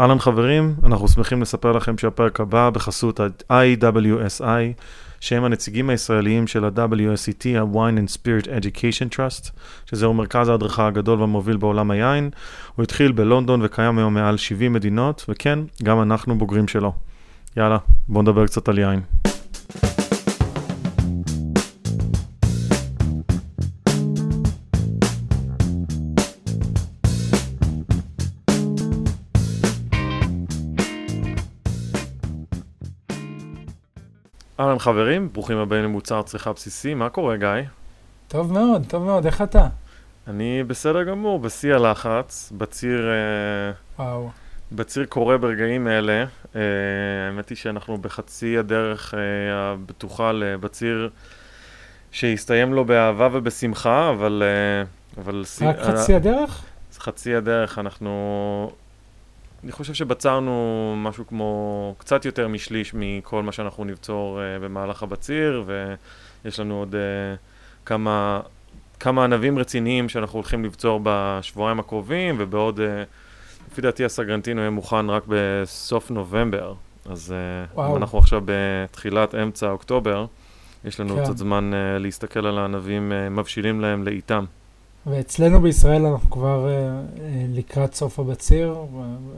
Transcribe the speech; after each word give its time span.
אהלן 0.00 0.18
חברים, 0.18 0.74
אנחנו 0.84 1.08
שמחים 1.08 1.42
לספר 1.42 1.72
לכם 1.72 1.98
שהפרק 1.98 2.40
הבא 2.40 2.70
בחסות 2.70 3.20
ה-IWSI, 3.20 4.82
שהם 5.20 5.44
הנציגים 5.44 5.90
הישראליים 5.90 6.46
של 6.46 6.64
ה-WSET, 6.64 7.58
ה-Wine 7.58 7.98
and 7.98 8.16
Spirit 8.16 8.46
Education 8.46 9.14
Trust, 9.14 9.50
שזהו 9.86 10.14
מרכז 10.14 10.48
ההדרכה 10.48 10.86
הגדול 10.86 11.20
והמוביל 11.20 11.56
בעולם 11.56 11.90
היין. 11.90 12.30
הוא 12.76 12.82
התחיל 12.82 13.12
בלונדון 13.12 13.60
וקיים 13.62 13.98
היום 13.98 14.14
מעל 14.14 14.36
70 14.36 14.72
מדינות, 14.72 15.24
וכן, 15.28 15.58
גם 15.82 16.02
אנחנו 16.02 16.38
בוגרים 16.38 16.68
שלו. 16.68 16.92
יאללה, 17.56 17.78
בואו 18.08 18.22
נדבר 18.22 18.46
קצת 18.46 18.68
על 18.68 18.78
יין. 18.78 19.00
אהלן 34.60 34.78
חברים, 34.78 35.28
ברוכים 35.32 35.58
הבאים 35.58 35.84
למוצר 35.84 36.22
צריכה 36.22 36.52
בסיסי, 36.52 36.94
מה 36.94 37.08
קורה 37.08 37.36
גיא? 37.36 37.48
טוב 38.28 38.52
מאוד, 38.52 38.84
טוב 38.88 39.04
מאוד, 39.04 39.26
איך 39.26 39.42
אתה? 39.42 39.66
אני 40.28 40.64
בסדר 40.66 41.02
גמור, 41.02 41.38
בשיא 41.38 41.74
הלחץ, 41.74 42.52
בציר, 42.58 43.08
אה, 43.10 43.72
וואו. 43.98 44.30
בציר 44.72 45.04
קורה 45.04 45.38
ברגעים 45.38 45.88
אלה. 45.88 46.24
אה, 46.56 46.60
האמת 47.26 47.48
היא 47.48 47.56
שאנחנו 47.56 47.98
בחצי 47.98 48.58
הדרך 48.58 49.14
אה, 49.14 49.20
הבטוחה 49.54 50.30
בציר 50.60 51.10
שהסתיים 52.10 52.74
לו 52.74 52.84
באהבה 52.84 53.28
ובשמחה, 53.32 54.10
אבל... 54.10 54.42
אבל 55.18 55.44
רק 55.66 55.76
חצי 55.78 56.14
הדרך? 56.14 56.64
חצי 56.98 57.34
הדרך, 57.34 57.78
אנחנו 57.78 58.70
אני 59.64 59.72
חושב 59.72 59.94
שבצרנו 59.94 60.94
משהו 60.96 61.26
כמו 61.26 61.94
קצת 61.98 62.24
יותר 62.24 62.48
משליש 62.48 62.94
מכל 62.94 63.42
מה 63.42 63.52
שאנחנו 63.52 63.84
נבצור 63.84 64.38
uh, 64.38 64.64
במהלך 64.64 65.02
הבציר, 65.02 65.64
ויש 66.44 66.60
לנו 66.60 66.78
עוד 66.78 66.94
uh, 66.94 67.38
כמה, 67.86 68.40
כמה 69.00 69.24
ענבים 69.24 69.58
רציניים 69.58 70.08
שאנחנו 70.08 70.36
הולכים 70.36 70.64
לבצור 70.64 71.00
בשבועיים 71.02 71.80
הקרובים, 71.80 72.36
ובעוד, 72.38 72.78
uh, 72.78 72.82
לפי 73.72 73.80
דעתי 73.80 74.04
הסגרנטינו 74.04 74.60
יהיה 74.60 74.70
מוכן 74.70 75.10
רק 75.10 75.22
בסוף 75.28 76.10
נובמבר. 76.10 76.74
אז 77.06 77.34
uh, 77.76 77.80
אנחנו 77.96 78.18
עכשיו 78.18 78.42
בתחילת 78.44 79.34
אמצע 79.34 79.70
אוקטובר, 79.70 80.26
יש 80.84 81.00
לנו 81.00 81.16
כן. 81.16 81.24
קצת 81.24 81.36
זמן 81.36 81.70
uh, 81.72 82.02
להסתכל 82.02 82.46
על 82.46 82.58
הענבים 82.58 83.12
uh, 83.12 83.30
מבשילים 83.30 83.80
להם 83.80 84.04
לאיתם. 84.04 84.44
ואצלנו 85.06 85.60
בישראל 85.60 86.06
אנחנו 86.06 86.30
כבר 86.30 86.66
uh, 86.66 87.20
לקראת 87.48 87.94
סוף 87.94 88.18
הבציר, 88.18 88.74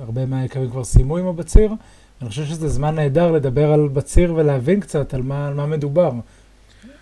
הרבה 0.00 0.26
מהיקרים 0.26 0.70
כבר 0.70 0.84
סיימו 0.84 1.16
עם 1.16 1.26
הבציר. 1.26 1.72
אני 2.20 2.28
חושב 2.28 2.44
שזה 2.44 2.68
זמן 2.68 2.94
נהדר 2.94 3.30
לדבר 3.30 3.72
על 3.72 3.88
בציר 3.88 4.34
ולהבין 4.34 4.80
קצת 4.80 5.14
על 5.14 5.22
מה, 5.22 5.48
על 5.48 5.54
מה 5.54 5.66
מדובר. 5.66 6.10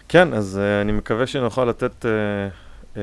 כן, 0.09 0.33
אז 0.33 0.61
uh, 0.61 0.83
אני 0.83 0.92
מקווה 0.92 1.27
שנוכל 1.27 1.64
לתת 1.64 2.05
uh, 2.05 2.95
uh, 2.95 2.98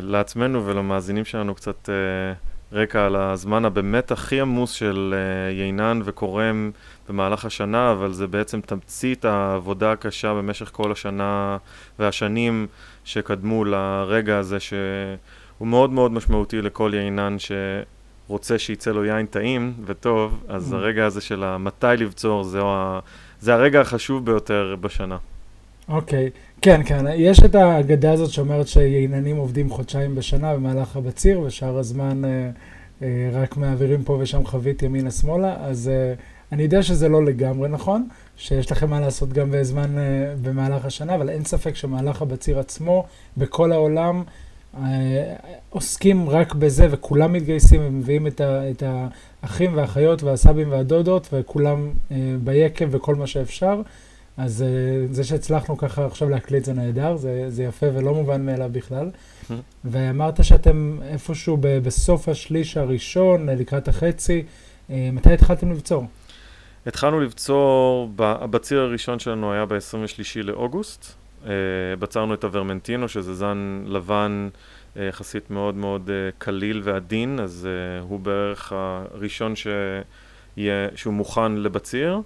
לעצמנו 0.00 0.66
ולמאזינים 0.66 1.24
שלנו 1.24 1.54
קצת 1.54 1.88
uh, 1.88 2.76
רקע 2.76 3.06
על 3.06 3.16
הזמן 3.16 3.64
הבאמת 3.64 4.10
הכי 4.10 4.40
עמוס 4.40 4.72
של 4.72 5.14
uh, 5.14 5.52
יינן 5.52 6.00
וקורם 6.04 6.70
במהלך 7.08 7.44
השנה, 7.44 7.92
אבל 7.92 8.12
זה 8.12 8.26
בעצם 8.26 8.60
תמצית 8.60 9.24
העבודה 9.24 9.92
הקשה 9.92 10.34
במשך 10.34 10.70
כל 10.72 10.92
השנה 10.92 11.56
והשנים. 11.98 12.66
שקדמו 13.04 13.64
לרגע 13.64 14.38
הזה 14.38 14.60
שהוא 14.60 15.68
מאוד 15.68 15.90
מאוד 15.90 16.12
משמעותי 16.12 16.62
לכל 16.62 16.92
יינן 16.94 17.36
שרוצה 17.38 18.58
שיצא 18.58 18.90
לו 18.90 19.04
יין 19.04 19.26
טעים 19.26 19.72
וטוב, 19.84 20.44
אז 20.48 20.72
mm. 20.72 20.76
הרגע 20.76 21.06
הזה 21.06 21.20
של 21.20 21.44
המתי 21.44 21.86
לבצור 21.98 22.44
זה, 22.44 22.60
ה... 22.62 22.98
זה 23.40 23.54
הרגע 23.54 23.80
החשוב 23.80 24.26
ביותר 24.26 24.76
בשנה. 24.80 25.16
אוקיי, 25.88 26.26
okay. 26.26 26.60
כן, 26.62 26.80
כן, 26.84 27.04
יש 27.14 27.40
את 27.44 27.54
האגדה 27.54 28.12
הזאת 28.12 28.30
שאומרת 28.30 28.68
שייננים 28.68 29.36
עובדים 29.36 29.70
חודשיים 29.70 30.14
בשנה 30.14 30.54
במהלך 30.54 30.96
הבציר, 30.96 31.40
ושאר 31.40 31.78
הזמן 31.78 32.24
אה, 32.24 32.50
אה, 33.02 33.30
רק 33.32 33.56
מעבירים 33.56 34.04
פה 34.04 34.18
ושם 34.20 34.46
חבית 34.46 34.82
ימינה-שמאלה, 34.82 35.56
אז 35.60 35.88
אה, 35.88 36.14
אני 36.54 36.62
יודע 36.62 36.82
שזה 36.82 37.08
לא 37.08 37.24
לגמרי 37.24 37.68
נכון, 37.68 38.08
שיש 38.36 38.72
לכם 38.72 38.90
מה 38.90 39.00
לעשות 39.00 39.32
גם 39.32 39.50
בזמן, 39.50 39.96
uh, 39.96 39.98
במהלך 40.42 40.84
השנה, 40.84 41.14
אבל 41.14 41.30
אין 41.30 41.44
ספק 41.44 41.76
שמהלך 41.76 42.22
הבציר 42.22 42.58
עצמו, 42.58 43.04
בכל 43.36 43.72
העולם, 43.72 44.22
uh, 44.74 44.78
עוסקים 45.70 46.28
רק 46.28 46.54
בזה, 46.54 46.86
וכולם 46.90 47.32
מתגייסים 47.32 47.80
ומביאים 47.84 48.26
את, 48.26 48.40
ה, 48.40 48.70
את 48.70 48.82
האחים 49.42 49.76
והאחיות 49.76 50.22
והסבים 50.22 50.70
והדודות, 50.70 51.28
וכולם 51.32 51.90
uh, 51.90 52.12
ביקב 52.44 52.86
וכל 52.90 53.14
מה 53.14 53.26
שאפשר. 53.26 53.82
אז 54.36 54.64
uh, 54.64 55.14
זה 55.14 55.24
שהצלחנו 55.24 55.76
ככה 55.78 56.06
עכשיו 56.06 56.28
להקליט 56.28 56.64
זה 56.64 56.72
נהדר, 56.72 57.16
זה, 57.16 57.44
זה 57.48 57.64
יפה 57.64 57.86
ולא 57.94 58.14
מובן 58.14 58.46
מאליו 58.46 58.70
בכלל. 58.72 59.10
ואמרת 59.84 60.44
שאתם 60.44 60.98
איפשהו 61.10 61.56
בסוף 61.60 62.28
השליש 62.28 62.76
הראשון, 62.76 63.48
לקראת 63.48 63.88
החצי, 63.88 64.42
מתי 64.88 65.32
התחלתם 65.32 65.70
לבצור? 65.70 66.04
התחלנו 66.86 67.20
לבצור, 67.20 68.10
הבציר 68.18 68.80
הראשון 68.80 69.18
שלנו 69.18 69.52
היה 69.52 69.66
ב-23 69.66 70.42
לאוגוסט. 70.44 71.14
Uh, 71.44 71.46
בצרנו 71.98 72.34
את 72.34 72.44
הוורמנטינו, 72.44 73.08
שזה 73.08 73.34
זן 73.34 73.84
לבן 73.86 74.48
uh, 74.52 75.00
יחסית 75.00 75.50
מאוד 75.50 75.74
מאוד 75.74 76.08
uh, 76.08 76.34
קליל 76.38 76.80
ועדין, 76.84 77.40
אז 77.40 77.68
הוא 78.00 78.20
בערך 78.20 78.72
הראשון 78.72 79.54
שיהיה, 79.56 80.88
שהוא 80.94 81.14
מוכן 81.14 81.52
לבציר. 81.52 82.20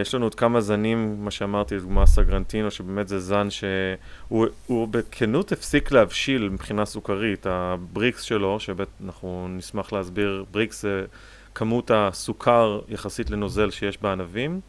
יש 0.00 0.14
לנו 0.14 0.26
עוד 0.26 0.34
כמה 0.34 0.60
זנים, 0.60 1.24
מה 1.24 1.30
שאמרתי, 1.30 1.76
לדוגמה 1.76 2.06
סגרנטינו, 2.06 2.70
שבאמת 2.70 3.08
זה 3.08 3.18
זן 3.20 3.48
שהוא 3.50 4.88
בכנות 4.90 5.52
הפסיק 5.52 5.92
להבשיל 5.92 6.48
מבחינה 6.48 6.84
סוכרית. 6.84 7.46
הבריקס 7.46 8.22
שלו, 8.22 8.60
שאנחנו 8.60 9.46
נשמח 9.50 9.92
להסביר, 9.92 10.44
בריקס 10.50 10.82
זה... 10.82 11.04
כמות 11.58 11.90
הסוכר 11.94 12.80
יחסית 12.88 13.30
לנוזל 13.30 13.70
שיש 13.70 14.02
בענבים. 14.02 14.60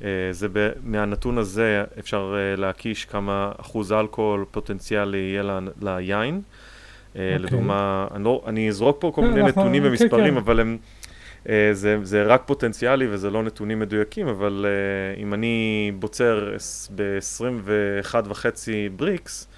Uh, 0.00 0.04
זה 0.30 0.48
ב, 0.52 0.70
מהנתון 0.82 1.38
הזה 1.38 1.84
אפשר 1.98 2.34
uh, 2.34 2.60
להקיש 2.60 3.04
כמה 3.04 3.52
אחוז 3.60 3.92
אלכוהול 3.92 4.44
פוטנציאלי 4.50 5.18
יהיה 5.18 5.42
ל, 5.42 5.68
ליין. 5.82 6.40
Uh, 6.44 7.16
אה, 7.16 7.20
okay. 7.20 7.34
אוקיי. 7.34 7.38
לדוגמה, 7.38 8.06
אני, 8.14 8.24
לא, 8.24 8.42
אני 8.46 8.68
אזרוק 8.68 8.96
פה 9.00 9.12
כל 9.14 9.20
מיני 9.20 9.42
נתונים 9.42 9.82
כן, 9.82 9.88
ומספרים, 9.88 10.34
כן. 10.34 10.36
אבל 10.36 10.60
הם, 10.60 10.78
זה, 11.72 11.98
זה 12.02 12.22
רק 12.22 12.42
פוטנציאלי 12.46 13.06
וזה 13.10 13.30
לא 13.30 13.42
נתונים 13.42 13.78
מדויקים, 13.78 14.28
אבל 14.28 14.66
אם 15.16 15.34
אני 15.34 15.92
בוצר 15.98 16.56
ב-21.5 16.94 18.46
בריקס, 18.96 19.48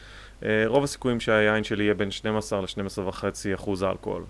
רוב 0.67 0.85
הסיכויים 0.85 1.21
שהיין 1.21 1.65
שלי 1.65 1.85
יהיה 1.85 1.95
בין 1.95 2.11
12 2.11 2.61
ל-12.5 2.61 3.25
אחוז 3.55 3.83
אלכוהול. 3.83 4.23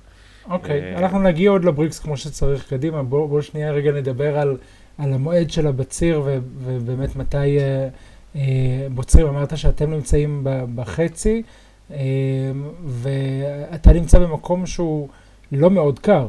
אוקיי, 0.51 0.81
okay. 0.81 0.84
אה, 0.84 0.99
אנחנו 0.99 1.23
נגיע 1.23 1.51
עוד 1.51 1.65
לבריקס 1.65 1.99
כמו 1.99 2.17
שצריך 2.17 2.69
קדימה, 2.69 3.03
בואו 3.03 3.29
בוא 3.29 3.41
שנייה 3.41 3.73
רגע 3.73 3.93
נדבר 3.93 4.39
על, 4.39 4.57
על 4.99 5.12
המועד 5.12 5.51
של 5.51 5.67
הבציר 5.67 6.23
ו, 6.25 6.39
ובאמת 6.65 7.17
מתי 7.17 7.59
אה, 7.59 7.89
אה, 8.37 8.87
בוצרים. 8.91 9.27
אמרת 9.27 9.59
שאתם 9.59 9.91
נמצאים 9.91 10.47
בחצי, 10.75 11.43
אה, 11.91 11.97
ואתה 12.87 13.93
נמצא 13.93 14.19
במקום 14.19 14.67
שהוא 14.67 15.09
לא 15.53 15.71
מאוד 15.71 15.99
קר. 15.99 16.29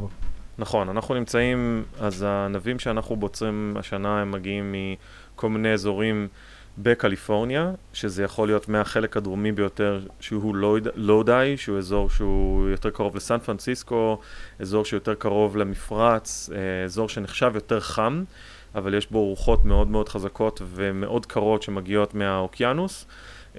נכון, 0.57 0.89
אנחנו 0.89 1.15
נמצאים, 1.15 1.83
אז 1.99 2.21
הענבים 2.21 2.79
שאנחנו 2.79 3.15
בוצרים 3.15 3.73
השנה 3.79 4.21
הם 4.21 4.31
מגיעים 4.31 4.75
מכל 5.35 5.49
מיני 5.49 5.73
אזורים 5.73 6.27
בקליפורניה, 6.77 7.71
שזה 7.93 8.23
יכול 8.23 8.47
להיות 8.47 8.69
מהחלק 8.69 9.17
הדרומי 9.17 9.51
ביותר 9.51 9.99
שהוא 10.19 10.55
לואודאי, 10.95 11.51
לא 11.51 11.57
שהוא 11.57 11.77
אזור 11.77 12.09
שהוא 12.09 12.69
יותר 12.69 12.89
קרוב 12.89 13.15
לסן 13.15 13.37
פרנסיסקו, 13.37 14.19
אזור 14.59 14.85
שיותר 14.85 15.15
קרוב 15.15 15.57
למפרץ, 15.57 16.49
אה, 16.53 16.83
אזור 16.83 17.09
שנחשב 17.09 17.51
יותר 17.55 17.79
חם, 17.79 18.23
אבל 18.75 18.93
יש 18.93 19.11
בו 19.11 19.25
רוחות 19.25 19.65
מאוד 19.65 19.87
מאוד 19.87 20.09
חזקות 20.09 20.61
ומאוד 20.65 21.25
קרות 21.25 21.63
שמגיעות 21.63 22.13
מהאוקיינוס. 22.13 23.05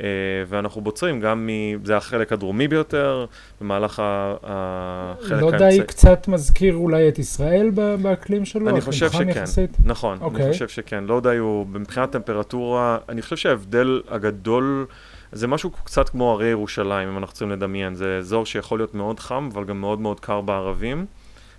אה, 0.01 0.05
ואנחנו 0.49 0.81
בוצרים 0.81 1.21
גם 1.21 1.47
מ... 1.47 1.51
זה 1.85 1.97
החלק 1.97 2.33
הדרומי 2.33 2.69
ביותר, 2.69 3.27
במהלך 3.61 4.03
החלק 4.43 5.33
האמצעי. 5.33 5.41
לא 5.41 5.59
די 5.59 5.81
קצת 5.87 6.29
מזכיר 6.29 6.75
אולי 6.75 7.09
את 7.09 7.19
ישראל 7.19 7.71
באקלים 8.03 8.45
שלו? 8.45 8.69
אני 8.69 8.81
חושב 8.81 9.11
שכן, 9.11 9.29
יחסית? 9.29 9.77
נכון, 9.85 10.19
okay. 10.19 10.21
אני 10.21 10.31
אוקיי. 10.31 10.53
חושב 10.53 10.69
שכן. 10.69 11.05
לא 11.05 11.21
די 11.21 11.37
הוא, 11.37 11.67
מבחינת 11.67 12.13
טמפרטורה, 12.13 12.99
אני 13.09 13.23
חושב 13.23 13.37
שההבדל 13.37 14.03
הגדול... 14.09 14.87
זה 15.33 15.47
משהו 15.47 15.71
קצת 15.71 16.09
כמו 16.09 16.33
הרי 16.33 16.47
ירושלים, 16.47 17.09
אם 17.09 17.19
אנחנו 17.19 17.35
צריכים 17.35 17.51
לדמיין. 17.51 17.95
זה 17.95 18.17
אזור 18.19 18.47
שיכול 18.47 18.79
להיות 18.79 18.95
מאוד 18.95 19.21
חם, 19.21 19.49
אבל 19.53 19.65
גם 19.65 19.81
מאוד 19.81 20.01
מאוד 20.01 20.21
קר 20.21 20.41
בערבים. 20.41 21.07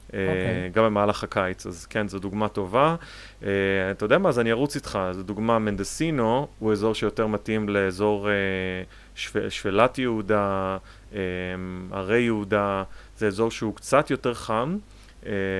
Okay. 0.09 0.13
אה, 0.13 0.27
אוקיי. 0.27 0.69
גם 0.73 0.85
במהלך 0.85 1.23
הקיץ, 1.23 1.65
אז 1.65 1.85
כן, 1.85 2.07
זו 2.07 2.19
דוגמה 2.19 2.47
טובה. 2.47 2.95
Uh, 3.41 3.45
אתה 3.91 4.05
יודע 4.05 4.17
מה, 4.17 4.29
אז 4.29 4.39
אני 4.39 4.51
ארוץ 4.51 4.75
איתך, 4.75 4.99
זו 5.11 5.23
דוגמה, 5.23 5.59
מנדסינו 5.59 6.47
הוא 6.59 6.71
אזור 6.71 6.95
שיותר 6.95 7.27
מתאים 7.27 7.69
לאזור 7.69 8.27
uh, 8.27 8.29
שפ, 9.15 9.49
שפלת 9.49 9.97
יהודה, 9.97 10.77
um, 11.11 11.15
הרי 11.91 12.19
יהודה, 12.19 12.83
זה 13.17 13.27
אזור 13.27 13.51
שהוא 13.51 13.75
קצת 13.75 14.11
יותר 14.11 14.33
חם, 14.33 14.77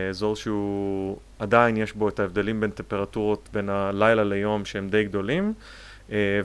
אזור 0.09 0.35
שהוא 0.35 1.17
עדיין 1.39 1.77
יש 1.77 1.93
בו 1.93 2.09
את 2.09 2.19
ההבדלים 2.19 2.59
בין 2.61 2.71
טמפרטורות 2.71 3.49
בין 3.53 3.69
הלילה 3.69 4.23
ליום 4.23 4.65
שהם 4.65 4.89
די 4.89 5.03
גדולים. 5.03 5.53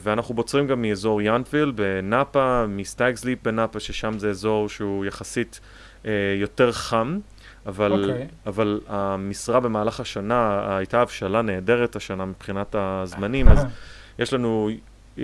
ואנחנו 0.00 0.34
בוצרים 0.34 0.66
גם 0.66 0.82
מאזור 0.82 1.22
יאונטוויל 1.22 1.70
בנאפה, 1.70 2.66
מסטאגס 2.68 3.15
ליפ 3.15 3.38
בנאפה, 3.42 3.80
ששם 3.80 4.18
זה 4.18 4.30
אזור 4.30 4.68
שהוא 4.68 5.04
יחסית 5.04 5.60
יותר 6.40 6.72
חם. 6.72 7.18
אבל, 7.66 7.92
okay. 7.92 8.10
אוקיי. 8.10 8.26
אבל 8.46 8.80
המשרה 8.88 9.60
במהלך 9.60 10.00
השנה 10.00 10.64
הייתה 10.76 11.00
הבשלה 11.00 11.42
נהדרת 11.42 11.96
השנה 11.96 12.24
מבחינת 12.24 12.74
הזמנים, 12.78 13.48
אז 13.48 13.66
יש 14.18 14.32
לנו, 14.32 14.70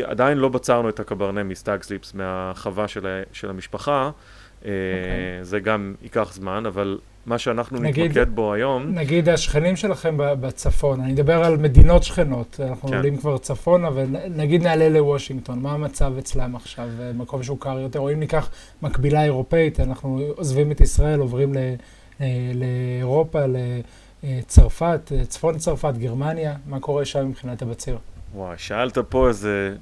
עדיין 0.02 0.38
לא 0.38 0.48
בצרנו 0.48 0.88
את 0.88 1.00
הקברנה 1.00 1.42
מסטאג 1.42 1.82
סליפס 1.82 2.14
מהחווה 2.14 2.88
של, 2.88 3.22
של 3.32 3.50
המשפחה, 3.50 4.10
okay. 4.10 4.64
אוקיי. 4.64 5.44
זה 5.44 5.60
גם 5.60 5.94
ייקח 6.02 6.32
זמן, 6.32 6.66
אבל 6.66 6.98
מה 7.26 7.38
שאנחנו 7.38 7.78
נגיד, 7.78 8.04
נתמקד 8.04 8.34
בו 8.34 8.52
היום... 8.52 8.86
נגיד 8.94 9.28
השכנים 9.28 9.76
שלכם 9.76 10.14
בצפון, 10.18 11.00
אני 11.00 11.12
מדבר 11.12 11.44
על 11.44 11.56
מדינות 11.56 12.02
שכנות, 12.02 12.60
אנחנו 12.68 12.88
כן. 12.88 12.96
עולים 12.96 13.16
כבר 13.16 13.38
צפונה, 13.38 13.88
ונגיד 13.94 14.62
נעלה 14.62 14.88
לוושינגטון, 14.88 15.58
מה 15.62 15.72
המצב 15.72 16.12
אצלם 16.18 16.56
עכשיו, 16.56 16.88
מקום 17.14 17.42
שהוא 17.42 17.58
קר 17.60 17.78
יותר, 17.78 17.98
או 17.98 18.12
אם 18.12 18.20
ניקח 18.20 18.50
מקבילה 18.82 19.24
אירופאית, 19.24 19.80
אנחנו 19.80 20.20
עוזבים 20.36 20.72
את 20.72 20.80
ישראל, 20.80 21.20
עוברים 21.20 21.54
ל... 21.54 21.58
אה, 22.20 22.52
לאירופה, 22.54 23.40
לצרפת, 24.22 25.12
צפון 25.28 25.58
צרפת, 25.58 25.94
גרמניה, 25.98 26.56
מה 26.66 26.80
קורה 26.80 27.04
שם 27.04 27.28
מבחינת 27.28 27.62
הבציר? 27.62 27.98
וואי, 28.34 28.54
שאלת 28.58 28.98
פה 28.98 29.28
איזה 29.28 29.74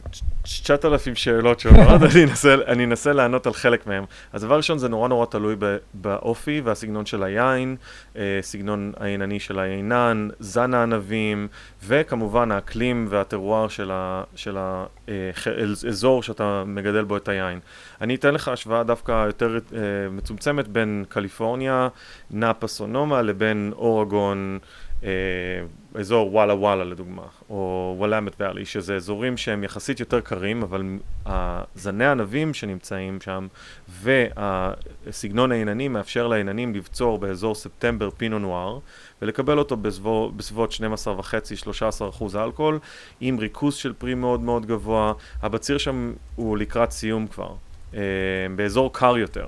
9,000 0.42 1.14
שאלות 1.14 1.60
שונות, 1.60 2.02
אני, 2.02 2.24
אנסה, 2.24 2.54
אני 2.66 2.84
אנסה 2.84 3.12
לענות 3.12 3.46
על 3.46 3.52
חלק 3.52 3.86
מהם. 3.86 4.04
אז 4.32 4.42
דבר 4.42 4.56
ראשון, 4.56 4.78
זה 4.78 4.88
נורא 4.88 5.08
נורא 5.08 5.26
תלוי 5.26 5.56
באופי 5.94 6.60
והסגנון 6.64 7.06
של 7.06 7.22
היין, 7.22 7.76
אה, 8.16 8.38
סגנון 8.42 8.92
היינני 9.00 9.40
של 9.40 9.58
היינן, 9.58 10.28
זן 10.40 10.74
הענבים, 10.74 11.48
וכמובן 11.86 12.50
האקלים 12.50 13.06
והטרואר 13.10 13.68
של, 13.68 13.90
ה, 13.92 14.22
של 14.34 14.56
האזור 14.58 16.18
אה, 16.18 16.22
שאתה 16.22 16.62
מגדל 16.66 17.04
בו 17.04 17.16
את 17.16 17.28
היין. 17.28 17.60
אני 18.00 18.14
אתן 18.14 18.34
לך 18.34 18.48
השוואה 18.48 18.82
דווקא 18.84 19.26
יותר 19.26 19.58
אה, 19.74 19.80
מצומצמת 20.10 20.68
בין 20.68 21.04
קליפורניה, 21.08 21.88
נאפה 22.30 22.66
סונומה, 22.66 23.22
לבין 23.22 23.72
אורגון. 23.76 24.58
אה, 25.04 25.10
אזור 25.94 26.34
וואלה 26.34 26.54
וואלה 26.54 26.84
לדוגמה, 26.84 27.22
או 27.50 27.94
וואלאמת 27.98 28.32
ואלי, 28.40 28.64
שזה 28.64 28.96
אזורים 28.96 29.36
שהם 29.36 29.64
יחסית 29.64 30.00
יותר 30.00 30.20
קרים, 30.20 30.62
אבל 30.62 30.82
זני 31.74 32.04
הענבים 32.04 32.54
שנמצאים 32.54 33.20
שם 33.20 33.46
והסגנון 33.88 35.52
העינני 35.52 35.88
מאפשר 35.88 36.26
לעיננים 36.26 36.74
לבצור 36.74 37.18
באזור 37.18 37.54
ספטמבר 37.54 38.10
פינו 38.10 38.38
נואר 38.38 38.78
ולקבל 39.22 39.58
אותו 39.58 39.76
בסבור, 39.76 40.32
בסביבות 40.32 40.72
12.5-13 40.72 42.08
אחוז 42.08 42.36
אלכוהול 42.36 42.78
עם 43.20 43.38
ריכוז 43.38 43.74
של 43.74 43.92
פרי 43.92 44.14
מאוד 44.14 44.40
מאוד 44.40 44.66
גבוה. 44.66 45.12
הבציר 45.42 45.78
שם 45.78 46.12
הוא 46.36 46.58
לקראת 46.58 46.90
סיום 46.90 47.26
כבר, 47.26 47.54
אה, 47.94 48.00
באזור 48.56 48.92
קר 48.92 49.16
יותר. 49.16 49.46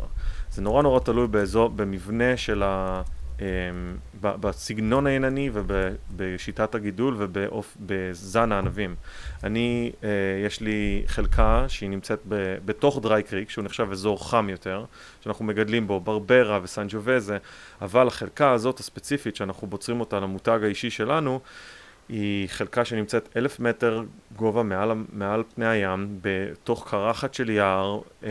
זה 0.50 0.62
נורא 0.62 0.82
נורא 0.82 1.00
תלוי 1.00 1.26
באזור, 1.26 1.68
במבנה 1.68 2.36
של 2.36 2.62
ה... 2.62 3.02
אמ, 3.40 3.96
בסגנון 4.20 5.06
העינני 5.06 5.50
ובשיטת 5.52 6.74
הגידול 6.74 7.16
ובזן 7.18 8.52
הענבים. 8.52 8.94
אני, 9.44 9.92
אה, 10.04 10.08
יש 10.46 10.60
לי 10.60 11.02
חלקה 11.06 11.64
שהיא 11.68 11.90
נמצאת 11.90 12.20
בתוך 12.64 12.98
דרי 13.02 13.22
קריק, 13.22 13.50
שהוא 13.50 13.64
נחשב 13.64 13.88
אזור 13.90 14.30
חם 14.30 14.48
יותר, 14.48 14.84
שאנחנו 15.20 15.44
מגדלים 15.44 15.86
בו 15.86 16.00
ברברה 16.00 16.60
וסנג'ובזה, 16.62 17.38
אבל 17.82 18.06
החלקה 18.06 18.50
הזאת 18.50 18.78
הספציפית 18.78 19.36
שאנחנו 19.36 19.66
בוצרים 19.66 20.00
אותה 20.00 20.20
למותג 20.20 20.60
האישי 20.62 20.90
שלנו, 20.90 21.40
היא 22.08 22.48
חלקה 22.48 22.84
שנמצאת 22.84 23.28
אלף 23.36 23.60
מטר 23.60 24.02
גובה 24.36 24.62
מעל, 24.62 24.92
מעל 25.12 25.42
פני 25.54 25.66
הים, 25.66 26.18
בתוך 26.22 26.88
קרחת 26.90 27.34
של 27.34 27.50
יער, 27.50 28.00
אמ, 28.22 28.28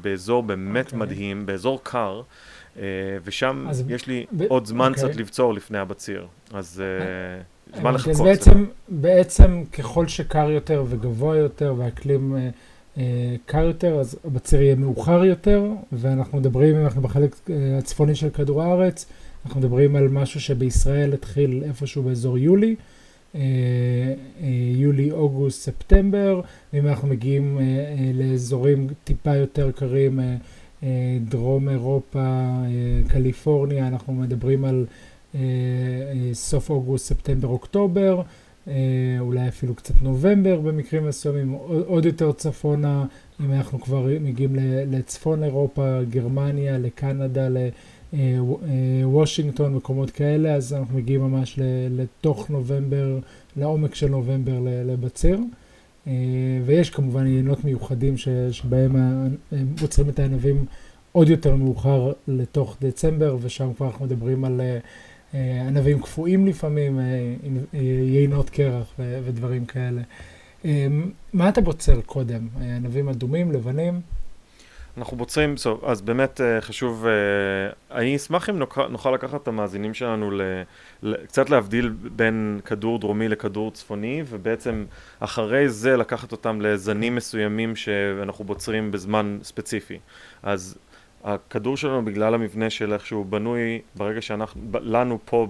באזור 0.00 0.42
באמת 0.42 0.86
okay. 0.86 0.88
אוקיי. 0.88 0.98
מדהים, 0.98 1.46
באזור 1.46 1.80
קר. 1.82 2.22
אה, 2.78 2.82
ושם 3.24 3.66
יש 3.88 4.06
לי 4.06 4.26
עוד 4.48 4.66
זמן 4.66 4.92
אוקיי. 4.92 5.08
קצת 5.08 5.16
לבצור 5.16 5.54
לפני 5.54 5.78
הבציר, 5.78 6.26
אז 6.52 6.82
uh, 6.82 7.78
זמן 7.78 7.94
לחכות. 7.94 8.12
אז 8.12 8.20
בעצם, 8.20 8.64
בעצם 8.88 9.62
ככל 9.72 10.08
שקר 10.08 10.50
יותר 10.50 10.84
וגבוה 10.88 11.36
יותר 11.36 11.74
והאקלים 11.78 12.36
קר 13.46 13.64
יותר, 13.64 14.00
אז 14.00 14.18
הבציר 14.24 14.62
יהיה 14.62 14.74
מאוחר 14.74 15.24
יותר, 15.24 15.66
ואנחנו 15.92 16.38
מדברים, 16.38 16.76
אם 16.76 16.84
אנחנו 16.84 17.02
בחלק 17.02 17.36
הצפוני 17.78 18.14
של 18.14 18.30
כדור 18.30 18.62
הארץ, 18.62 19.06
אנחנו 19.46 19.60
מדברים 19.60 19.96
על 19.96 20.08
משהו 20.08 20.40
שבישראל 20.40 21.12
התחיל 21.12 21.62
איפשהו 21.66 22.02
באזור 22.02 22.38
יולי, 22.38 22.76
יולי, 24.74 25.10
אוגוסט, 25.10 25.62
ספטמבר, 25.62 26.40
ואם 26.72 26.86
אנחנו 26.86 27.08
מגיעים 27.08 27.58
לאזורים 28.14 28.86
טיפה 29.04 29.36
יותר 29.36 29.70
קרים, 29.70 30.20
אה, 30.20 30.36
דרום 31.28 31.68
אירופה, 31.68 32.20
אה, 32.20 32.68
קליפורניה, 33.08 33.88
אנחנו 33.88 34.12
מדברים 34.12 34.64
על 34.64 34.86
אה, 35.34 35.40
סוף 36.32 36.70
אוגוסט, 36.70 37.06
ספטמבר, 37.06 37.48
אוקטובר, 37.48 38.22
אולי 39.20 39.48
אפילו 39.48 39.74
קצת 39.74 40.02
נובמבר 40.02 40.60
במקרים 40.60 41.08
מסוימים, 41.08 41.52
עוד 41.86 42.06
יותר 42.06 42.32
צפונה, 42.32 43.04
אם 43.40 43.52
אנחנו 43.52 43.80
כבר 43.80 44.06
מגיעים 44.20 44.56
לצפון 44.90 45.44
אירופה, 45.44 45.98
גרמניה, 46.10 46.78
לקנדה, 46.78 47.48
לוושינגטון, 48.12 49.74
מקומות 49.74 50.10
כאלה, 50.10 50.54
אז 50.54 50.72
אנחנו 50.74 50.98
מגיעים 50.98 51.20
ממש 51.20 51.58
לתוך 51.90 52.50
נובמבר, 52.50 53.18
לעומק 53.56 53.94
של 53.94 54.08
נובמבר 54.08 54.58
לבציר. 54.62 55.38
אה, 56.06 56.12
ויש 56.64 56.90
כמובן 56.90 57.20
עניינות 57.20 57.64
מיוחדים 57.64 58.16
ש, 58.16 58.28
שבהם 58.50 58.96
הם 59.52 59.66
עוצרים 59.82 60.08
את 60.08 60.18
הענבים 60.18 60.64
עוד 61.12 61.28
יותר 61.28 61.56
מאוחר 61.56 62.12
לתוך 62.28 62.76
דצמבר, 62.80 63.36
ושם 63.40 63.72
כבר 63.74 63.86
אנחנו 63.86 64.04
מדברים 64.04 64.44
על 64.44 64.60
אה, 65.34 65.66
ענבים 65.68 66.02
קפואים 66.02 66.46
לפעמים, 66.46 67.00
אה, 67.00 67.34
יינות 68.12 68.50
קרח 68.50 68.94
ו, 68.98 69.20
ודברים 69.24 69.64
כאלה. 69.64 70.02
מה 71.32 71.48
אתה 71.48 71.60
בוצר 71.60 72.00
קודם? 72.00 72.48
ענבים 72.60 73.08
אדומים, 73.08 73.52
לבנים? 73.52 74.00
אנחנו 74.96 75.16
בוצרים, 75.16 75.54
טוב, 75.62 75.84
אז 75.84 76.00
באמת 76.00 76.40
uh, 76.40 76.64
חשוב, 76.64 77.04
uh, 77.04 77.94
אני 77.94 78.16
אשמח 78.16 78.50
אם 78.50 78.58
נוכל, 78.58 78.88
נוכל 78.88 79.10
לקחת 79.10 79.42
את 79.42 79.48
המאזינים 79.48 79.94
שלנו 79.94 80.30
ל, 80.30 80.42
ל, 81.02 81.26
קצת 81.26 81.50
להבדיל 81.50 81.88
בין 81.88 82.60
כדור 82.64 82.98
דרומי 82.98 83.28
לכדור 83.28 83.70
צפוני, 83.70 84.22
ובעצם 84.28 84.84
אחרי 85.20 85.68
זה 85.68 85.96
לקחת 85.96 86.32
אותם 86.32 86.60
לזנים 86.60 87.14
מסוימים 87.14 87.76
שאנחנו 87.76 88.44
בוצרים 88.44 88.90
בזמן 88.90 89.38
ספציפי. 89.42 89.98
אז 90.42 90.78
הכדור 91.24 91.76
שלנו 91.76 92.04
בגלל 92.04 92.34
המבנה 92.34 92.70
של 92.70 92.92
איך 92.92 93.06
שהוא 93.06 93.26
בנוי, 93.26 93.80
ברגע 93.94 94.20
שאנחנו, 94.20 94.60
לנו 94.80 95.18
פה 95.24 95.46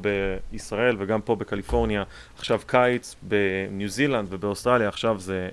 בישראל 0.52 0.96
וגם 0.98 1.20
פה 1.20 1.36
בקליפורניה, 1.36 2.02
עכשיו 2.38 2.60
קיץ, 2.66 3.16
בניו 3.22 3.88
זילנד 3.88 4.26
ובאוסטרליה 4.30 4.88
עכשיו 4.88 5.18
זה 5.18 5.48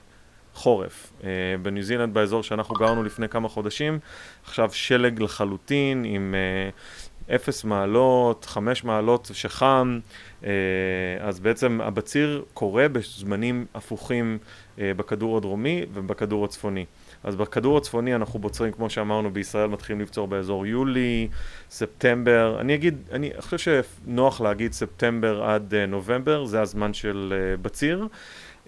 חורף. 0.60 1.12
Uh, 1.22 1.24
בניו 1.62 1.84
זילנד, 1.84 2.14
באזור 2.14 2.44
שאנחנו 2.44 2.76
גרנו 2.76 3.04
לפני 3.04 3.30
כמה 3.30 3.50
חודשים, 3.50 4.00
עכשיו 4.44 4.70
שלג 4.74 5.22
לחלוטין 5.22 6.04
עם 6.06 6.36
uh, 7.30 7.36
אפס 7.36 7.64
מעלות, 7.64 8.46
חמש 8.46 8.84
מעלות 8.84 9.30
שחם, 9.34 10.00
uh, 10.42 10.46
אז 11.20 11.40
בעצם 11.40 11.82
הבציר 11.84 12.44
קורה 12.54 12.88
בזמנים 12.88 13.66
הפוכים 13.76 14.38
uh, 14.76 14.80
בכדור 14.96 15.38
הדרומי 15.38 15.86
ובכדור 15.94 16.46
הצפוני. 16.46 16.86
אז 17.24 17.36
בכדור 17.36 17.78
הצפוני 17.78 18.16
אנחנו 18.16 18.40
בוצרים, 18.40 18.72
כמו 18.72 18.90
שאמרנו, 18.90 19.34
בישראל 19.34 19.68
מתחילים 19.68 20.02
לבצור 20.02 20.28
באזור 20.28 20.66
יולי, 20.66 21.28
ספטמבר. 21.70 22.58
אני 22.60 22.76
אגיד, 22.76 22.98
אני 23.12 23.30
חושב 23.40 23.84
שנוח 23.84 24.42
להגיד 24.42 24.74
ספטמבר 24.74 25.44
עד 25.44 25.74
נובמבר, 25.76 26.46
זה 26.46 26.62
הזמן 26.62 26.94
של 26.94 27.34
בציר. 27.62 28.08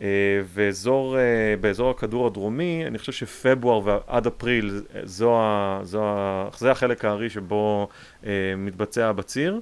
אה, 0.01 0.07
ואזור, 0.53 1.17
אה, 1.17 1.89
הכדור 1.89 2.27
הדרומי, 2.27 2.83
אני 2.87 2.97
חושב 2.97 3.11
שפברואר 3.11 3.81
ועד 3.85 4.27
אפריל, 4.27 4.81
זו 5.03 5.35
ה, 5.39 5.79
זו 5.83 6.03
ה, 6.03 6.49
זה 6.57 6.71
החלק 6.71 7.05
הארי 7.05 7.29
שבו 7.29 7.87
אה, 8.25 8.53
מתבצע 8.57 9.07
הבציר, 9.07 9.59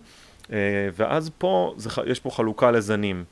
ואז 0.95 1.31
פה, 1.37 1.73
זה, 1.77 1.89
יש 2.05 2.19
פה 2.19 2.29
חלוקה 2.29 2.71
לזנים. 2.71 3.23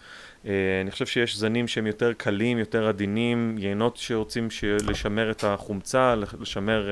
אני 0.81 0.91
חושב 0.91 1.05
שיש 1.05 1.37
זנים 1.37 1.67
שהם 1.67 1.87
יותר 1.87 2.13
קלים, 2.13 2.57
יותר 2.57 2.87
עדינים, 2.87 3.55
יינות 3.57 3.97
שרוצים 3.97 4.47
לשמר 4.87 5.31
את 5.31 5.43
החומצה, 5.43 6.15
לשמר 6.39 6.89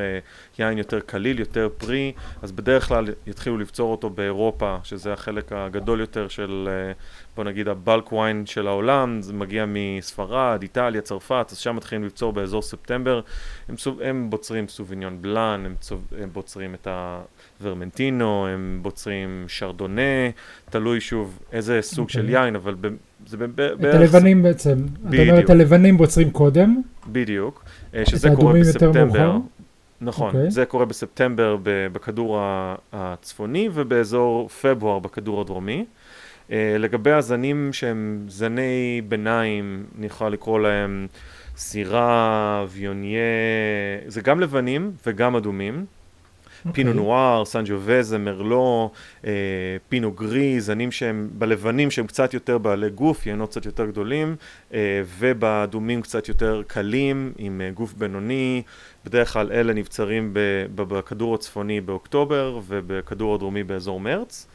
יין 0.59 0.77
יותר 0.77 0.99
קליל, 0.99 1.39
יותר 1.39 1.69
פרי, 1.77 2.11
אז 2.41 2.51
בדרך 2.51 2.87
כלל 2.87 3.07
יתחילו 3.27 3.57
לבצור 3.57 3.91
אותו 3.91 4.09
באירופה, 4.09 4.77
שזה 4.83 5.13
החלק 5.13 5.51
הגדול 5.51 5.99
יותר 5.99 6.27
של, 6.27 6.69
בוא 7.35 7.43
נגיד, 7.43 7.67
הבלק 7.67 8.11
וויין 8.11 8.45
של 8.45 8.67
העולם, 8.67 9.21
זה 9.21 9.33
מגיע 9.33 9.65
מספרד, 9.67 10.59
איטליה, 10.61 11.01
צרפת, 11.01 11.47
אז 11.51 11.57
שם 11.57 11.75
מתחילים 11.75 12.03
לבצור 12.03 12.33
באזור 12.33 12.61
ספטמבר. 12.61 13.21
הם, 13.69 13.75
הם 14.03 14.29
בוצרים 14.29 14.67
סוביניון 14.67 15.21
בלאן, 15.21 15.65
הם, 15.65 15.75
צוב, 15.79 16.07
הם 16.21 16.29
בוצרים 16.33 16.75
את 16.75 16.87
הוורמנטינו, 17.61 18.47
הם 18.47 18.79
בוצרים 18.81 19.45
שרדונה, 19.47 20.01
תלוי 20.69 21.01
שוב 21.01 21.39
איזה 21.51 21.81
סוג 21.81 22.09
okay. 22.09 22.13
של 22.13 22.19
אוקיי. 22.19 22.43
יין, 22.45 22.55
אבל 22.55 22.75
ב, 22.81 22.87
זה 23.25 23.37
בערך... 23.37 23.79
את 23.79 23.93
הלבנים 23.95 24.43
בעצם. 24.43 24.77
בדיוק. 25.03 25.23
אתה 25.23 25.31
אומר 25.31 25.39
את 25.39 25.49
הלבנים 25.49 25.97
בוצרים 25.97 26.31
קודם. 26.31 26.81
בדיוק. 27.07 27.63
אה, 27.95 28.05
שזה 28.05 28.29
קורה 28.35 28.53
בספטמבר. 28.53 29.37
נכון, 30.01 30.31
okay. 30.31 30.35
אוקיי. 30.35 30.51
זה 30.51 30.65
קורה 30.65 30.85
בספטמבר 30.85 31.57
בכדור 31.63 32.39
הצפוני 32.93 33.69
ובאזור 33.73 34.49
פברואר 34.49 34.99
בכדור 34.99 35.41
הדרומי. 35.41 35.85
Uh, 36.49 36.51
לגבי 36.79 37.11
הזנים 37.11 37.73
שהם 37.73 38.25
זני 38.27 39.01
ביניים, 39.07 39.85
אני 39.97 40.05
יכול 40.05 40.31
לקרוא 40.31 40.59
להם 40.59 41.07
סירה, 41.57 42.65
ויוניה, 42.69 43.19
זה 44.07 44.21
גם 44.21 44.39
לבנים 44.39 44.91
וגם 45.07 45.35
אדומים. 45.35 45.85
פינו 46.73 46.93
נואר, 46.93 47.45
סנג'ו-וזה, 47.45 48.17
מרלו, 48.17 48.91
אה, 49.25 49.31
פינו 49.89 50.11
גרי, 50.11 50.61
זנים 50.61 50.91
שהם 50.91 51.29
בלבנים 51.33 51.91
שהם 51.91 52.07
קצת 52.07 52.33
יותר 52.33 52.57
בעלי 52.57 52.89
גוף, 52.89 53.25
יינות 53.25 53.49
קצת 53.49 53.65
יותר 53.65 53.85
גדולים, 53.85 54.35
אה, 54.73 55.01
ובאדומים 55.17 56.01
קצת 56.01 56.27
יותר 56.27 56.61
קלים, 56.67 57.33
עם 57.37 57.61
אה, 57.61 57.71
גוף 57.71 57.93
בינוני. 57.93 58.61
בדרך 59.05 59.33
כלל 59.33 59.51
אלה 59.51 59.73
נבצרים 59.73 60.29
בכדור 60.75 61.35
הצפוני 61.35 61.81
באוקטובר 61.81 62.59
ובכדור 62.67 63.35
הדרומי 63.35 63.63
באזור 63.63 63.99
מרץ. 63.99 64.47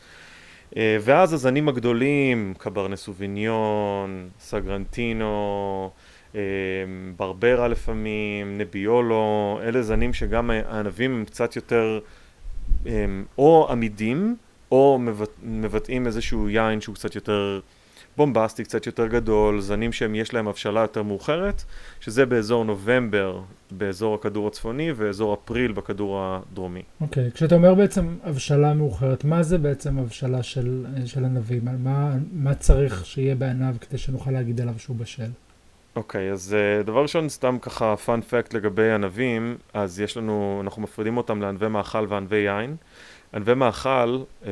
ואז 0.77 1.33
הזנים 1.33 1.69
הגדולים, 1.69 2.55
קברנה 2.59 2.97
סוביניון, 2.97 4.29
סגרנטינו, 4.41 5.91
ברברה 7.17 7.69
לפעמים, 7.69 8.59
נביולו, 8.59 9.61
אלה 9.63 9.83
זנים 9.83 10.13
שגם 10.13 10.51
הענבים 10.51 11.15
הם 11.15 11.25
קצת 11.25 11.57
יותר 11.57 12.01
אה, 12.87 13.05
או 13.39 13.69
עמידים 13.71 14.37
או 14.73 14.99
מבטאים 15.43 16.07
איזשהו 16.07 16.49
יין 16.49 16.81
שהוא 16.81 16.95
קצת 16.95 17.15
יותר 17.15 17.61
בומבסטי, 18.17 18.65
קצת 18.65 18.87
יותר 18.87 19.07
גדול, 19.07 19.61
זנים 19.61 19.93
שהם 19.93 20.15
יש 20.15 20.35
להם 20.35 20.49
הבשלה 20.49 20.81
יותר 20.81 21.03
מאוחרת, 21.03 21.65
שזה 22.01 22.27
באזור 22.27 22.65
נובמבר 22.65 23.41
באזור 23.71 24.15
הכדור 24.15 24.49
הצפוני 24.49 24.93
ואזור 24.97 25.35
אפריל 25.35 25.73
בכדור 25.73 26.19
הדרומי. 26.21 26.83
אוקיי, 27.01 27.29
okay, 27.29 27.31
כשאתה 27.31 27.55
אומר 27.55 27.75
בעצם 27.75 28.17
הבשלה 28.25 28.75
מאוחרת, 28.75 29.25
מה 29.25 29.43
זה 29.43 29.59
בעצם 29.59 29.99
הבשלה 29.99 30.43
של, 30.43 30.87
של 31.07 31.25
ענבים? 31.25 31.63
מה, 31.79 32.15
מה 32.33 32.55
צריך 32.55 33.07
שיהיה 33.07 33.35
בענב 33.35 33.77
כדי 33.77 33.99
שנוכל 33.99 34.31
להגיד 34.31 34.61
עליו 34.61 34.75
שהוא 34.79 34.97
בשל? 34.97 35.31
אוקיי, 35.97 36.31
okay, 36.31 36.33
אז 36.33 36.57
uh, 36.83 36.87
דבר 36.87 37.03
ראשון, 37.03 37.29
סתם 37.29 37.59
ככה 37.63 37.97
פאנ 37.97 38.21
פקט 38.21 38.55
לגבי 38.55 38.91
ענבים, 38.91 39.57
אז 39.75 40.01
יש 40.01 40.17
לנו, 40.17 40.61
אנחנו 40.65 40.83
מפרידים 40.83 41.17
אותם 41.17 41.43
לענבי 41.43 41.69
מאכל 41.69 42.07
וענבי 42.09 42.37
יין. 42.37 42.77
ענבי 43.35 43.55
מאכל, 43.55 44.23
um, 44.43 44.47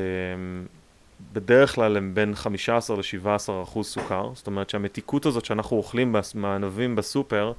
בדרך 1.33 1.75
כלל 1.75 1.97
הם 1.97 2.14
בין 2.14 2.35
15 2.35 2.97
ל-17 2.97 3.62
אחוז 3.62 3.87
סוכר, 3.87 4.30
זאת 4.35 4.47
אומרת 4.47 4.71
שהמתיקות 4.71 5.26
הזאת 5.26 5.45
שאנחנו 5.45 5.76
אוכלים 5.76 6.16
מהענבים 6.35 6.97
בסופר, 6.97 7.52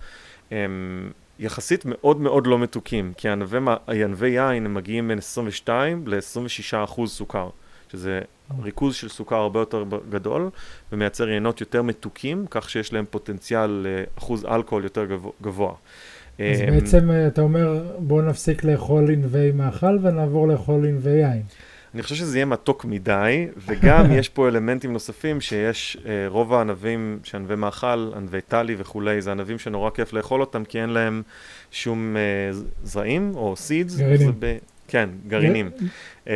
הם 0.52 1.12
יחסית 1.40 1.84
מאוד 1.86 2.20
מאוד 2.20 2.48
לא 2.48 2.60
מתוקים, 2.60 3.14
כי 3.18 3.30
הענבי 3.30 4.30
יין 4.30 4.66
הם 4.66 4.74
מגיעים 4.74 5.08
בין 5.08 5.18
22 5.18 6.08
ל-26 6.08 6.84
אחוז 6.84 7.12
סוכר. 7.12 7.50
שזה 7.92 8.22
ריכוז 8.64 8.96
של 8.96 9.10
סוכר 9.10 9.36
הרבה 9.36 9.60
יותר 9.60 9.84
גדול 10.10 10.50
ומייצר 10.92 11.30
יינות 11.30 11.62
יותר 11.62 11.82
מתוקים, 11.82 12.46
כך 12.50 12.70
שיש 12.70 12.94
להם 12.94 13.06
פוטנציאל 13.10 13.86
לאחוז 13.88 14.46
אלכוהול 14.46 14.84
יותר 14.84 15.06
גבוה. 15.42 15.74
אז 16.40 16.62
אמ, 16.62 16.72
בעצם 16.72 17.12
אה, 17.12 17.28
אתה 17.28 17.42
אומר 17.42 17.84
בואו 17.98 18.22
נפסיק 18.22 18.64
לאכול 18.64 19.12
ענבי 19.12 19.52
מאכל 19.52 19.98
ונעבור 20.02 20.48
לאכול 20.48 20.86
ענבי 20.86 21.10
יין. 21.10 21.42
אני 21.94 22.04
חושב 22.04 22.16
שזה 22.16 22.38
יהיה 22.38 22.46
מתוק 22.46 22.86
מדי, 22.86 23.48
וגם 23.68 24.12
יש 24.20 24.30
פה 24.30 24.48
אלמנטים 24.48 24.94
נוספים 24.94 25.42
שיש, 25.42 25.98
uh, 26.04 26.08
רוב 26.28 26.54
הענבים, 26.54 27.20
שענבי 27.24 27.56
מאכל, 27.56 28.12
ענבי 28.16 28.42
טלי 28.42 28.76
וכולי, 28.78 29.22
זה 29.22 29.32
ענבים 29.32 29.60
שנורא 29.60 29.90
כיף 29.90 30.14
לאכול 30.14 30.42
אותם, 30.42 30.64
כי 30.66 30.82
אין 30.82 30.90
להם 30.90 31.22
שום 31.72 32.16
uh, 32.16 32.56
זרעים 32.84 33.32
או 33.36 33.56
seeds. 33.56 33.98
גרעינים. 33.98 34.34
כן, 34.90 35.10
גרעינים. 35.28 35.70
אה, 36.28 36.34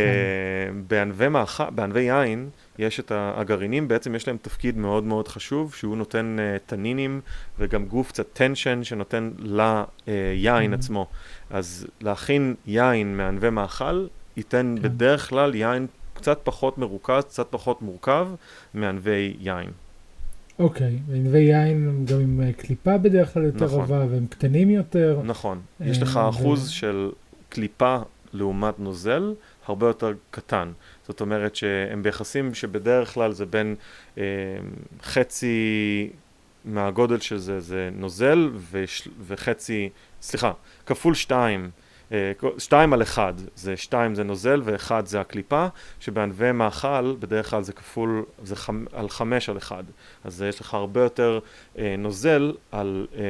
בענבי 0.87 1.27
מאכל, 1.27 1.69
בענבי 1.69 2.01
יין, 2.01 2.49
יש 2.79 2.99
את 2.99 3.11
הגרעינים, 3.15 3.87
בעצם 3.87 4.15
יש 4.15 4.27
להם 4.27 4.37
תפקיד 4.41 4.77
מאוד 4.77 5.03
מאוד 5.03 5.27
חשוב, 5.27 5.73
שהוא 5.73 5.97
נותן 5.97 6.35
uh, 6.39 6.69
תנינים 6.69 7.21
וגם 7.59 7.85
גוף 7.85 8.11
קצת 8.11 8.25
tension 8.33 8.83
שנותן 8.83 9.31
ליין 10.07 10.73
uh, 10.73 10.75
עצמו. 10.75 11.07
אז 11.49 11.87
להכין 12.01 12.55
יין 12.65 13.17
מענבי 13.17 13.49
מאכל 13.49 14.07
ייתן 14.37 14.75
כן. 14.77 14.83
בדרך 14.83 15.29
כלל 15.29 15.55
יין 15.55 15.87
קצת 16.13 16.39
פחות 16.43 16.77
מרוכז, 16.77 17.23
קצת 17.23 17.47
פחות 17.49 17.81
מורכב 17.81 18.27
מענבי 18.73 19.33
יין. 19.39 19.69
אוקיי, 20.59 20.99
וענבי 21.07 21.39
יין 21.39 21.87
הם 21.87 22.05
גם 22.05 22.19
עם 22.19 22.51
קליפה 22.51 22.97
בדרך 22.97 23.33
כלל 23.33 23.43
יותר 23.43 23.65
נכון. 23.65 23.85
והם 23.89 24.25
קטנים 24.29 24.69
יותר. 24.69 25.21
נכון, 25.23 25.59
יש 25.81 26.01
לך 26.01 26.19
אחוז 26.29 26.69
של 26.69 27.09
קליפה 27.49 27.97
לעומת 28.33 28.79
נוזל 28.79 29.33
הרבה 29.65 29.87
יותר 29.87 30.13
קטן. 30.31 30.71
זאת 31.07 31.21
אומרת 31.21 31.55
שהם 31.55 32.03
ביחסים 32.03 32.53
שבדרך 32.53 33.13
כלל 33.13 33.31
זה 33.31 33.45
בין 33.45 33.75
אה, 34.17 34.23
חצי 35.03 36.09
מהגודל 36.65 37.19
של 37.19 37.37
זה, 37.37 37.59
זה 37.59 37.89
נוזל 37.93 38.49
וש, 38.71 39.07
וחצי, 39.27 39.89
סליחה, 40.21 40.51
כפול 40.85 41.15
שתיים, 41.15 41.69
אה, 42.11 42.31
שתיים 42.57 42.93
על 42.93 43.01
אחד, 43.01 43.33
זה 43.55 43.77
שתיים 43.77 44.15
זה 44.15 44.23
נוזל 44.23 44.61
ואחד 44.63 45.05
זה 45.05 45.21
הקליפה, 45.21 45.67
שבענבי 45.99 46.51
מאכל 46.51 47.15
בדרך 47.19 47.49
כלל 47.49 47.61
זה 47.61 47.73
כפול, 47.73 48.23
זה 48.43 48.55
חמ, 48.55 48.85
על 48.93 49.09
חמש 49.09 49.49
על 49.49 49.57
אחד. 49.57 49.83
אז 50.23 50.41
יש 50.41 50.61
לך 50.61 50.73
הרבה 50.73 51.01
יותר 51.01 51.39
אה, 51.77 51.95
נוזל 51.97 52.53
על... 52.71 53.07
אה, 53.15 53.21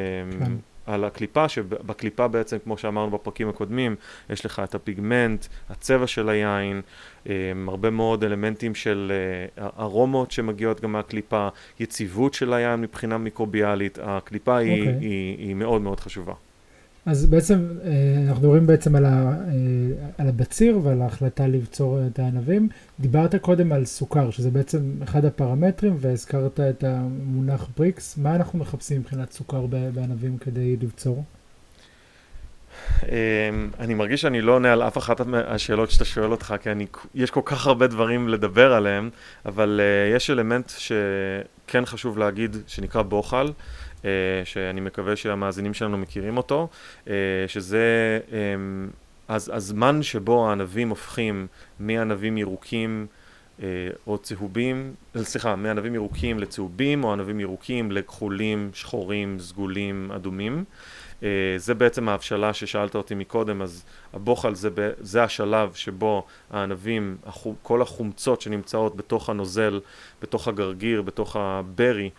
כן. 0.46 0.52
על 0.86 1.04
הקליפה, 1.04 1.50
שבקליפה 1.50 2.28
בעצם, 2.28 2.58
כמו 2.64 2.78
שאמרנו 2.78 3.12
בפרקים 3.12 3.50
הקודמים, 3.50 3.96
יש 4.30 4.46
לך 4.46 4.62
את 4.64 4.76
הפיגמנט, 4.76 5.46
הצבע 5.70 6.08
של 6.08 6.30
היין, 6.30 6.82
אה, 7.30 7.34
הרבה 7.68 7.90
מאוד 7.90 8.24
אלמנטים 8.24 8.76
של 8.76 9.12
אה, 9.58 9.68
ארומות 9.80 10.32
שמגיעות 10.32 10.82
גם 10.82 10.92
מהקליפה, 10.92 11.48
יציבות 11.80 12.34
של 12.34 12.54
היין 12.54 12.82
מבחינה 12.82 13.18
מיקרוביאלית, 13.18 14.00
הקליפה 14.02 14.58
okay. 14.58 14.62
היא, 14.62 14.80
אוקיי. 14.82 15.08
היא, 15.08 15.38
היא 15.38 15.56
מאוד 15.56 15.82
מאוד 15.82 16.00
חשובה. 16.00 16.34
אז 17.06 17.26
בעצם 17.26 17.68
אה, 17.84 17.92
אנחנו 18.28 18.42
מדברים 18.42 18.68
בעצם 18.68 18.96
על, 18.96 19.06
ה, 19.06 19.10
אה, 19.10 19.54
על 20.18 20.28
הבציר 20.28 20.80
ועל 20.84 21.02
ההחלטה 21.02 21.48
לבצור 21.48 22.00
את 22.08 22.20
הענבים. 22.20 22.70
דיברת 23.00 23.36
קודם 23.36 23.72
על 23.72 23.86
סוכר, 23.86 24.32
שזה 24.32 24.52
בעצם 24.52 24.92
אחד 25.04 25.26
הפרמטרים, 25.26 25.98
והזכרת 26.00 26.60
את 26.60 26.84
המונח 26.84 27.68
בריקס. 27.78 28.18
מה 28.18 28.36
אנחנו 28.36 28.60
מחפשים 28.60 29.00
מבחינת 29.00 29.32
סוכר 29.32 29.66
בענבים 29.66 30.38
כדי 30.38 30.78
לבצור? 30.82 31.24
אמ, 33.04 33.70
אני 33.80 33.94
מרגיש 33.94 34.22
שאני 34.22 34.42
לא 34.42 34.52
עונה 34.52 34.74
על 34.74 34.84
אף 34.84 34.98
אחת 34.98 35.22
מהשאלות 35.22 35.92
שאתה 35.92 36.06
שואל 36.06 36.32
אותך, 36.32 36.56
כי 36.62 36.72
אני, 36.72 36.86
יש 37.16 37.32
כל 37.32 37.42
כך 37.46 37.68
הרבה 37.68 37.88
דברים 37.88 38.30
לדבר 38.30 38.74
עליהם, 38.74 39.10
אבל 39.46 39.82
uh, 39.84 40.16
יש 40.16 40.30
אלמנט 40.30 40.72
שכן 40.78 41.86
חשוב 41.86 42.18
להגיד, 42.18 42.58
שנקרא 42.68 43.02
בוחל. 43.02 43.48
אה, 44.06 44.10
שאני 44.46 44.82
מקווה 44.82 45.16
שהמאזינים 45.16 45.74
שלנו 45.74 45.98
מכירים 45.98 46.38
אותו, 46.38 46.68
אה, 47.08 47.14
שזה 47.48 48.20
אמ, 48.32 48.90
אז 49.28 49.52
הזמן 49.54 50.04
שבו 50.04 50.48
הענבים 50.48 50.90
הופכים 50.90 51.48
מענבים 51.80 52.38
ירוקים 52.38 53.08
אה, 53.64 53.68
או 54.08 54.18
צהובים, 54.18 54.94
סליחה, 55.18 55.56
מענבים 55.56 55.96
ירוקים 55.96 56.40
לצהובים 56.40 57.04
או 57.04 57.14
ענבים 57.14 57.40
ירוקים 57.40 57.92
לכחולים, 57.92 58.72
שחורים, 58.74 59.40
סגולים, 59.40 60.12
אדומים. 60.16 60.64
זה 61.58 61.74
בעצם 61.74 62.10
ההבשלה 62.10 62.54
ששאלת 62.54 62.96
אותי 62.96 63.16
מקודם, 63.16 63.62
אז 63.62 63.86
הבוחל 64.14 64.56
זה, 64.56 64.70
זה 65.00 65.24
השלב 65.24 65.74
שבו 65.74 66.26
הענבים, 66.52 67.18
כל 67.62 67.82
החומצות 67.82 68.42
שנמצאות 68.42 68.96
בתוך 68.96 69.30
הנוזל, 69.30 69.80
בתוך 70.22 70.48
הגרגיר, 70.48 71.02
בתוך 71.02 71.36
הברי, 71.36 72.10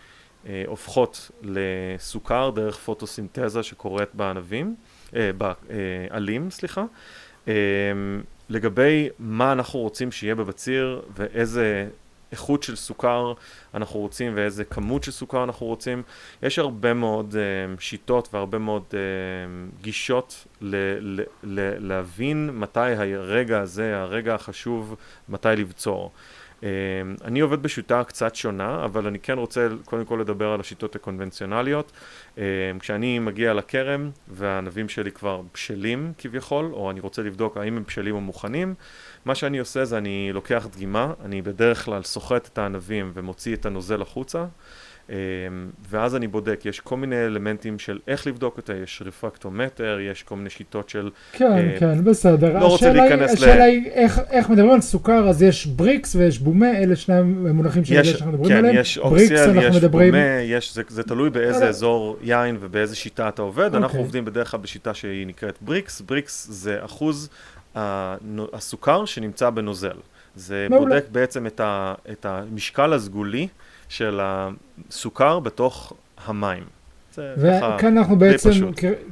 אה, 0.45 0.63
הופכות 0.67 1.31
לסוכר 1.41 2.49
דרך 2.49 2.77
פוטוסינתזה 2.77 3.63
שקורית 3.63 4.09
בענבים, 4.13 4.75
אה, 5.15 5.31
בעלים, 5.37 6.51
סליחה. 6.51 6.85
אה, 7.47 7.53
לגבי 8.49 9.09
מה 9.19 9.51
אנחנו 9.51 9.79
רוצים 9.79 10.11
שיהיה 10.11 10.35
בבציר 10.35 11.01
ואיזה 11.15 11.87
איכות 12.31 12.63
של 12.63 12.75
סוכר 12.75 13.33
אנחנו 13.73 13.99
רוצים 13.99 14.31
ואיזה 14.35 14.63
כמות 14.63 15.03
של 15.03 15.11
סוכר 15.11 15.43
אנחנו 15.43 15.65
רוצים. 15.65 16.03
יש 16.43 16.59
הרבה 16.59 16.93
מאוד 16.93 17.35
uh, 17.35 17.81
שיטות 17.81 18.29
והרבה 18.33 18.57
מאוד 18.57 18.83
uh, 18.89 18.95
גישות 19.81 20.45
ל- 20.61 20.75
ל- 20.99 21.23
ל- 21.43 21.87
להבין 21.87 22.49
מתי 22.53 22.79
הרגע 22.79 23.59
הזה, 23.59 23.97
הרגע 23.97 24.35
החשוב, 24.35 24.95
מתי 25.29 25.47
לבצור. 25.57 26.11
אמ, 26.63 26.67
אני 27.23 27.39
עובד 27.39 27.63
בשיטה 27.63 28.03
קצת 28.03 28.35
שונה, 28.35 28.85
אבל 28.85 29.07
אני 29.07 29.19
כן 29.19 29.37
רוצה 29.37 29.67
קודם 29.85 30.05
כל 30.05 30.17
לדבר 30.21 30.49
על 30.49 30.59
השיטות 30.59 30.95
הקונבנציונליות. 30.95 31.91
אמ, 32.37 32.43
כשאני 32.79 33.19
מגיע 33.19 33.53
לכרם 33.53 34.09
והענבים 34.27 34.89
שלי 34.89 35.11
כבר 35.11 35.41
בשלים 35.53 36.13
כביכול, 36.17 36.69
או 36.73 36.91
אני 36.91 36.99
רוצה 36.99 37.21
לבדוק 37.21 37.57
האם 37.57 37.77
הם 37.77 37.83
בשלים 37.87 38.15
או 38.15 38.21
מוכנים, 38.21 38.73
מה 39.25 39.35
שאני 39.35 39.59
עושה 39.59 39.85
זה 39.85 39.97
אני 39.97 40.29
לוקח 40.33 40.67
דגימה, 40.71 41.13
אני 41.25 41.41
בדרך 41.41 41.85
כלל 41.85 42.03
סוחט 42.03 42.47
את 42.47 42.57
הענבים 42.57 43.11
ומוציא 43.13 43.55
את 43.55 43.65
הנוזל 43.65 44.01
החוצה. 44.01 44.45
אמ, 45.09 45.15
ואז 45.89 46.15
אני 46.15 46.27
בודק, 46.27 46.61
יש 46.65 46.79
כל 46.79 46.97
מיני 46.97 47.25
אלמנטים 47.25 47.79
של 47.79 47.99
איך 48.07 48.27
לבדוק 48.27 48.57
אותה, 48.57 48.73
יש 48.73 49.01
רפקטומטר, 49.05 49.97
יש 49.99 50.23
כל 50.23 50.35
מיני 50.35 50.49
שיטות 50.49 50.89
של... 50.89 51.09
כן, 51.31 51.45
uh, 51.75 51.79
כן, 51.79 52.03
בסדר. 52.03 52.59
לא 52.59 52.65
רוצה 52.67 52.93
להיכנס 52.93 53.31
ל... 53.31 53.33
השאלה 53.33 53.63
היא 53.63 53.89
איך, 53.89 54.19
איך 54.29 54.49
מדברים 54.49 54.71
על 54.71 54.81
סוכר, 54.81 55.29
אז 55.29 55.43
יש 55.43 55.65
בריקס 55.65 56.15
ויש 56.15 56.39
בומה, 56.39 56.77
אלה 56.77 56.95
שני 56.95 57.15
המונחים 57.15 57.85
שיש, 57.85 58.07
שאנחנו 58.07 58.31
מדברים 58.31 58.49
כן, 58.49 58.57
עליהם. 58.57 58.75
יש 58.75 58.97
אוקסיאל, 58.97 59.57
יש 59.57 59.75
מדברים... 59.75 60.11
בומה, 60.11 60.41
יש, 60.41 60.73
זה, 60.73 60.81
זה 60.87 61.03
תלוי 61.03 61.29
באיזה 61.29 61.63
על... 61.63 61.69
אזור 61.69 62.17
יין 62.21 62.57
ובאיזה 62.59 62.95
שיטה 62.95 63.27
אתה 63.27 63.41
עובד. 63.41 63.73
Okay. 63.73 63.77
אנחנו 63.77 63.87
אוקיי. 63.87 63.99
עובדים 63.99 64.25
בדרך 64.25 64.51
כלל 64.51 64.59
בשיטה 64.59 64.93
שהיא 64.93 65.27
נקראת 65.27 65.57
בריקס. 65.61 66.01
בריקס 66.01 66.47
זה 66.49 66.77
אחוז 66.85 67.29
הסוכר 68.53 69.05
שנמצא 69.05 69.49
בנוזל. 69.49 69.97
זה 70.35 70.67
מעולה. 70.69 70.95
בודק 70.95 71.05
בעצם 71.11 71.47
את, 71.47 71.59
ה, 71.59 71.93
את 72.11 72.25
המשקל 72.25 72.93
הסגולי. 72.93 73.47
של 73.89 74.19
הסוכר 74.21 75.39
בתוך 75.39 75.93
המים. 76.25 76.63
וכאן 77.17 77.97
אנחנו 77.97 78.19
בעצם, 78.19 78.49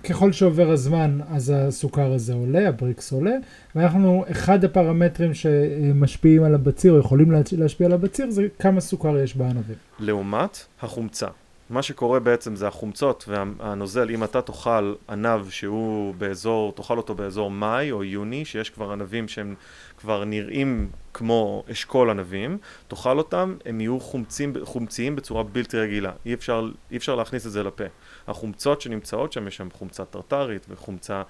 ככל 0.10 0.32
שעובר 0.32 0.70
הזמן, 0.70 1.20
אז 1.32 1.54
הסוכר 1.56 2.14
הזה 2.14 2.34
עולה, 2.34 2.68
הבריקס 2.68 3.14
עולה, 3.14 3.36
ואנחנו, 3.76 4.26
אחד 4.32 4.66
הפרמטרים 4.66 5.34
שמשפיעים 5.34 6.44
על 6.44 6.56
הבציר, 6.56 6.94
או 6.94 7.00
יכולים 7.00 7.32
להשפיע 7.58 7.88
על 7.88 7.94
הבציר, 7.94 8.32
זה 8.32 8.44
כמה 8.60 8.82
סוכר 8.82 9.18
יש 9.18 9.36
בענבים. 9.38 9.76
לעומת 10.00 10.66
החומצה. 10.82 11.28
מה 11.74 11.82
שקורה 11.82 12.20
בעצם 12.20 12.56
זה 12.56 12.68
החומצות 12.68 13.26
והנוזל, 13.28 14.10
אם 14.10 14.24
אתה 14.24 14.42
תאכל 14.42 14.96
ענב 15.10 15.50
שהוא 15.50 16.16
באזור, 16.16 16.72
תאכל 16.72 16.98
אותו 16.98 17.16
באזור 17.16 17.52
מאי 17.52 17.92
או 17.92 18.04
יוני, 18.04 18.46
שיש 18.46 18.70
כבר 18.70 18.92
ענבים 18.92 19.28
שהם 19.28 19.56
כבר 19.98 20.24
נראים 20.24 20.90
כמו 21.14 21.64
אשכול 21.72 22.10
ענבים, 22.10 22.58
תאכל 22.88 23.18
אותם, 23.18 23.56
הם 23.66 23.82
יהיו 23.82 24.00
חומצים, 24.00 24.54
חומציים 24.64 25.16
בצורה 25.16 25.44
בלתי 25.44 25.78
רגילה. 25.78 26.12
אי 26.26 26.34
אפשר, 26.34 26.70
אי 26.92 26.98
אפשר 26.98 27.16
להכניס 27.16 27.46
את 27.46 27.52
זה 27.52 27.64
לפה. 27.64 27.84
החומצות 28.28 28.82
שנמצאות 28.82 29.34
שם, 29.34 29.48
יש 29.48 29.58
שם 29.58 29.68
חומצה 29.74 30.06
טרטרית 30.06 30.66
וחומצה 30.70 31.22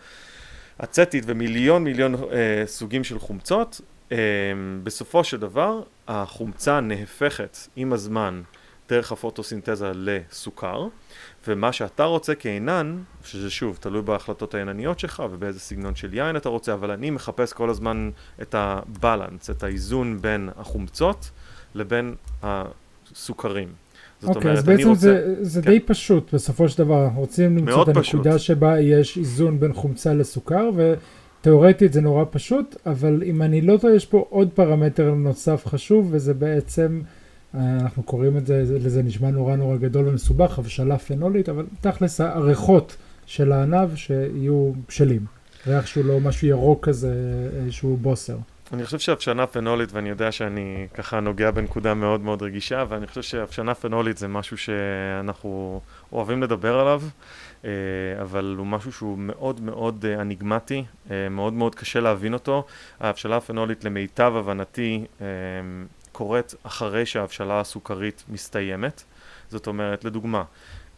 אצטית 0.83 1.23
ומיליון 1.27 1.83
מיליון 1.83 2.15
אה, 2.15 2.63
סוגים 2.65 3.03
של 3.03 3.19
חומצות. 3.19 3.81
אה, 4.12 4.17
בסופו 4.83 5.23
של 5.23 5.38
דבר, 5.38 5.81
החומצה 6.07 6.79
נהפכת 6.79 7.57
עם 7.75 7.93
הזמן 7.93 8.41
דרך 8.89 9.11
הפוטוסינתזה 9.11 9.91
לסוכר, 9.95 10.87
ומה 11.47 11.71
שאתה 11.71 12.03
רוצה 12.03 12.35
כעינן, 12.35 12.97
שזה 13.23 13.49
שוב 13.49 13.77
תלוי 13.81 14.01
בהחלטות 14.01 14.53
העינניות 14.53 14.99
שלך 14.99 15.23
ובאיזה 15.31 15.59
סגנון 15.59 15.95
של 15.95 16.13
יין 16.13 16.35
אתה 16.35 16.49
רוצה, 16.49 16.73
אבל 16.73 16.91
אני 16.91 17.09
מחפש 17.09 17.53
כל 17.53 17.69
הזמן 17.69 18.09
את 18.41 18.55
הבלנס, 18.57 19.49
את 19.49 19.63
האיזון 19.63 20.21
בין 20.21 20.49
החומצות 20.57 21.29
לבין 21.75 22.15
הסוכרים. 22.43 23.69
זאת 24.21 24.35
אוקיי, 24.35 24.41
אומרת, 24.41 24.57
אז 24.57 24.65
בעצם 24.65 24.89
רוצה... 24.89 24.99
זה, 24.99 25.35
זה 25.41 25.61
כן. 25.61 25.71
די 25.71 25.79
פשוט 25.79 26.33
בסופו 26.33 26.69
של 26.69 26.83
דבר, 26.83 27.05
אנחנו 27.05 27.21
רוצים 27.21 27.57
למצוא 27.57 27.83
את 27.83 27.87
הנקודה 27.87 28.31
פשוט. 28.31 28.39
שבה 28.39 28.79
יש 28.79 29.17
איזון 29.17 29.59
בין 29.59 29.73
חומצה 29.73 30.13
לסוכר, 30.13 30.69
ותאורטית 30.75 31.93
זה 31.93 32.01
נורא 32.01 32.25
פשוט, 32.31 32.75
אבל 32.85 33.23
אם 33.25 33.41
אני 33.41 33.61
לא 33.61 33.77
טועה, 33.77 33.95
יש 33.95 34.05
פה 34.05 34.25
עוד 34.29 34.49
פרמטר 34.53 35.13
נוסף 35.13 35.67
חשוב, 35.67 36.07
וזה 36.11 36.33
בעצם... 36.33 37.01
אנחנו 37.53 38.03
קוראים 38.03 38.38
את 38.38 38.45
זה, 38.45 38.63
לזה 38.69 39.03
נשמע 39.03 39.31
נורא 39.31 39.55
נורא 39.55 39.77
גדול 39.77 40.07
ומסובך, 40.07 40.60
הבשלה 40.60 40.98
פנולית, 40.98 41.50
אבל 41.50 41.65
תכלס 41.81 42.22
הריחות 42.22 42.98
של 43.25 43.51
הענב 43.51 43.95
שיהיו 43.95 44.72
בשלים. 44.88 45.25
ריח 45.67 45.86
שהוא 45.86 46.05
לא 46.05 46.19
משהו 46.19 46.48
ירוק 46.48 46.86
כזה, 46.88 47.13
שהוא 47.69 47.98
בוסר. 47.98 48.38
אני 48.74 48.86
חושב 48.86 49.00
שהבשנה 49.00 49.48
פנולית, 49.48 49.93
ואני 49.93 50.10
יודע 50.10 50.31
שאני 50.31 50.88
ככה 50.93 51.19
נוגע 51.19 51.51
בנקודה 51.51 51.93
מאוד 51.93 52.22
מאוד 52.22 52.41
רגישה, 52.41 52.86
ואני 52.89 53.07
חושב 53.07 53.22
שהבשנה 53.22 53.74
פנולית 53.74 54.17
זה 54.17 54.27
משהו 54.27 54.57
שאנחנו 54.57 55.81
אוהבים 56.11 56.44
לדבר 56.44 56.79
עליו, 56.79 57.01
אה, 57.66 57.70
אבל 58.22 58.55
הוא 58.57 58.68
משהו 58.68 58.92
שהוא 58.92 59.18
מאוד 59.18 59.61
מאוד 59.61 60.05
אה, 60.05 60.22
אניגמטי, 60.22 60.83
אה, 61.11 61.29
מאוד 61.29 61.53
מאוד 61.53 61.75
קשה 61.75 62.00
להבין 62.00 62.33
אותו. 62.33 62.66
ההבשלה 63.00 63.37
הפנולית 63.37 63.83
למיטב 63.83 64.33
הבנתי 64.35 65.05
קורית 66.13 66.55
אחרי 66.63 67.05
שההבשלה 67.05 67.59
הסוכרית 67.59 68.23
מסתיימת. 68.29 69.03
זאת 69.49 69.67
אומרת, 69.67 70.05
לדוגמה, 70.05 70.43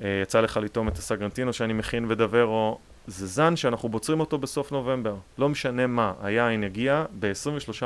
אה, 0.02 0.20
יצא 0.24 0.42
לך 0.42 0.58
לטעום 0.58 0.88
את 0.88 0.98
הסגרנטינו 0.98 1.54
שאני 1.54 1.74
מכין 1.74 2.08
בדוורו, 2.08 2.80
זה 3.08 3.28
זן 3.28 3.56
שאנחנו 3.56 3.90
בוצרים 3.90 4.20
אותו 4.20 4.38
בסוף 4.38 4.72
נובמבר. 4.72 5.16
לא 5.38 5.50
משנה 5.50 5.88
מה, 5.88 6.14
היין 6.22 6.64
יגיע 6.64 7.06
ב-23 7.20 7.84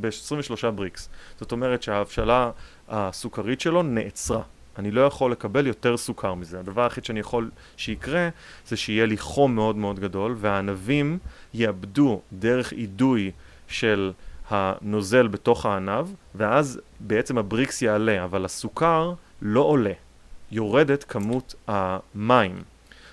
ב-23 0.00 0.70
בריקס. 0.70 1.08
זאת 1.40 1.52
אומרת 1.52 1.82
שההבשלה 1.82 2.50
הסוכרית 2.88 3.60
שלו 3.60 3.82
נעצרה. 3.82 4.42
אני 4.78 4.90
לא 4.90 5.00
יכול 5.00 5.32
לקבל 5.32 5.66
יותר 5.66 5.96
סוכר 5.96 6.34
מזה. 6.34 6.60
הדבר 6.60 6.82
היחיד 6.82 7.04
שאני 7.04 7.20
יכול 7.20 7.50
שיקרה 7.76 8.28
זה 8.66 8.76
שיהיה 8.76 9.06
לי 9.06 9.16
חום 9.16 9.54
מאוד 9.54 9.76
מאוד 9.76 10.00
גדול 10.00 10.34
והענבים 10.38 11.18
יאבדו 11.54 12.20
דרך 12.32 12.72
אידוי 12.72 13.30
של 13.68 14.12
הנוזל 14.50 15.28
בתוך 15.28 15.66
הענב, 15.66 16.06
ואז 16.34 16.80
בעצם 17.00 17.38
הבריקס 17.38 17.82
יעלה, 17.82 18.24
אבל 18.24 18.44
הסוכר 18.44 19.14
לא 19.42 19.60
עולה. 19.60 19.92
יורדת 20.50 21.04
כמות 21.04 21.54
המים. 21.68 22.62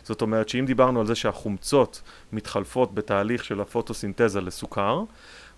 זאת 0.04 0.22
אומרת 0.22 0.50
שאם 0.50 0.66
דיברנו 0.66 1.00
על 1.00 1.06
זה 1.06 1.16
שהחומצות 1.16 2.02
מתחלפות 2.32 2.94
בתהליך 2.94 3.44
של 3.44 3.62
הפוטוסינתזה 3.62 4.42
לסוכר, 4.42 5.04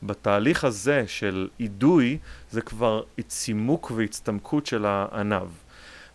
בתהליך 0.04 0.64
הזה 0.64 1.04
של 1.08 1.50
אידוי 1.60 2.18
זה 2.52 2.62
כבר 2.62 3.04
צימוק 3.28 3.92
והצטמקות 3.96 4.66
של 4.66 4.86
הענב. 4.86 5.48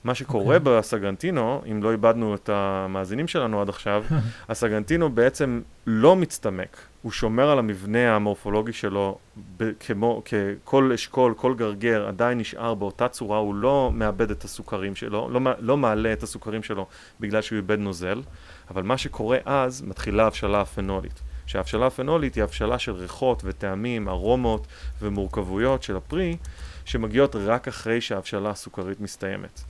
מה 0.05 0.15
שקורה 0.15 0.57
okay. 0.57 0.59
אוקיי. 0.59 0.79
בסגנטינו, 0.79 1.63
אם 1.71 1.83
לא 1.83 1.93
איבדנו 1.93 2.35
את 2.35 2.49
המאזינים 2.49 3.29
שלנו 3.29 3.61
עד 3.61 3.69
עכשיו, 3.69 4.05
הסגנטינו 4.49 5.11
בעצם 5.11 5.61
לא 5.87 6.17
מצטמק, 6.17 6.77
הוא 7.03 7.13
שומר 7.13 7.51
על 7.51 7.59
המבנה 7.59 8.17
המורפולוגי 8.17 8.73
שלו 8.73 9.19
ב- 9.57 9.71
כמו, 9.81 10.23
ככל 10.25 10.93
אשכול, 10.95 11.35
כל 11.37 11.55
גרגר 11.55 12.09
עדיין 12.09 12.39
נשאר 12.39 12.75
באותה 12.75 13.09
צורה, 13.09 13.39
הוא 13.39 13.55
לא 13.55 13.91
מאבד 13.95 14.31
את 14.31 14.45
הסוכרים 14.45 14.97
שלו, 14.97 15.29
לא, 15.31 15.41
לא 15.59 15.77
מעלה 15.77 16.13
את 16.13 16.23
הסוכרים 16.23 16.63
שלו 16.63 16.87
בגלל 17.21 17.43
שהוא 17.43 17.57
איבד 17.57 17.79
נוזל, 17.79 18.23
אבל 18.71 18.83
מה 18.83 18.99
שקורה 18.99 19.39
אז, 19.45 19.83
מתחילה 19.83 20.27
הבשלה 20.27 20.61
הפנולית. 20.61 21.23
שההבשלה 21.47 21.87
הפנולית 21.87 22.35
היא 22.35 22.45
הבשלה 22.45 22.79
של 22.79 22.93
ריחות 22.93 23.43
וטעמים, 23.45 24.09
ארומות 24.09 24.67
ומורכבויות 25.03 25.83
של 25.83 25.97
הפרי, 25.97 26.37
שמגיעות 26.85 27.37
רק 27.37 27.69
אחרי 27.69 28.01
שההבשלה 28.01 28.51
הסוכרית 28.51 29.01
מסתיימת. 29.01 29.61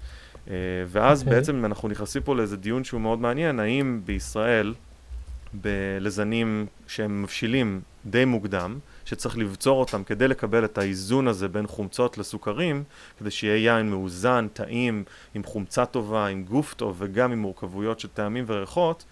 אה, 0.51 0.55
ואז 0.87 1.21
okay. 1.21 1.25
אוקיי. 1.25 1.39
בעצם 1.39 1.65
אנחנו 1.65 1.89
נכנסים 1.89 2.23
פה 2.23 2.35
לאיזה 2.35 2.57
דיון 2.57 2.85
שהוא 2.85 3.01
מאוד 3.01 3.19
מעניין, 3.19 3.61
האם 3.61 4.01
בישראל, 4.05 4.75
בלזנים 5.53 6.67
שהם 6.87 7.23
מבשילים 7.23 7.81
די 8.07 8.25
מוקדם, 8.25 8.79
שצריך 9.05 9.39
לבצור 9.39 9.81
אותם 9.81 10.05
כדי 10.05 10.29
לקבל 10.29 10.65
את 10.65 10.79
האיזון 10.79 11.29
הזה 11.29 11.49
בין 11.49 11.67
חומצות 11.67 12.19
לסוכרים, 12.19 12.85
כדי 13.19 13.31
שיהיה 13.31 13.77
יין 13.77 13.91
מאוזן, 13.91 14.49
טעים, 14.53 15.05
עם 15.35 15.45
חומצה 15.45 15.87
טובה, 15.87 16.27
עם 16.27 16.45
גוף 16.45 16.75
טוב 16.75 16.97
וגם 16.99 17.33
עם 17.33 17.39
מורכבויות 17.39 18.01
של 18.01 18.09
טעמים 18.09 18.45
וריחות, 18.47 19.05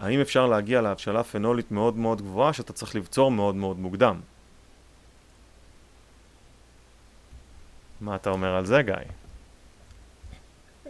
האם 0.00 0.20
אפשר 0.20 0.46
להגיע 0.46 0.80
להבשלה 0.80 1.24
פנולית 1.24 1.70
מאוד 1.70 1.96
מאוד 1.96 2.22
גבוהה 2.22 2.52
שאתה 2.52 2.72
צריך 2.72 2.94
לבצור 2.96 3.30
מאוד 3.30 3.54
מאוד 3.54 3.78
מוקדם? 3.78 4.20
מה 8.00 8.16
אתה 8.16 8.30
אומר 8.30 8.54
על 8.54 8.66
זה, 8.66 8.82
גיא? 8.82 9.21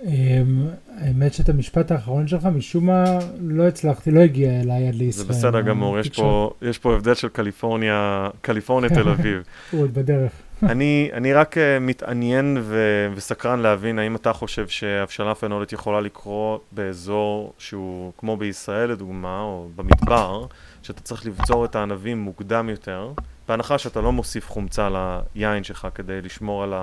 אמ, 0.07 0.67
האמת 0.99 1.35
שאת 1.35 1.49
המשפט 1.49 1.91
האחרון 1.91 2.29
שלך, 2.29 2.47
משום 2.47 2.87
מה 2.87 3.05
לא 3.41 3.69
הצלחתי, 3.69 4.11
לא 4.11 4.21
הגיע 4.21 4.61
אליי 4.61 4.89
עד 4.89 4.95
לישראל. 4.95 5.27
זה 5.27 5.33
בסדר 5.33 5.61
גמור, 5.61 5.99
יש 5.99 6.09
פה, 6.09 6.51
יש 6.63 6.79
פה 6.79 6.95
הבדל 6.95 7.15
של 7.15 7.29
קליפורניה, 7.29 8.29
קליפורניה 8.41 8.91
תל 8.91 9.09
אביב. 9.09 9.43
הוא 9.71 9.83
עוד 9.83 9.95
בדרך. 9.95 10.33
אני, 10.63 11.11
אני 11.13 11.33
רק 11.33 11.57
uh, 11.57 11.61
מתעניין 11.81 12.59
ו, 12.63 13.07
וסקרן 13.15 13.59
להבין 13.59 13.99
האם 13.99 14.17
אתה 14.17 14.33
חושב 14.33 14.69
שהבשלה 14.69 15.35
פנולית 15.35 15.73
יכולה 15.73 16.01
לקרות 16.01 16.65
באזור 16.73 17.53
שהוא 17.59 18.13
כמו 18.19 18.37
בישראל 18.37 18.91
לדוגמה, 18.91 19.41
או 19.41 19.69
במדבר, 19.77 20.47
שאתה 20.83 21.01
צריך 21.01 21.27
לבצור 21.27 21.65
את 21.65 21.77
הענבים 21.77 22.19
מוקדם 22.19 22.69
יותר, 22.69 23.13
בהנחה 23.49 23.79
שאתה 23.79 24.01
לא 24.01 24.13
מוסיף 24.13 24.51
חומצה 24.51 24.89
ליין 25.35 25.65
שלך 25.65 25.89
כדי 25.95 26.23
לשמור 26.23 26.63
על 26.63 26.75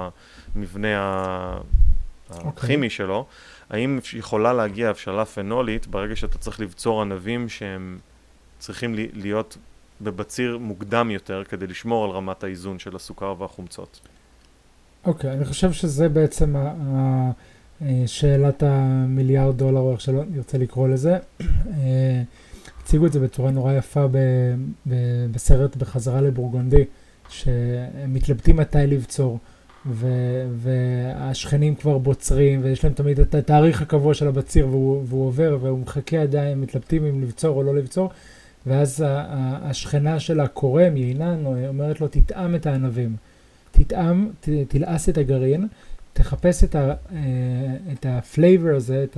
המבנה 0.56 0.88
אוקיי. 1.58 1.89
הכימי 2.32 2.90
שלו, 2.90 3.26
האם 3.70 4.00
יכולה 4.14 4.54
להגיע 4.54 4.90
הבשלה 4.90 5.26
פנולית 5.26 5.88
ברגע 5.88 6.16
שאתה 6.16 6.38
צריך 6.38 6.60
לבצור 6.60 7.02
ענבים 7.02 7.50
שהם 7.50 8.00
צריכים 8.60 8.96
להיות 9.14 9.58
בבציר 10.02 10.58
מוקדם 10.58 11.12
יותר 11.12 11.44
כדי 11.50 11.68
לשמור 11.68 12.06
על 12.06 12.12
רמת 12.12 12.44
האיזון 12.44 12.80
של 12.80 12.96
הסוכר 12.96 13.36
והחומצות? 13.40 14.00
אוקיי, 15.06 15.30
okay, 15.30 15.34
אני 15.34 15.46
חושב 15.46 15.72
שזה 15.72 16.10
בעצם 16.10 16.56
שאלת 18.06 18.64
המיליארד 18.64 19.58
דולר, 19.58 19.80
או 19.80 19.92
איך 19.92 20.02
שלא 20.02 20.24
נרצה 20.30 20.58
לקרוא 20.58 20.88
לזה. 20.88 21.18
אה, 21.42 22.22
הציגו 22.82 23.06
את 23.06 23.14
זה 23.14 23.20
בצורה 23.20 23.52
נורא 23.52 23.74
יפה 23.74 24.08
ב, 24.08 24.18
ב, 24.88 24.96
בסרט 25.32 25.76
בחזרה 25.76 26.22
לבורגונדי, 26.22 26.86
שהם 27.30 28.14
מתלבטים 28.14 28.58
מתי 28.58 28.88
לבצור, 28.88 29.40
ו, 29.86 30.08
והשכנים 30.56 31.76
כבר 31.76 31.98
בוצרים, 31.98 32.60
ויש 32.64 32.84
להם 32.84 32.94
תמיד 32.94 33.20
את 33.20 33.36
התאריך 33.36 33.82
הקבוע 33.82 34.14
של 34.14 34.28
הבציר, 34.28 34.68
והוא, 34.68 35.04
והוא 35.06 35.28
עובר, 35.28 35.58
והוא 35.62 35.80
מחכה 35.80 36.22
עדיין, 36.22 36.62
מתלבטים 36.62 37.06
אם 37.06 37.22
לבצור 37.22 37.58
או 37.58 37.64
לא 37.64 37.76
לבצור, 37.76 38.10
ואז 38.66 39.04
השכנה 39.08 40.20
של 40.20 40.40
הכורם, 40.40 40.98
יינן, 40.98 41.46
אומרת 41.46 42.02
לו, 42.02 42.08
תטעם 42.08 42.56
את 42.56 42.66
הענבים. 42.66 43.16
תטעם, 43.72 44.30
ת, 44.40 44.50
תלעס 44.68 45.10
את 45.10 45.18
הגרעין, 45.18 45.68
תחפש 46.14 46.64
את, 46.64 46.76
ה, 46.76 46.94
אה, 47.12 47.16
את 47.94 48.06
ה 48.10 48.19
flavor 48.19 48.76
הזה, 48.76 49.04
את 49.04 49.18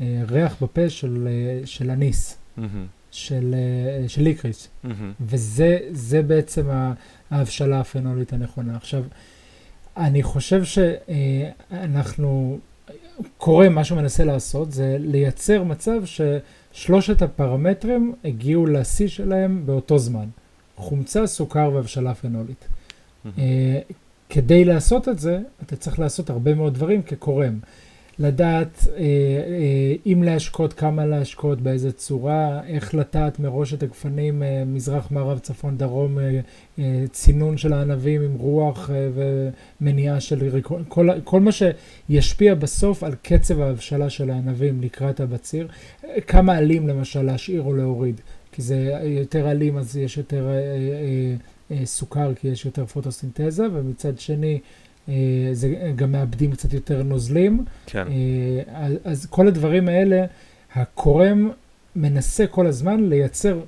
הריח 0.00 0.62
בפה 0.62 0.90
של, 0.90 1.28
אה, 1.30 1.66
של 1.66 1.90
אניס. 1.90 2.38
Mm-hmm. 2.58 2.60
של, 3.10 3.54
אה, 3.54 4.08
של 4.08 4.22
licorice, 4.22 4.68
mm-hmm. 4.84 4.88
וזה 5.20 6.22
בעצם 6.26 6.66
ההבשלה 7.30 7.80
הפנולית 7.80 8.32
הנכונה. 8.32 8.76
עכשיו, 8.76 9.04
אני 9.98 10.22
חושב 10.22 10.62
שאנחנו, 10.64 12.58
קורה, 13.38 13.68
מה 13.68 13.84
שהוא 13.84 13.98
מנסה 13.98 14.24
לעשות, 14.24 14.72
זה 14.72 14.96
לייצר 15.00 15.62
מצב 15.62 16.00
ששלושת 16.04 17.22
הפרמטרים 17.22 18.14
הגיעו 18.24 18.66
לשיא 18.66 19.08
שלהם 19.08 19.62
באותו 19.66 19.98
זמן. 19.98 20.26
חומצה, 20.76 21.26
סוכר 21.26 21.70
והבשלה 21.74 22.14
פנולית. 22.14 22.68
Mm-hmm. 22.68 23.28
כדי 24.28 24.64
לעשות 24.64 25.08
את 25.08 25.18
זה, 25.18 25.38
אתה 25.62 25.76
צריך 25.76 25.98
לעשות 25.98 26.30
הרבה 26.30 26.54
מאוד 26.54 26.74
דברים 26.74 27.02
כקורם. 27.02 27.58
לדעת 28.18 28.86
אה, 28.88 28.94
אה, 28.96 29.94
אם 30.06 30.22
להשקות, 30.22 30.72
כמה 30.72 31.06
להשקות, 31.06 31.60
באיזה 31.60 31.92
צורה, 31.92 32.60
איך 32.66 32.94
לטעת 32.94 33.38
מראש 33.40 33.74
את 33.74 33.82
הגפנים, 33.82 34.42
אה, 34.42 34.62
מזרח, 34.66 35.10
מערב, 35.10 35.38
צפון, 35.38 35.76
דרום, 35.76 36.18
אה, 36.18 36.40
אה, 36.78 37.04
צינון 37.12 37.56
של 37.56 37.72
הענבים 37.72 38.22
עם 38.22 38.34
רוח 38.34 38.90
אה, 38.90 39.08
ומניעה 39.80 40.20
של 40.20 40.60
כל, 40.88 41.08
כל 41.24 41.40
מה 41.40 41.50
שישפיע 41.52 42.54
בסוף 42.54 43.04
על 43.04 43.14
קצב 43.22 43.60
ההבשלה 43.60 44.10
של 44.10 44.30
הענבים 44.30 44.80
לקראת 44.80 45.20
הבציר. 45.20 45.68
כמה 46.26 46.56
עלים 46.56 46.88
למשל 46.88 47.22
להשאיר 47.22 47.62
או 47.62 47.74
להוריד, 47.74 48.20
כי 48.52 48.62
זה 48.62 49.00
יותר 49.02 49.48
עלים 49.48 49.78
אז 49.78 49.96
יש 49.96 50.18
יותר 50.18 50.48
אה, 50.48 50.52
אה, 50.54 51.34
אה, 51.70 51.86
סוכר 51.86 52.34
כי 52.34 52.48
יש 52.48 52.64
יותר 52.64 52.86
פוטוסינתזה, 52.86 53.66
ומצד 53.72 54.18
שני, 54.18 54.54
אה, 54.54 54.87
זה 55.52 55.92
גם 55.96 56.12
מאבדים 56.12 56.52
קצת 56.52 56.72
יותר 56.72 57.02
נוזלים. 57.02 57.64
כן. 57.86 58.04
אה, 58.08 58.88
אז 59.04 59.26
כל 59.26 59.48
הדברים 59.48 59.88
האלה, 59.88 60.24
הקורם 60.74 61.50
מנסה 61.96 62.46
כל 62.46 62.66
הזמן 62.66 63.04
לייצר 63.04 63.60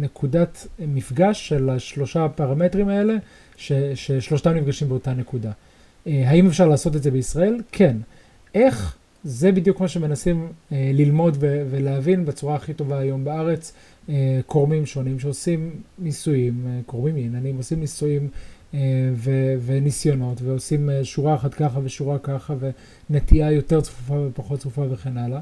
נקודת 0.00 0.66
מפגש 0.78 1.48
של 1.48 1.70
השלושה 1.70 2.24
הפרמטרים 2.24 2.88
האלה, 2.88 3.14
ש, 3.56 3.72
ששלושתם 3.94 4.50
נפגשים 4.50 4.88
באותה 4.88 5.14
נקודה. 5.14 5.50
האם 6.06 6.46
אפשר 6.46 6.68
לעשות 6.68 6.96
את 6.96 7.02
זה 7.02 7.10
בישראל? 7.10 7.60
כן. 7.72 7.96
איך? 8.54 8.96
זה 9.24 9.52
בדיוק 9.52 9.80
מה 9.80 9.88
שמנסים 9.88 10.48
אה, 10.72 10.90
ללמוד 10.94 11.36
ו- 11.40 11.66
ולהבין 11.70 12.24
בצורה 12.24 12.54
הכי 12.54 12.74
טובה 12.74 12.98
היום 12.98 13.24
בארץ. 13.24 13.72
אה, 14.08 14.40
קורמים 14.46 14.86
שונים 14.86 15.18
שעושים 15.18 15.70
ניסויים, 15.98 16.66
אה, 16.66 16.80
קורמים 16.86 17.16
עניינים, 17.16 17.56
עושים 17.56 17.80
ניסויים 17.80 18.22
אה, 18.22 18.28
ו- 19.14 19.54
וניסיונות, 19.66 20.42
ועושים 20.42 20.90
אה, 20.90 21.04
שורה 21.04 21.34
אחת 21.34 21.54
ככה 21.54 21.80
ושורה 21.82 22.18
ככה, 22.18 22.54
ונטייה 23.10 23.52
יותר 23.52 23.80
צפופה 23.80 24.14
ופחות 24.14 24.60
צפופה 24.60 24.82
וכן 24.90 25.18
הלאה, 25.18 25.40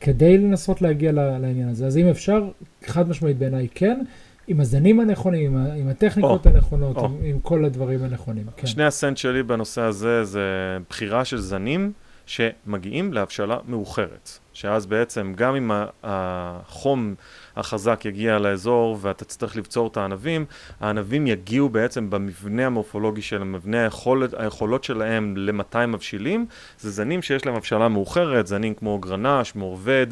כדי 0.00 0.38
לנסות 0.38 0.82
להגיע 0.82 1.12
לעניין 1.12 1.68
הזה. 1.68 1.86
אז 1.86 1.96
אם 1.96 2.08
אפשר, 2.08 2.48
חד 2.86 3.08
משמעית 3.08 3.38
בעיניי 3.38 3.68
כן. 3.74 4.00
עם 4.48 4.60
הזנים 4.60 5.00
הנכונים, 5.00 5.56
עם, 5.56 5.66
עם 5.66 5.88
הטכניקות 5.88 6.46
oh, 6.46 6.50
הנכונות, 6.50 6.96
oh. 6.96 7.04
עם, 7.04 7.16
עם 7.22 7.40
כל 7.40 7.64
הדברים 7.64 8.04
הנכונים. 8.04 8.44
כן. 8.56 8.66
שני 8.66 8.84
הסנט 8.84 9.16
שלי 9.16 9.42
בנושא 9.42 9.80
הזה 9.80 10.24
זה 10.24 10.78
בחירה 10.90 11.24
של 11.24 11.38
זנים. 11.38 11.92
שמגיעים 12.28 13.12
להבשלה 13.12 13.58
מאוחרת, 13.68 14.38
שאז 14.52 14.86
בעצם 14.86 15.32
גם 15.36 15.56
אם 15.56 15.70
החום 16.02 17.14
החזק 17.58 18.04
יגיע 18.04 18.38
לאזור 18.38 18.98
ואתה 19.00 19.24
תצטרך 19.24 19.56
לבצור 19.56 19.88
את 19.88 19.96
הענבים, 19.96 20.44
הענבים 20.80 21.26
יגיעו 21.26 21.68
בעצם 21.68 22.10
במבנה 22.10 22.66
המורפולוגי 22.66 23.22
של 23.22 23.42
המבנה 23.42 23.82
היכולת, 23.82 24.34
היכולות 24.36 24.84
שלהם 24.84 25.36
למתי 25.36 25.78
מבשילים, 25.88 26.46
זה 26.78 26.90
זנים 26.90 27.22
שיש 27.22 27.46
להם 27.46 27.54
הבשלה 27.54 27.88
מאוחרת, 27.88 28.46
זנים 28.46 28.74
כמו 28.74 28.98
גרנש, 28.98 29.54
מורבד, 29.54 30.06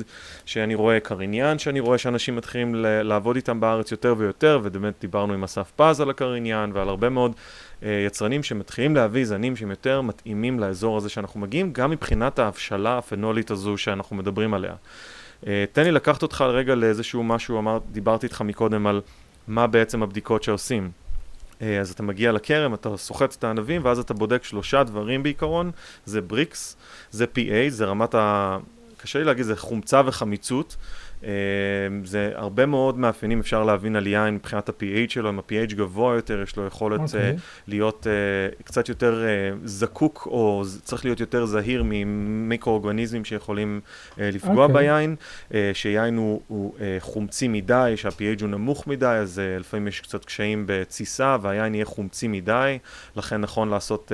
שאני 0.45 0.75
רואה 0.75 1.01
קריניאן, 1.01 1.59
שאני 1.59 1.81
רואה 1.81 1.99
שאנשים 1.99 2.37
מתחילים 2.37 2.75
לעבוד 2.85 3.37
איתם 3.37 3.61
בארץ 3.61 3.91
יותר 3.91 4.15
ויותר, 4.19 4.61
ובאמת 4.63 4.95
דיברנו 5.01 5.35
עם 5.35 5.45
אסף 5.45 5.73
פז 5.77 6.01
על 6.01 6.11
הקריניאן 6.11 6.71
ועל 6.75 6.89
הרבה 6.89 7.09
מאוד 7.09 7.33
אה, 7.83 8.05
יצרנים 8.07 8.43
שמתחילים 8.43 8.97
להביא 8.97 9.25
זנים 9.25 9.57
שהם 9.57 9.71
יותר 9.71 10.01
מתאימים 10.01 10.61
לאזור 10.61 10.97
הזה 10.97 11.09
שאנחנו 11.09 11.41
מגיעים, 11.41 11.73
גם 11.73 11.91
מבחינת 11.91 12.39
ההבשלה 12.39 12.99
הפנולית 12.99 13.51
הזו 13.51 13.77
שאנחנו 13.77 14.17
מדברים 14.17 14.55
עליה. 14.55 14.75
אה, 15.47 15.65
תן 15.73 15.85
לי 15.85 15.93
לקחת 15.93 16.23
אותך 16.23 16.41
רגע 16.41 16.75
לאיזשהו 16.75 17.23
משהו, 17.23 17.59
אמר, 17.59 17.79
דיברתי 17.93 18.27
איתך 18.27 18.41
מקודם 18.41 18.87
על 18.87 19.01
מה 19.49 19.67
בעצם 19.67 20.03
הבדיקות 20.03 20.43
שעושים. 20.43 20.91
אה, 21.63 21.81
אז 21.81 21.91
אתה 21.91 22.03
מגיע 22.03 22.33
לכרם, 22.33 22.75
אתה 22.75 22.97
סוחט 22.97 23.35
את 23.35 23.45
הענבים, 23.45 23.85
ואז 23.85 23.99
אתה 23.99 24.15
בודק 24.15 24.45
שלושה 24.45 24.85
דברים 24.85 25.23
בעיקרון, 25.23 25.71
זה 26.05 26.21
בריקס, 26.21 26.77
זה 27.11 27.25
PA, 27.25 27.69
זה 27.69 27.85
רמת 27.85 28.15
ה... 28.15 28.59
קשה 28.97 29.19
לי 29.19 29.25
להגיד, 29.25 29.45
זה 29.45 29.57
חומצה 29.57 30.03
וחמיצות. 30.07 30.77
אה, 31.27 31.33
זה 32.05 32.33
הרבה 32.35 32.67
מאוד 32.67 32.99
מאפיינים 32.99 33.41
אפשר 33.41 33.65
להבין 33.65 33.97
על 33.97 34.07
יין 34.07 34.35
מבחינת 34.35 34.69
ה-pH 34.69 35.13
שלו, 35.13 35.29
אם 35.29 35.39
ה-pH 35.39 35.75
גבוה 35.75 36.15
יותר, 36.15 36.43
יש 36.43 36.57
לו 36.57 36.67
יכולת 36.67 37.01
okay. 37.01 37.03
אוקיי. 37.03 37.37
uh, 37.37 37.41
להיות 37.69 38.07
uh, 38.07 38.63
קצת 38.63 38.89
יותר 38.89 39.25
זקוק, 39.65 40.29
או 40.31 40.63
צריך 40.83 41.05
להיות 41.05 41.21
יותר 41.21 41.47
זהיר 41.47 41.83
ממיקרואורגניזמים 41.87 43.25
שיכולים 43.25 43.81
לפגוע 44.19 44.67
okay. 44.67 44.69
אוקיי. 44.69 44.87
ביין, 44.87 45.17
שיין 45.73 46.17
הוא, 46.17 46.41
הוא 46.49 46.75
חומצי 46.99 47.49
מדי, 47.49 47.93
שה-pH 47.97 48.41
הוא 48.41 48.49
נמוך 48.49 48.87
מדי, 48.87 49.07
אז 49.07 49.41
לפעמים 49.61 49.89
יש 49.89 50.01
קצת 50.01 50.25
קשיים 50.25 50.65
בתסיסה, 50.67 51.37
והיין 51.43 51.75
יהיה 51.75 51.85
חומצי 51.85 52.29
מדי, 52.29 52.79
לכן 53.17 53.41
נכון 53.41 53.69
לעשות... 53.69 54.13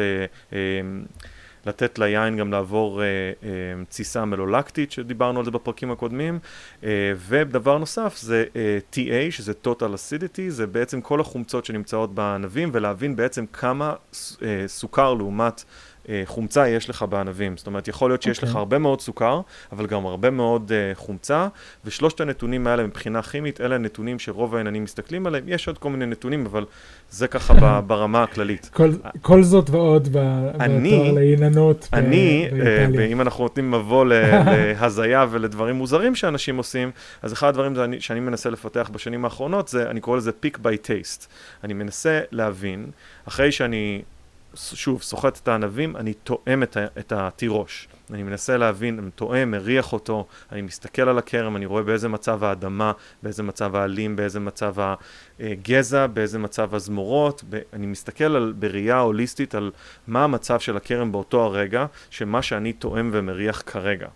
לתת 1.67 1.99
ליין 1.99 2.37
גם 2.37 2.53
לעבור 2.53 3.03
אה, 3.03 3.07
אה, 3.07 3.49
תסיסה 3.89 4.25
מלולקטית, 4.25 4.93
שדיברנו 4.93 5.39
על 5.39 5.45
זה 5.45 5.51
בפרקים 5.51 5.91
הקודמים. 5.91 6.39
אה, 6.85 6.89
ודבר 7.29 7.79
נוסף 7.79 8.17
זה 8.17 8.45
אה, 8.57 8.79
TA, 8.93 9.31
שזה 9.31 9.53
total 9.65 9.95
acidity, 9.95 10.49
זה 10.49 10.67
בעצם 10.67 11.01
כל 11.01 11.21
החומצות 11.21 11.65
שנמצאות 11.65 12.15
בענבים, 12.15 12.71
ולהבין 12.73 13.17
בעצם 13.17 13.47
כמה 13.47 13.95
אה, 14.43 14.65
סוכר 14.67 15.15
לעומת... 15.15 15.65
אה, 16.09 16.23
חומצה 16.25 16.69
יש 16.69 16.91
לך 16.91 17.05
בענבים. 17.09 17.57
זאת 17.57 17.67
אומרת, 17.67 17.89
יכול 17.89 18.11
להיות 18.11 18.23
שיש 18.23 18.39
okay. 18.39 18.43
לך 18.43 18.49
אוקיי. 18.49 18.59
הרבה 18.59 18.79
מאוד 18.79 19.01
סוכר, 19.01 19.41
אבל 19.73 19.87
גם 19.87 20.07
הרבה 20.07 20.31
מאוד 20.31 20.73
uh, 20.73 20.99
חומצה, 20.99 21.49
ושלושת 21.85 22.21
הנתונים 22.21 22.67
האלה 22.67 22.87
מבחינה 22.87 23.23
כימית, 23.23 23.61
אלה 23.61 23.75
הנתונים 23.75 24.19
שרוב 24.19 24.55
העניינים 24.55 24.85
מסתכלים 24.85 25.27
עליהם. 25.27 25.45
יש 25.47 25.69
עוד 25.69 25.79
כל 25.79 25.91
מיני 25.91 26.07
נתונים, 26.07 26.47
אבל 26.47 26.65
זה 27.11 27.29
ככה 27.29 27.55
ברמה 27.87 28.23
הכללית. 28.23 28.71
כל, 28.73 28.91
כל 29.23 29.43
זאת 29.43 29.71
ועוד 29.71 30.09
בתואר 30.13 31.13
לעיננות 31.13 31.89
אני, 31.93 32.49
uh, 32.51 33.01
אם 33.13 33.21
אנחנו 33.21 33.45
נותנים 33.45 33.71
מבוא 33.71 34.05
להזיה 34.11 35.27
ולדברים 35.31 35.77
מוזרים 35.77 36.15
שאנשים 36.15 36.57
עושים, 36.57 36.91
אז 37.23 37.33
אחד 37.33 37.49
הדברים 37.49 37.75
שאני, 37.75 38.01
שאני 38.01 38.21
מנסה 38.21 38.51
לפתח 38.51 38.91
בשנים 38.93 39.25
האחרונות, 39.25 39.69
זה, 39.69 39.91
אני 39.91 40.01
קורא 40.01 40.17
לזה 40.17 40.31
pick 40.47 40.59
by 40.59 40.87
taste. 40.87 41.27
אני 41.65 41.73
מנסה 41.73 42.21
להבין, 42.31 42.87
אחרי 43.25 43.53
שאני 43.53 44.03
שוב, 44.55 45.03
סוחט 45.03 45.39
את 45.43 45.49
הענבים, 45.49 45.97
אני 45.97 46.15
תואם 46.15 46.63
את, 46.63 46.77
את 46.99 47.13
התירוש. 47.13 47.89
אני 48.11 48.23
מנסה 48.23 48.57
להבין, 48.57 48.99
אני 48.99 49.11
תואם, 49.11 49.51
מריח 49.51 49.93
אותו, 49.93 50.27
אני 50.53 50.63
מסתכל 50.63 51.03
על 51.03 51.19
הכרם, 51.19 51.57
אני 51.57 51.67
רואה 51.67 51.83
באיזה 51.83 52.09
מצב 52.09 52.45
האדמה, 52.45 52.93
באיזה 53.23 53.43
מצב 53.43 53.77
העלים, 53.77 54.17
באיזה 54.17 54.41
מצב 54.41 54.75
הגזע, 55.41 56.07
באיזה 56.07 56.39
מצב 56.39 56.75
הזמורות, 56.75 57.45
אני 57.73 57.87
מסתכל 57.87 58.37
על, 58.37 58.55
בראייה 58.59 58.99
הוליסטית 58.99 59.55
על 59.55 59.71
מה 60.07 60.25
המצב 60.25 60.61
של 60.61 60.77
הכרם 60.77 61.13
באותו 61.13 61.45
הרגע, 61.45 61.87
שמה 62.11 62.43
שאני 62.43 62.73
תואם 62.73 63.11
ומריח 63.13 63.63
כרגע. 63.67 64.09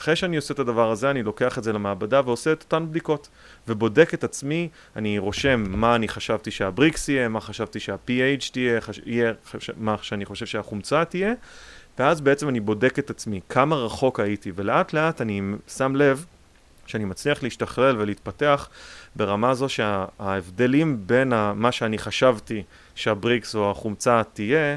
אחרי 0.00 0.16
שאני 0.16 0.36
עושה 0.36 0.54
את 0.54 0.58
הדבר 0.58 0.90
הזה, 0.90 1.10
אני 1.10 1.22
לוקח 1.22 1.58
את 1.58 1.64
זה 1.64 1.72
למעבדה 1.72 2.20
ועושה 2.24 2.52
את 2.52 2.62
אותן 2.62 2.86
בדיקות, 2.90 3.28
ובודק 3.68 4.14
את 4.14 4.24
עצמי, 4.24 4.68
אני 4.96 5.18
רושם 5.18 5.64
מה 5.68 5.94
אני 5.94 6.08
חשבתי 6.08 6.50
שהבריקס 6.50 7.08
יהיה, 7.08 7.28
מה 7.28 7.40
חשבתי 7.40 7.80
שה-PH 7.80 8.52
תהיה, 8.52 8.80
חש... 8.80 9.00
יהיה, 9.06 9.32
חש... 9.50 9.70
מה 9.76 9.96
שאני 10.02 10.24
חושב 10.24 10.46
שהחומצה 10.46 11.04
תהיה, 11.04 11.34
ואז 11.98 12.20
בעצם 12.20 12.48
אני 12.48 12.60
בודק 12.60 12.98
את 12.98 13.10
עצמי, 13.10 13.40
כמה 13.48 13.76
רחוק 13.76 14.20
הייתי, 14.20 14.52
ולאט 14.54 14.92
לאט 14.92 15.20
אני 15.20 15.42
שם 15.68 15.96
לב 15.96 16.24
שאני 16.86 17.04
מצליח 17.04 17.42
להשתכלל 17.42 17.96
ולהתפתח 17.98 18.68
ברמה 19.16 19.54
זו 19.54 19.68
שההבדלים 19.68 21.02
בין 21.06 21.32
מה 21.54 21.72
שאני 21.72 21.98
חשבתי 21.98 22.62
שהבריקס 22.94 23.54
או 23.54 23.70
החומצה 23.70 24.22
תהיה, 24.32 24.76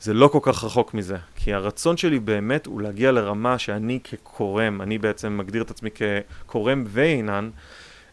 זה 0.00 0.14
לא 0.14 0.28
כל 0.28 0.38
כך 0.42 0.64
רחוק 0.64 0.94
מזה. 0.94 1.16
כי 1.44 1.54
הרצון 1.54 1.96
שלי 1.96 2.18
באמת 2.18 2.66
הוא 2.66 2.80
להגיע 2.80 3.12
לרמה 3.12 3.58
שאני 3.58 3.98
כקורם, 4.04 4.82
אני 4.82 4.98
בעצם 4.98 5.38
מגדיר 5.38 5.62
את 5.62 5.70
עצמי 5.70 5.90
כקורם 5.90 6.84
ועינן, 6.86 7.50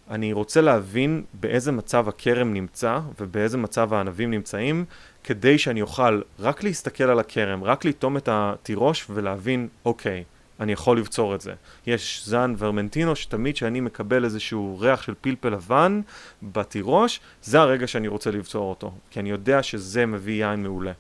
אני 0.09 0.33
רוצה 0.33 0.61
להבין 0.61 1.23
באיזה 1.33 1.71
מצב 1.71 2.09
הכרם 2.09 2.53
נמצא 2.53 2.99
ובאיזה 3.19 3.57
מצב 3.57 3.93
הענבים 3.93 4.31
נמצאים, 4.31 4.85
כדי 5.23 5.57
שאני 5.57 5.81
אוכל 5.81 6.21
רק 6.39 6.63
להסתכל 6.63 7.03
על 7.03 7.19
הכרם, 7.19 7.63
רק 7.63 7.85
לטום 7.85 8.17
את 8.17 8.29
התירוש 8.31 9.07
ולהבין, 9.09 9.67
אוקיי, 9.85 10.23
אני 10.59 10.71
יכול 10.71 10.97
לבצור 10.97 11.35
את 11.35 11.41
זה. 11.41 11.53
יש 11.87 12.23
זן 12.25 12.53
ורמנטינו 12.57 13.15
שתמיד 13.15 13.55
כשאני 13.55 13.79
מקבל 13.79 14.23
איזשהו 14.25 14.77
ריח 14.79 15.01
של 15.01 15.13
פלפל 15.21 15.49
לבן 15.49 16.01
בתירוש, 16.43 17.19
זה 17.41 17.59
הרגע 17.59 17.87
שאני 17.87 18.07
רוצה 18.07 18.31
לבצור 18.31 18.69
אותו, 18.69 18.93
כי 19.11 19.19
אני 19.19 19.29
יודע 19.29 19.63
שזה 19.63 20.05
מביא 20.05 20.45
יין 20.45 20.63
מעולה. 20.63 20.91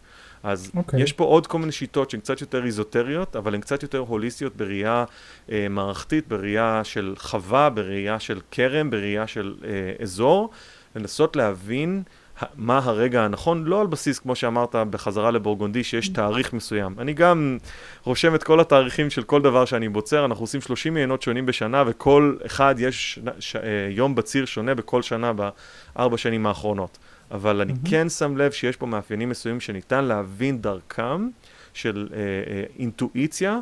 אז 0.43 0.71
okay. 0.73 0.77
אוקיי. 0.77 1.01
יש 1.01 1.13
פה 1.13 1.23
עוד 1.23 1.47
כל 1.47 1.59
מיני 1.59 1.71
שיטות 1.71 2.09
שהן 2.09 2.19
קצת 2.19 2.41
יותר 2.41 2.65
איזוטריות, 2.65 3.35
אבל 3.35 3.55
הן 3.55 3.61
קצת 3.61 3.83
יותר 3.83 3.97
הוליסטיות 3.97 4.55
בראייה 4.55 5.05
אה, 5.51 5.67
מערכתית, 5.69 6.27
בראייה 6.27 6.81
של 6.83 7.13
חווה, 7.17 7.69
בראייה 7.69 8.19
של 8.19 8.39
כרם, 8.51 8.89
בראייה 8.89 9.27
של 9.27 9.55
אה, 9.63 10.03
אזור, 10.03 10.49
לנסות 10.95 11.35
להבין 11.35 12.03
מה 12.55 12.77
הרגע 12.83 13.23
הנכון, 13.23 13.63
לא 13.63 13.81
על 13.81 13.87
בסיס, 13.87 14.19
כמו 14.19 14.35
שאמרת, 14.35 14.75
בחזרה 14.75 15.31
לבורגונדי, 15.31 15.83
שיש 15.83 16.09
תאריך 16.09 16.53
מסוים. 16.53 16.95
אני 16.99 17.13
גם 17.13 17.57
רושם 18.03 18.35
את 18.35 18.43
כל 18.43 18.59
התאריכים 18.59 19.09
של 19.09 19.23
כל 19.23 19.41
דבר 19.41 19.65
שאני 19.65 19.89
בוצר, 19.89 20.25
אנחנו 20.25 20.43
עושים 20.43 20.61
30 20.61 20.93
מעיינות 20.93 21.21
שונים 21.21 21.45
בשנה, 21.45 21.83
וכל 21.87 22.37
אחד 22.45 22.75
יש 22.77 23.19
ש, 23.39 23.55
אה, 23.55 23.61
יום 23.89 24.15
בציר 24.15 24.45
שונה 24.45 24.75
בכל 24.75 25.01
שנה 25.01 25.31
בארבע 25.33 26.17
שנים 26.17 26.47
האחרונות. 26.47 26.97
אבל 27.31 27.61
אני 27.61 27.73
mm-hmm. 27.73 27.89
כן 27.89 28.09
שם 28.09 28.37
לב 28.37 28.51
שיש 28.51 28.75
פה 28.75 28.85
מאפיינים 28.85 29.29
מסוימים 29.29 29.61
שניתן 29.61 30.03
להבין 30.03 30.61
דרכם 30.61 31.29
של 31.73 32.09
אה, 32.13 32.19
אה, 32.19 32.63
אינטואיציה 32.79 33.59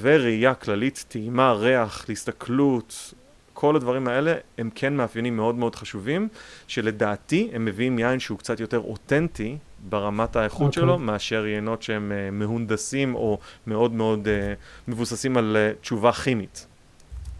וראייה 0.00 0.54
כללית, 0.54 1.04
טעימה, 1.08 1.52
ריח, 1.52 2.04
להסתכלות, 2.08 3.14
כל 3.52 3.76
הדברים 3.76 4.08
האלה 4.08 4.34
הם 4.58 4.70
כן 4.74 4.96
מאפיינים 4.96 5.36
מאוד 5.36 5.54
מאוד 5.54 5.74
חשובים, 5.74 6.28
שלדעתי 6.66 7.50
הם 7.52 7.64
מביאים 7.64 7.98
יין 7.98 8.20
שהוא 8.20 8.38
קצת 8.38 8.60
יותר 8.60 8.78
אותנטי 8.78 9.56
ברמת 9.88 10.36
האיכות 10.36 10.60
okay. 10.60 10.64
אוקיי. 10.66 10.82
שלו, 10.82 10.98
מאשר 10.98 11.46
יינות 11.46 11.82
שהם 11.82 12.12
uh, 12.12 12.34
מהונדסים 12.34 13.14
או 13.14 13.38
מאוד 13.66 13.92
מאוד 13.92 14.26
uh, 14.26 14.88
מבוססים 14.90 15.36
על 15.36 15.56
uh, 15.56 15.82
תשובה 15.82 16.12
כימית. 16.12 16.66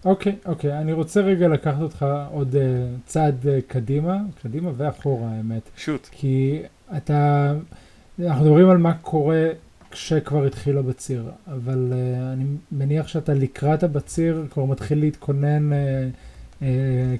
אוקיי, 0.04 0.37
okay, 0.44 0.48
אוקיי, 0.48 0.72
okay. 0.72 0.80
אני 0.80 0.92
רוצה 0.92 1.20
רגע 1.20 1.48
לקחת 1.48 1.80
אותך 1.80 2.06
עוד 2.32 2.54
uh, 2.54 2.58
צעד 3.06 3.42
uh, 3.42 3.46
קדימה, 3.66 4.18
קדימה 4.42 4.70
ואחורה 4.76 5.28
האמת. 5.28 5.70
שוט. 5.76 6.08
כי 6.12 6.62
אתה, 6.96 7.52
אנחנו 8.20 8.44
מדברים 8.44 8.70
על 8.70 8.76
מה 8.76 8.94
קורה 8.94 9.48
כשכבר 9.90 10.44
התחיל 10.44 10.78
הבציר, 10.78 11.30
אבל 11.46 11.92
uh, 11.92 12.32
אני 12.32 12.44
מניח 12.72 13.08
שאתה 13.08 13.34
לקראת 13.34 13.82
הבציר 13.82 14.46
כבר 14.50 14.64
מתחיל 14.64 15.00
להתכונן 15.00 15.72
uh, 15.72 15.76
uh, 16.61 16.64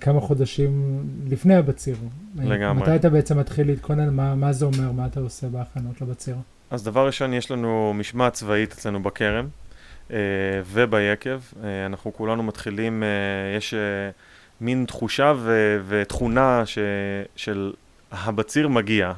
כמה 0.01 0.21
חודשים 0.21 1.03
לפני 1.29 1.55
הבציר. 1.55 1.97
לגמרי. 2.37 2.83
מתי 2.83 2.97
אתה 2.97 3.11
בעצם 3.11 3.39
מתחיל 3.39 3.67
להתכונן? 3.67 4.15
מה, 4.15 4.35
מה 4.35 4.53
זה 4.53 4.65
אומר? 4.65 4.93
מה 4.93 5.07
אתה 5.07 5.21
עושה 5.21 5.49
בהכנות 5.49 6.01
לבציר? 6.01 6.37
אז 6.71 6.85
דבר 6.85 7.07
ראשון, 7.07 7.35
יש 7.35 7.51
לנו 7.51 7.95
משמעת 7.95 8.33
צבאית 8.33 8.73
אצלנו 8.73 9.03
בכרם 9.03 9.49
וביקב. 10.67 11.41
Uh, 11.53 11.57
אנחנו 11.87 12.13
כולנו 12.13 12.43
מתחילים, 12.43 13.03
uh, 13.03 13.57
יש 13.57 13.75
מין 14.61 14.85
תחושה 14.89 15.33
ו- 15.37 15.81
ותכונה 15.89 16.67
ש- 16.67 16.79
של 17.37 17.73
הבציר 18.13 18.69
מגיע. 18.69 19.13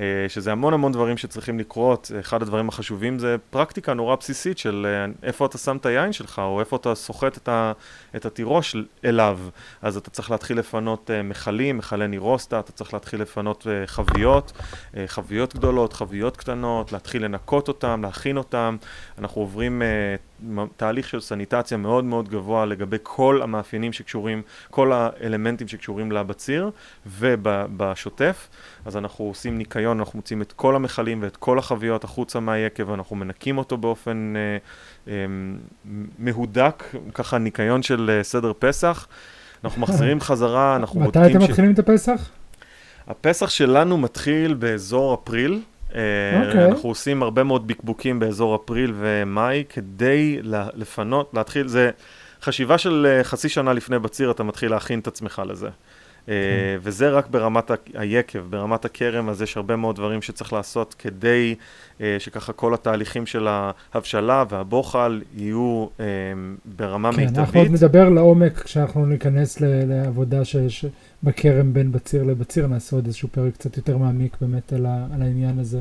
אה, 0.00 0.04
שזה 0.28 0.52
המון 0.52 0.74
המון 0.74 0.92
דברים 0.92 1.16
שצריכים 1.16 1.58
לקרות. 1.58 2.10
אחד 2.20 2.42
הדברים 2.42 2.68
החשובים 2.68 3.18
זה 3.18 3.36
פרקטיקה 3.50 3.94
נורא 3.94 4.16
בסיסית 4.16 4.58
של 4.58 4.86
אה, 4.88 5.12
איפה 5.28 5.46
אתה 5.46 5.58
שם 5.58 5.76
את 5.76 5.86
היין 5.86 6.12
שלך, 6.12 6.38
או 6.38 6.60
איפה 6.60 6.76
אתה 6.76 6.94
סוחט 6.94 7.36
את, 7.36 7.48
ה, 7.48 7.72
את 8.16 8.26
התירוש 8.26 8.76
אליו. 9.04 9.38
אז 9.82 9.96
אתה 9.96 10.10
צריך 10.10 10.30
להתחיל 10.30 10.58
לפנות 10.58 11.10
אה, 11.10 11.22
מכלים, 11.22 11.78
מכלי 11.78 12.08
נירוסטה, 12.08 12.60
אתה 12.60 12.72
צריך 12.72 12.94
להתחיל 12.94 13.22
לפנות 13.22 13.66
חביות, 13.86 14.52
חביות 15.06 15.54
גדולות, 15.54 15.92
חביות 15.92 16.36
קטנות, 16.36 16.92
להתחיל 16.92 17.24
לנקות 17.24 17.68
אותם, 17.68 18.00
להכין 18.02 18.36
אותם. 18.36 18.76
אנחנו 19.18 19.40
עוברים 19.40 19.82
תהליך 20.76 21.08
של 21.08 21.20
סניטציה 21.20 21.76
מאוד 21.76 22.04
מאוד 22.04 22.28
גבוה 22.28 22.66
לגבי 22.66 22.96
כל 23.02 23.40
המאפיינים 23.42 23.92
שקשורים, 23.92 24.42
כל 24.70 24.92
האלמנטים 24.92 25.68
שקשורים 25.68 26.12
לבציר 26.12 26.70
ובשוטף. 27.06 28.48
אז 28.84 28.96
אנחנו 28.96 29.24
עושים 29.24 29.58
ניקיון, 29.58 29.98
אנחנו 29.98 30.18
מוצאים 30.18 30.42
את 30.42 30.52
כל 30.52 30.76
המכלים 30.76 31.22
ואת 31.22 31.36
כל 31.36 31.58
החביות 31.58 32.04
החוצה 32.04 32.40
מהיקב, 32.40 32.88
ואנחנו 32.88 33.16
מנקים 33.16 33.58
אותו 33.58 33.76
באופן 33.76 34.34
אה, 34.36 35.12
אה, 35.12 35.26
מהודק, 36.18 36.84
ככה 37.14 37.38
ניקיון 37.38 37.82
של 37.82 38.10
אה, 38.10 38.22
סדר 38.22 38.52
פסח. 38.58 39.06
אנחנו 39.64 39.80
מחזירים 39.80 40.20
חזרה, 40.30 40.76
אנחנו 40.76 41.00
בודקים... 41.00 41.22
מתי 41.22 41.32
אתם 41.32 41.44
מתחילים 41.44 41.72
את 41.72 41.78
הפסח? 41.78 42.30
הפסח 43.06 43.50
שלנו 43.50 43.98
מתחיל 43.98 44.54
באזור 44.54 45.14
אפריל. 45.14 45.60
Okay. 45.90 46.46
אוקיי. 46.46 46.66
אנחנו 46.66 46.88
עושים 46.88 47.22
הרבה 47.22 47.44
מאוד 47.44 47.66
בקבוקים 47.66 48.18
באזור 48.18 48.56
אפריל 48.56 48.92
ומאי 48.98 49.64
כדי 49.68 50.38
לפנות, 50.74 51.30
להתחיל, 51.34 51.68
זה 51.68 51.90
חשיבה 52.42 52.78
של 52.78 53.06
אה, 53.10 53.24
חצי 53.24 53.48
שנה 53.48 53.72
לפני 53.72 53.98
בציר, 53.98 54.30
אתה 54.30 54.42
מתחיל 54.42 54.70
להכין 54.70 54.98
את 54.98 55.06
עצמך 55.06 55.42
לזה. 55.46 55.68
אה. 56.30 56.76
וזה 56.82 57.10
רק 57.10 57.26
ברמת 57.30 57.70
היקב, 57.94 58.38
ברמת 58.38 58.84
הכרם, 58.84 59.28
אז 59.28 59.42
יש 59.42 59.56
הרבה 59.56 59.76
מאוד 59.76 59.96
דברים 59.96 60.22
שצריך 60.22 60.52
לעשות 60.52 60.94
כדי 60.98 61.54
שככה 62.18 62.52
כל 62.52 62.74
התהליכים 62.74 63.26
של 63.26 63.48
ההבשלה 63.48 64.44
והבוחל 64.48 65.22
יהיו 65.36 65.86
ברמה 66.76 67.12
כן, 67.12 67.16
מיטבית. 67.16 67.34
כן, 67.34 67.40
אנחנו 67.40 67.60
עוד 67.60 67.70
נדבר 67.70 68.08
לעומק 68.08 68.58
כשאנחנו 68.58 69.06
ניכנס 69.06 69.60
לעבודה 69.60 70.44
שיש 70.44 70.84
בכרם 71.22 71.72
בין 71.72 71.92
בציר 71.92 72.22
לבציר, 72.22 72.66
נעשה 72.66 72.96
עוד 72.96 73.06
איזשהו 73.06 73.28
פרק 73.32 73.54
קצת 73.54 73.76
יותר 73.76 73.98
מעמיק 73.98 74.36
באמת 74.40 74.72
על, 74.72 74.86
העניין 74.86 75.58
הזה. 75.58 75.80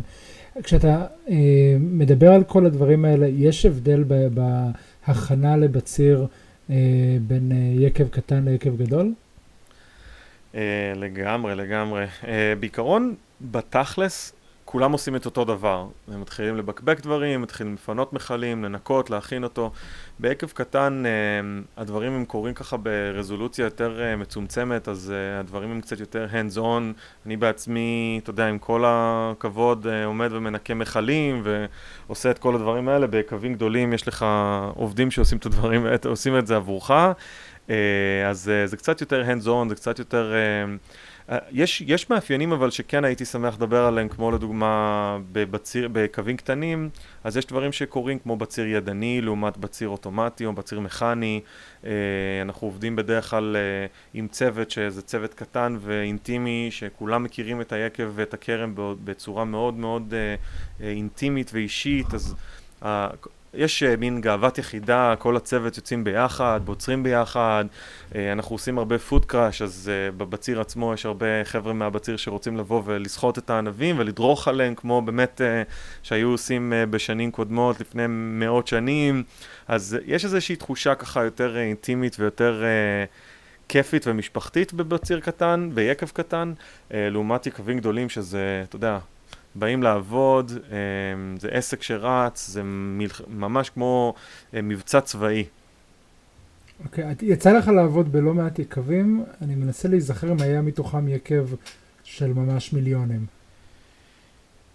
כשאתה 0.64 1.06
אה, 1.30 1.78
מדבר 1.80 2.32
על 2.32 2.44
כל 2.44 2.66
הדברים 2.66 3.06
האלה, 3.06 3.28
יש 3.28 3.66
הבדל 3.66 4.04
ב, 4.08 4.28
בהכנה 5.08 5.58
לבציר 5.58 6.28
אה, 6.70 6.76
בין 7.28 7.52
אה, 7.52 7.86
יקב 7.86 8.08
קטן 8.08 8.46
ליקב 8.46 8.78
גדול? 8.78 9.14
אה, 10.56 10.62
לגמרי, 10.96 11.56
לגמרי. 11.56 12.06
אה, 12.28 12.54
בעיקרון, 12.60 13.16
בתכלס, 13.42 14.34
כולם 14.72 14.92
עושים 14.92 15.16
את 15.16 15.26
אותו 15.26 15.46
דבר. 15.46 15.88
הם 16.08 16.22
מתחילים 16.22 16.58
לבקבק 16.58 17.00
דברים, 17.02 17.42
מתחילים 17.42 17.74
לפנות 17.74 18.14
מכלים, 18.14 18.64
לנקות, 18.64 19.10
להכין 19.10 19.44
אותו. 19.44 19.72
בעקב 20.20 20.48
קטן 20.48 21.04
אה, 21.06 21.12
הדברים 21.82 22.12
הם 22.12 22.26
קורים 22.26 22.54
ככה 22.54 22.78
ברזולוציה 22.78 23.64
יותר 23.64 24.02
אה, 24.02 24.16
מצומצמת, 24.16 24.88
אז 24.88 25.14
אה, 25.16 25.40
הדברים 25.40 25.72
הם 25.72 25.82
קצת 25.82 26.00
יותר 26.00 26.28
hands 26.32 26.58
on. 26.58 27.00
אני 27.26 27.38
בעצמי, 27.38 28.20
אתה 28.24 28.30
יודע, 28.30 28.48
עם 28.48 28.58
כל 28.58 28.84
הכבוד 28.88 29.88
עומד 30.06 30.30
ומנקה 30.34 30.74
מכלים 30.74 31.44
ועושה 32.08 32.32
את 32.32 32.40
כל 32.40 32.56
הדברים 32.56 32.90
האלה. 32.90 33.08
בקווים 33.08 33.54
גדולים 33.54 33.94
יש 33.94 34.08
לך 34.08 34.26
עובדים 34.76 35.12
שעושים 35.12 35.38
את 35.38 35.46
הדברים, 35.46 35.86
עושים 36.06 36.38
את 36.38 36.48
זה 36.48 36.56
עבורך. 36.56 36.92
אז 38.30 38.52
זה 38.66 38.78
קצת 38.78 39.02
יותר 39.02 39.24
hands 39.24 39.46
on, 39.46 39.70
זה 39.70 39.76
קצת 39.76 40.00
יותר... 40.00 40.34
אה, 41.32 41.38
יש, 41.52 41.84
יש 41.88 42.10
מאפיינים 42.10 42.52
אבל 42.52 42.70
שכן 42.70 43.06
הייתי 43.06 43.26
שמח 43.26 43.54
לדבר 43.56 43.86
עליהם, 43.86 44.10
כמו 44.10 44.32
לדוגמה 44.32 45.18
בבציר, 45.32 45.90
בקווים 45.92 46.38
קטנים, 46.38 46.90
אז 47.24 47.38
יש 47.38 47.46
דברים 47.46 47.72
שקורים 47.72 48.20
כמו 48.20 48.38
בציר 48.38 48.68
ידני 48.68 49.22
לעומת 49.22 49.58
בציר 49.58 49.90
אוטומטי 49.90 50.46
או 50.46 50.54
בציר 50.54 50.80
מכני. 50.80 51.42
אה, 51.86 51.92
אנחנו 52.42 52.68
עובדים 52.68 52.96
בדרך 52.96 53.30
כלל 53.30 53.56
אה, 53.56 53.86
עם 54.14 54.28
צוות 54.28 54.72
שזה 54.72 55.02
צוות 55.02 55.34
קטן 55.34 55.78
ואינטימי, 55.80 56.68
שכולם 56.72 57.24
מכירים 57.24 57.62
את 57.62 57.72
היקב 57.72 58.12
ואת 58.16 58.34
הכרם 58.34 58.74
בצורה 59.04 59.46
מאוד 59.46 59.74
מאוד 59.74 60.14
אינטימית 60.80 61.52
ואישית, 61.54 62.14
אז 62.14 62.36
יש 63.54 63.84
אה, 63.84 63.96
מין 63.96 64.22
גאוות 64.22 64.58
יחידה, 64.58 65.14
כל 65.20 65.38
הצוות 65.38 65.78
יוצאים 65.78 66.04
ביחד, 66.04 66.62
בוצרים 66.66 67.04
ביחד, 67.04 67.66
אה, 68.16 68.32
אנחנו 68.32 68.56
עושים 68.56 68.78
הרבה 68.78 69.00
פוד 69.00 69.26
קראש, 69.26 69.62
אז 69.62 69.92
uh, 69.92 70.16
בציר 70.16 70.62
עצמו 70.62 70.94
יש 70.94 71.06
הרבה 71.06 71.26
חבר'ה 71.44 71.74
מהבציר 71.74 72.18
שרוצים 72.18 72.58
לבוא 72.58 72.82
ולסחוט 72.86 73.38
את 73.38 73.50
הענבים 73.50 74.00
ולדרוך 74.00 74.48
עליהם, 74.48 74.76
כמו 74.76 75.02
באמת 75.02 75.42
שהיו 76.04 76.30
עושים 76.30 76.74
בשנים 76.90 77.32
קודמות, 77.32 77.80
לפני 77.80 78.04
מאות 78.08 78.68
שנים, 78.68 79.24
אז 79.68 79.98
יש 80.06 80.26
איזושהי 80.26 80.56
תחושה 80.56 80.96
ככה 80.96 81.24
יותר 81.24 81.58
אינטימית 81.58 82.16
ויותר... 82.20 82.64
כיפית 83.70 84.08
ומשפחתית 84.08 84.74
בבציר 84.74 85.20
קטן, 85.20 85.70
ביקב 85.74 86.08
קטן, 86.08 86.54
אה, 86.94 87.10
לעומת 87.10 87.48
יקבים 87.48 87.78
גדולים 87.80 88.10
שזה, 88.10 88.64
אתה 88.70 88.76
יודע, 88.76 89.00
באים 89.56 89.84
לעבוד, 89.84 90.52
אה, 90.72 90.78
זה 91.40 91.50
עסק 91.52 91.84
שרץ, 91.84 92.48
זה 92.48 92.62
מלח... 92.64 93.22
ממש 93.28 93.70
כמו 93.70 94.14
אה, 94.54 94.62
מבצע 94.62 95.02
צבאי. 95.02 95.46
אוקיי, 96.86 97.12
okay, 97.12 97.26
יצא 97.26 97.52
לך 97.52 97.68
לעבוד 97.68 98.12
בלא 98.12 98.34
מעט 98.34 98.60
יקבים, 98.60 99.24
אני 99.42 99.56
מנסה 99.56 99.88
להיזכר 99.88 100.32
אם 100.32 100.42
היה 100.42 100.62
מתוכם 100.62 101.08
יקב 101.08 101.46
של 102.04 102.34
ממש 102.34 102.74
מיליונים. 102.74 103.26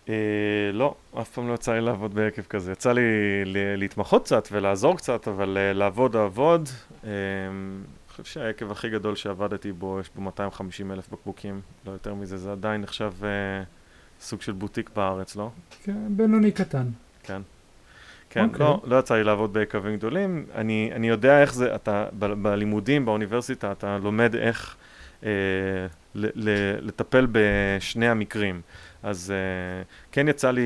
אה, 0.08 0.14
לא, 0.72 0.94
אף 1.20 1.30
פעם 1.30 1.48
לא 1.48 1.54
יצא 1.54 1.72
לי 1.72 1.80
לעבוד 1.80 2.14
ביקב 2.14 2.42
כזה. 2.42 2.72
יצא 2.72 2.92
לי 2.92 3.02
להתמחות 3.76 4.24
קצת 4.24 4.48
ולעזור 4.52 4.96
קצת, 4.96 5.28
אבל 5.28 5.56
אה, 5.60 5.72
לעבוד, 5.72 6.16
לעבוד. 6.16 6.68
אה, 7.04 7.10
חושב 8.16 8.24
שהעקב 8.24 8.70
הכי 8.70 8.90
גדול 8.90 9.16
שעבדתי 9.16 9.72
בו, 9.72 10.00
יש 10.00 10.10
בו 10.14 10.22
250 10.22 10.92
אלף 10.92 11.08
בקבוקים, 11.12 11.60
לא 11.86 11.92
יותר 11.92 12.14
מזה, 12.14 12.36
זה 12.36 12.52
עדיין 12.52 12.80
נחשב 12.80 13.12
אה, 13.24 13.62
סוג 14.24 14.42
של 14.42 14.52
בוטיק 14.52 14.90
בארץ, 14.96 15.36
לא? 15.36 15.50
כן, 15.84 16.16
בינוני 16.16 16.52
קטן. 16.52 16.86
כן. 17.22 17.42
כן, 18.30 18.48
okay. 18.54 18.58
לא, 18.58 18.82
לא 18.84 18.98
יצא 18.98 19.14
לי 19.14 19.24
לעבוד 19.24 19.52
בקווים 19.52 19.96
גדולים. 19.96 20.46
אני, 20.54 20.90
אני 20.94 21.08
יודע 21.08 21.42
איך 21.42 21.54
זה, 21.54 21.74
אתה, 21.74 22.06
ב, 22.18 22.26
בלימודים, 22.26 23.04
באוניברסיטה, 23.04 23.72
אתה 23.72 23.98
לומד 23.98 24.34
איך 24.36 24.76
אה, 25.24 25.30
ל, 26.14 26.26
ל, 26.34 26.50
לטפל 26.80 27.26
בשני 27.32 28.08
המקרים. 28.08 28.60
אז 29.02 29.30
אה, 29.30 29.82
כן 30.12 30.28
יצא 30.28 30.50
לי, 30.50 30.62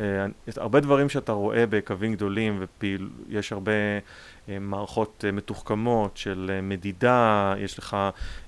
אה, 0.00 0.26
הרבה 0.56 0.80
דברים 0.80 1.08
שאתה 1.08 1.32
רואה 1.32 1.66
בקווים 1.66 2.14
גדולים, 2.14 2.64
ויש 2.80 3.52
הרבה 3.52 3.72
מערכות 4.60 5.24
אה, 5.26 5.32
מתוחכמות 5.32 6.16
של 6.16 6.50
אה, 6.54 6.60
מדידה, 6.60 7.54
יש 7.58 7.78
לך 7.78 7.96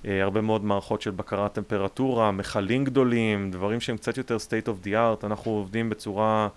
הרבה 0.04 0.40
מאוד 0.40 0.64
מערכות 0.64 1.02
של 1.02 1.10
בקרת 1.10 1.52
טמפרטורה, 1.52 2.30
מכלים 2.30 2.84
גדולים, 2.84 3.50
דברים 3.50 3.80
שהם 3.80 3.96
קצת 3.96 4.16
יותר 4.16 4.36
state 4.36 4.66
of 4.66 4.86
the 4.86 4.90
art, 4.90 5.26
אנחנו 5.26 5.50
עובדים 5.50 5.90
בצורה 5.90 6.48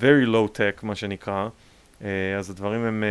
very 0.00 0.26
low 0.26 0.56
tech 0.56 0.82
מה 0.82 0.94
שנקרא, 0.94 1.48
אז 2.38 2.50
הדברים 2.50 2.84
הם, 2.84 3.04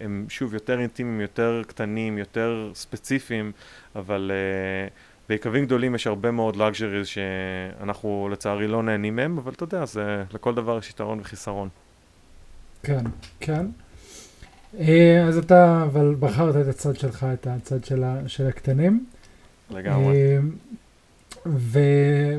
הם 0.00 0.26
שוב 0.28 0.54
יותר 0.54 0.80
אינטימיים, 0.80 1.20
יותר 1.20 1.62
קטנים, 1.66 2.18
יותר 2.18 2.70
ספציפיים, 2.74 3.52
אבל 3.96 4.30
ביקבים 5.28 5.64
גדולים 5.64 5.94
יש 5.94 6.06
הרבה 6.06 6.30
מאוד 6.30 6.56
luxuries 6.56 7.04
שאנחנו 7.04 8.28
לצערי 8.32 8.68
לא 8.68 8.82
נהנים 8.82 9.16
מהם, 9.16 9.38
אבל 9.38 9.52
אתה 9.52 9.64
יודע, 9.64 9.84
זה, 9.84 10.24
לכל 10.34 10.54
דבר 10.54 10.78
יש 10.78 10.90
יתרון 10.90 11.20
וחיסרון. 11.20 11.68
כן, 12.82 13.04
כן. 13.40 13.66
אה, 14.78 15.24
אז 15.28 15.38
אתה, 15.38 15.82
אבל 15.82 16.14
בחרת 16.20 16.56
את 16.56 16.68
הצד 16.68 16.96
שלך, 16.96 17.26
את 17.34 17.46
הצד 17.46 17.84
של, 17.84 18.04
ה, 18.04 18.20
של 18.26 18.46
הקטנים. 18.46 19.06
לגמרי. 19.70 20.16
אה, 20.16 20.38
ו, 21.46 21.80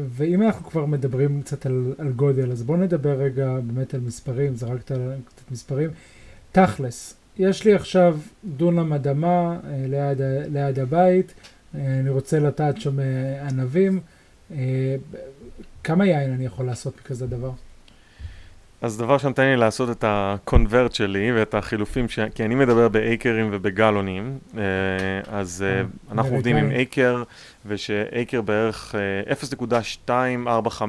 ואם 0.09 0.41
אנחנו 0.41 0.69
כבר 0.69 0.85
מדברים 0.85 1.41
קצת 1.41 1.65
על, 1.65 1.93
על 1.97 2.11
גודל, 2.11 2.51
אז 2.51 2.63
בואו 2.63 2.77
נדבר 2.77 3.17
רגע 3.17 3.59
באמת 3.67 3.93
על 3.93 3.99
מספרים, 3.99 4.55
זרקת 4.55 4.91
קצת 5.25 5.51
מספרים. 5.51 5.89
תכלס, 6.51 7.15
יש 7.37 7.65
לי 7.65 7.73
עכשיו 7.73 8.17
דונם 8.45 8.93
אדמה 8.93 9.59
אה, 9.63 9.85
ליד, 9.87 10.21
ליד 10.53 10.79
הבית, 10.79 11.33
אני 11.75 12.09
רוצה 12.09 12.39
לטעת 12.39 12.81
שם 12.81 12.99
ענבים. 13.49 13.99
כמה 15.83 16.05
יין 16.05 16.31
אני 16.33 16.45
יכול 16.45 16.65
לעשות 16.65 16.93
מכזה 16.99 17.27
דבר? 17.27 17.51
אז 18.85 18.97
דבר 18.97 19.17
שנותן 19.17 19.43
לי 19.43 19.55
לעשות 19.55 19.89
את 19.89 20.03
הקונברט 20.07 20.93
שלי 20.93 21.31
ואת 21.35 21.53
החילופים, 21.53 22.09
ש... 22.09 22.19
כי 22.35 22.45
אני 22.45 22.55
מדבר 22.55 22.89
באייקרים 22.89 23.49
ובגלונים, 23.51 24.37
אה, 24.57 24.61
אז 25.27 25.65
אה, 25.67 25.83
אנחנו 26.11 26.35
עובדים 26.35 26.55
עם 26.55 26.71
אייקר, 26.71 27.23
ושאייקר 27.67 28.41
בערך 28.41 28.95
0.245 30.07 30.09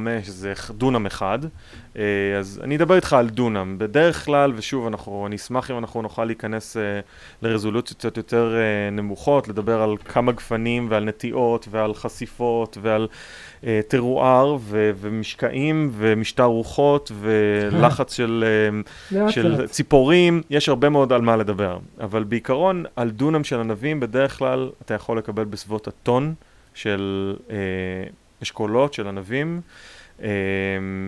אה, 0.09 0.21
זה 0.25 0.53
דונם 0.71 1.07
אחד, 1.07 1.39
אז 2.39 2.61
אני 2.63 2.77
אדבר 2.77 2.97
איתך 2.97 3.13
על 3.13 3.29
דונם. 3.29 3.75
בדרך 3.79 4.25
כלל, 4.25 4.53
ושוב, 4.57 4.87
אנחנו, 4.87 5.27
אני 5.27 5.37
אשמח 5.37 5.71
אם 5.71 5.79
אנחנו 5.79 6.03
נוכל 6.03 6.25
להיכנס 6.25 6.77
לרזולוציות 7.43 7.99
קצת 7.99 8.17
יותר 8.17 8.55
נמוכות, 8.93 9.49
לדבר 9.49 9.83
על 9.83 9.97
כמה 10.05 10.33
גפנים 10.33 10.87
ועל 10.91 11.05
נטיעות 11.05 11.69
ועל 11.71 11.95
חשיפות 11.95 12.79
ועל... 12.83 13.09
אה, 13.67 13.81
טרואר 13.89 14.57
ו- 14.61 14.91
ומשקעים 15.01 15.91
ומשטר 15.93 16.45
רוחות 16.45 17.13
ולחץ 17.21 18.15
של, 18.15 18.45
אה, 19.15 19.31
של 19.31 19.67
ציפורים, 19.67 20.43
יש 20.51 20.69
הרבה 20.69 20.89
מאוד 20.89 21.13
על 21.13 21.21
מה 21.21 21.37
לדבר. 21.37 21.79
אבל 22.01 22.25
בעיקרון, 22.25 22.85
על 22.97 23.11
דונם 23.11 23.45
של 23.45 23.61
ענבים, 23.61 24.01
בדרך 24.01 24.39
כלל 24.39 24.71
אתה 24.83 24.95
יכול 24.95 25.19
לקבל 25.19 25.45
בסביבות 25.45 25.89
הטון 25.89 26.35
של 26.77 27.37
אה, 27.51 27.57
אשכולות, 28.43 28.95
של 28.95 29.09
ענבים. 29.09 29.61
אה, 30.23 30.29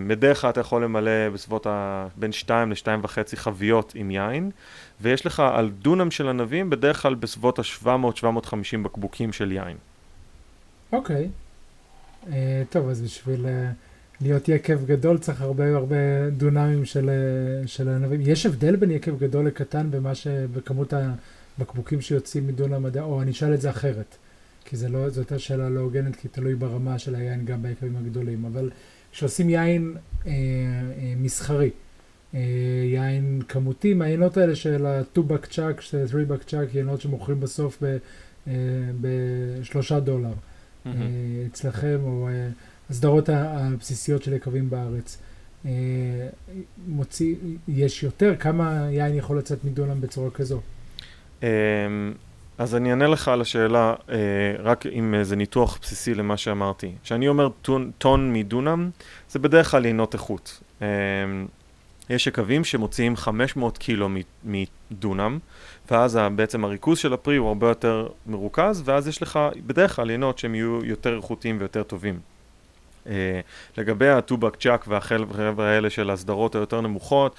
בדרך 0.07 0.41
כלל 0.41 0.49
אתה 0.49 0.59
יכול 0.59 0.83
למלא 0.83 1.29
בסביבות 1.33 1.67
ה... 1.67 2.07
בין 2.15 2.31
2 2.31 2.71
ל-2.5 2.71 3.35
חביות 3.35 3.91
עם 3.95 4.11
יין, 4.11 4.51
ויש 5.01 5.25
לך 5.25 5.39
על 5.39 5.69
דונם 5.69 6.11
של 6.11 6.27
ענבים 6.27 6.69
בדרך 6.69 7.01
כלל 7.01 7.15
בסביבות 7.15 7.59
ה-700-750 7.59 8.77
בקבוקים 8.83 9.33
של 9.33 9.51
יין. 9.51 9.77
אוקיי. 10.91 11.25
Okay. 11.25 11.49
אה, 12.33 12.63
טוב, 12.69 12.89
אז 12.89 13.01
בשביל 13.01 13.45
אה, 13.45 13.71
להיות 14.21 14.49
יקב 14.49 14.85
גדול 14.85 15.17
צריך 15.17 15.41
הרבה 15.41 15.75
הרבה 15.75 16.29
דונמים 16.37 16.85
של, 16.85 17.09
אה, 17.09 17.67
של 17.67 17.89
ענבים. 17.89 18.21
יש 18.23 18.45
הבדל 18.45 18.75
בין 18.75 18.91
יקב 18.91 19.19
גדול 19.19 19.45
לקטן 19.45 19.91
במה 19.91 20.15
ש... 20.15 20.27
בכמות 20.27 20.93
הבקבוקים 21.57 22.01
שיוצאים 22.01 22.47
מדונם 22.47 22.85
או 22.99 23.21
אני 23.21 23.31
אשאל 23.31 23.53
את 23.53 23.61
זה 23.61 23.69
אחרת, 23.69 24.17
כי 24.69 24.77
זה 24.77 24.89
לא, 24.89 25.09
זו 25.09 25.21
הייתה 25.21 25.39
שאלה 25.39 25.69
לא 25.69 25.79
הוגנת, 25.79 26.15
כי 26.15 26.27
תלוי 26.27 26.55
ברמה 26.55 26.99
של 26.99 27.15
היין 27.15 27.45
גם 27.45 27.61
ביקבים 27.61 27.95
הגדולים, 27.95 28.45
אבל 28.45 28.69
כשעושים 29.11 29.49
יין 29.49 29.95
אה, 30.25 30.31
אה, 30.31 31.13
מסחרי, 31.17 31.69
אה, 32.33 32.39
יין 32.85 33.41
כמותי, 33.47 33.93
מהיינות 33.93 34.37
האלה 34.37 34.55
של 34.55 34.85
ה-2-buck 34.85 35.45
chuck, 35.51 35.79
3-buck 36.11 36.49
chuck, 36.49 36.75
יינות 36.75 37.01
שמוכרים 37.01 37.39
בסוף 37.39 37.83
בשלושה 39.01 39.99
דולר. 39.99 40.33
mm-hmm. 40.85 41.51
אצלכם, 41.51 41.99
או 42.03 42.27
אה, 42.27 42.47
הסדרות 42.89 43.29
הבסיסיות 43.29 44.23
של 44.23 44.33
יקבים 44.33 44.69
בארץ. 44.69 45.17
אה, 45.65 45.71
מוציא, 46.87 47.35
יש 47.67 48.03
יותר? 48.03 48.35
כמה 48.39 48.87
יין 48.91 49.15
יכול 49.15 49.37
לצאת 49.37 49.63
מדונם 49.63 50.01
בצורה 50.01 50.29
כזו? 50.31 50.61
אז 52.59 52.75
אני 52.75 52.89
אענה 52.89 53.07
לך 53.07 53.27
על 53.27 53.41
השאלה 53.41 53.93
רק 54.59 54.85
עם 54.91 55.13
איזה 55.13 55.35
ניתוח 55.35 55.79
בסיסי 55.81 56.13
למה 56.13 56.37
שאמרתי. 56.37 56.91
כשאני 57.03 57.27
אומר 57.27 57.49
טון, 57.61 57.91
טון 57.97 58.33
מדונם, 58.33 58.89
זה 59.29 59.39
בדרך 59.39 59.71
כלל 59.71 59.85
יינות 59.85 60.13
איכות. 60.13 60.61
אמ, 60.81 60.85
יש 62.09 62.27
יקבים 62.27 62.63
שמוציאים 62.63 63.15
500 63.15 63.77
קילו 63.77 64.09
מדונם, 64.43 65.39
ואז 65.91 66.19
בעצם 66.35 66.63
הריכוז 66.63 66.99
של 66.99 67.13
הפרי 67.13 67.35
הוא 67.35 67.47
הרבה 67.47 67.67
יותר 67.67 68.07
מרוכז, 68.25 68.81
ואז 68.85 69.07
יש 69.07 69.21
לך 69.21 69.39
בדרך 69.67 69.95
כלל 69.95 70.09
יינות 70.09 70.39
שהם 70.39 70.55
יהיו 70.55 70.85
יותר 70.85 71.17
איכותיים 71.17 71.57
ויותר 71.59 71.83
טובים. 71.83 72.19
Uh, 73.05 73.09
לגבי 73.77 74.09
הטובק 74.09 74.55
צ'אק 74.55 74.85
והחבר'ה 74.87 75.69
האלה 75.69 75.89
של 75.89 76.09
הסדרות 76.09 76.55
היותר 76.55 76.81
נמוכות, 76.81 77.35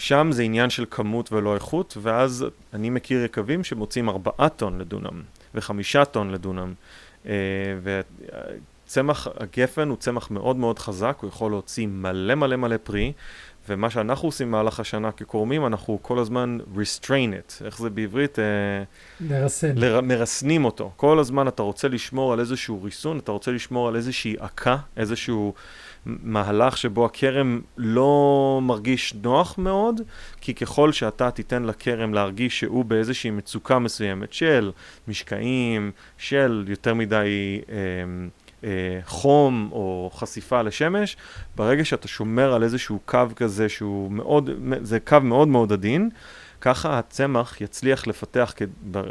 שם 0.00 0.28
זה 0.32 0.42
עניין 0.42 0.70
של 0.70 0.84
כמות 0.90 1.32
ולא 1.32 1.54
איכות, 1.54 1.96
ואז 2.02 2.46
אני 2.74 2.90
מכיר 2.90 3.24
יקבים 3.24 3.64
שמוצאים 3.64 4.08
ארבעה 4.08 4.48
טון 4.48 4.78
לדונם, 4.78 5.22
וחמישה 5.54 6.04
טון 6.04 6.30
לדונם. 6.30 6.72
Uh, 7.24 7.28
וצמח 8.86 9.28
הגפן 9.36 9.88
הוא 9.88 9.96
צמח 9.96 10.30
מאוד 10.30 10.56
מאוד 10.56 10.78
חזק, 10.78 11.18
הוא 11.20 11.28
יכול 11.28 11.50
להוציא 11.50 11.86
מלא 11.86 12.34
מלא 12.34 12.56
מלא 12.56 12.76
פרי, 12.82 13.12
ומה 13.68 13.90
שאנחנו 13.90 14.28
עושים 14.28 14.48
במהלך 14.48 14.80
השנה 14.80 15.12
כקורמים, 15.12 15.66
אנחנו 15.66 15.98
כל 16.02 16.18
הזמן 16.18 16.58
restrain 16.74 17.32
it, 17.60 17.64
איך 17.64 17.78
זה 17.78 17.90
בעברית? 17.90 18.38
אה, 18.38 18.44
לרסן. 19.20 19.72
לר, 19.76 20.00
מרסנים 20.00 20.64
אותו. 20.64 20.92
כל 20.96 21.18
הזמן 21.18 21.48
אתה 21.48 21.62
רוצה 21.62 21.88
לשמור 21.88 22.32
על 22.32 22.40
איזשהו 22.40 22.82
ריסון, 22.82 23.18
אתה 23.18 23.32
רוצה 23.32 23.50
לשמור 23.50 23.88
על 23.88 23.96
איזושהי 23.96 24.36
עקה, 24.38 24.76
איזשהו 24.96 25.54
מהלך 26.06 26.76
שבו 26.76 27.04
הכרם 27.04 27.60
לא 27.76 28.58
מרגיש 28.62 29.14
נוח 29.22 29.58
מאוד, 29.58 30.00
כי 30.40 30.54
ככל 30.54 30.92
שאתה 30.92 31.30
תיתן 31.30 31.64
לכרם 31.64 32.14
להרגיש 32.14 32.60
שהוא 32.60 32.84
באיזושהי 32.84 33.30
מצוקה 33.30 33.78
מסוימת 33.78 34.32
של 34.32 34.72
משקעים, 35.08 35.90
של 36.18 36.64
יותר 36.68 36.94
מדי... 36.94 37.60
אה, 38.64 39.00
חום 39.04 39.68
או 39.72 40.10
חשיפה 40.14 40.62
לשמש, 40.62 41.16
ברגע 41.56 41.84
שאתה 41.84 42.08
שומר 42.08 42.54
על 42.54 42.62
איזשהו 42.62 42.98
קו 43.04 43.26
כזה 43.36 43.68
שהוא 43.68 44.12
מאוד, 44.12 44.50
זה 44.82 45.00
קו 45.00 45.16
מאוד 45.22 45.48
מאוד 45.48 45.72
עדין, 45.72 46.10
ככה 46.60 46.98
הצמח 46.98 47.60
יצליח 47.60 48.06
לפתח, 48.06 48.54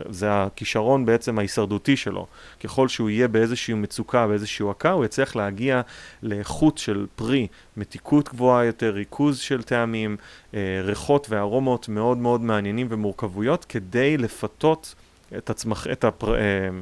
זה 0.10 0.28
הכישרון 0.32 1.06
בעצם 1.06 1.40
ההישרדותי 1.40 1.98
שלו. 1.98 2.28
ככל 2.64 2.88
שהוא 2.88 3.10
יהיה 3.10 3.28
באיזושהי 3.28 3.74
מצוקה, 3.74 4.28
באיזושהי 4.28 4.70
עקה, 4.70 4.92
הוא 4.92 5.06
יצליח 5.06 5.36
להגיע 5.36 5.82
לאיכות 6.24 6.78
של 6.78 7.06
פרי, 7.16 7.48
מתיקות 7.78 8.30
גבוהה 8.30 8.66
יותר, 8.66 8.90
ריכוז 8.90 9.40
של 9.40 9.64
טעמים, 9.64 10.18
אה, 10.54 10.60
ריחות 10.84 11.28
וארומות 11.30 11.90
מאוד 11.90 12.18
מאוד 12.18 12.42
מעניינים 12.42 12.88
ומורכבויות, 12.90 13.66
כדי 13.66 14.18
לפתות 14.18 14.96
את, 15.38 15.50
הצמח, 15.50 15.88
את 15.88 16.06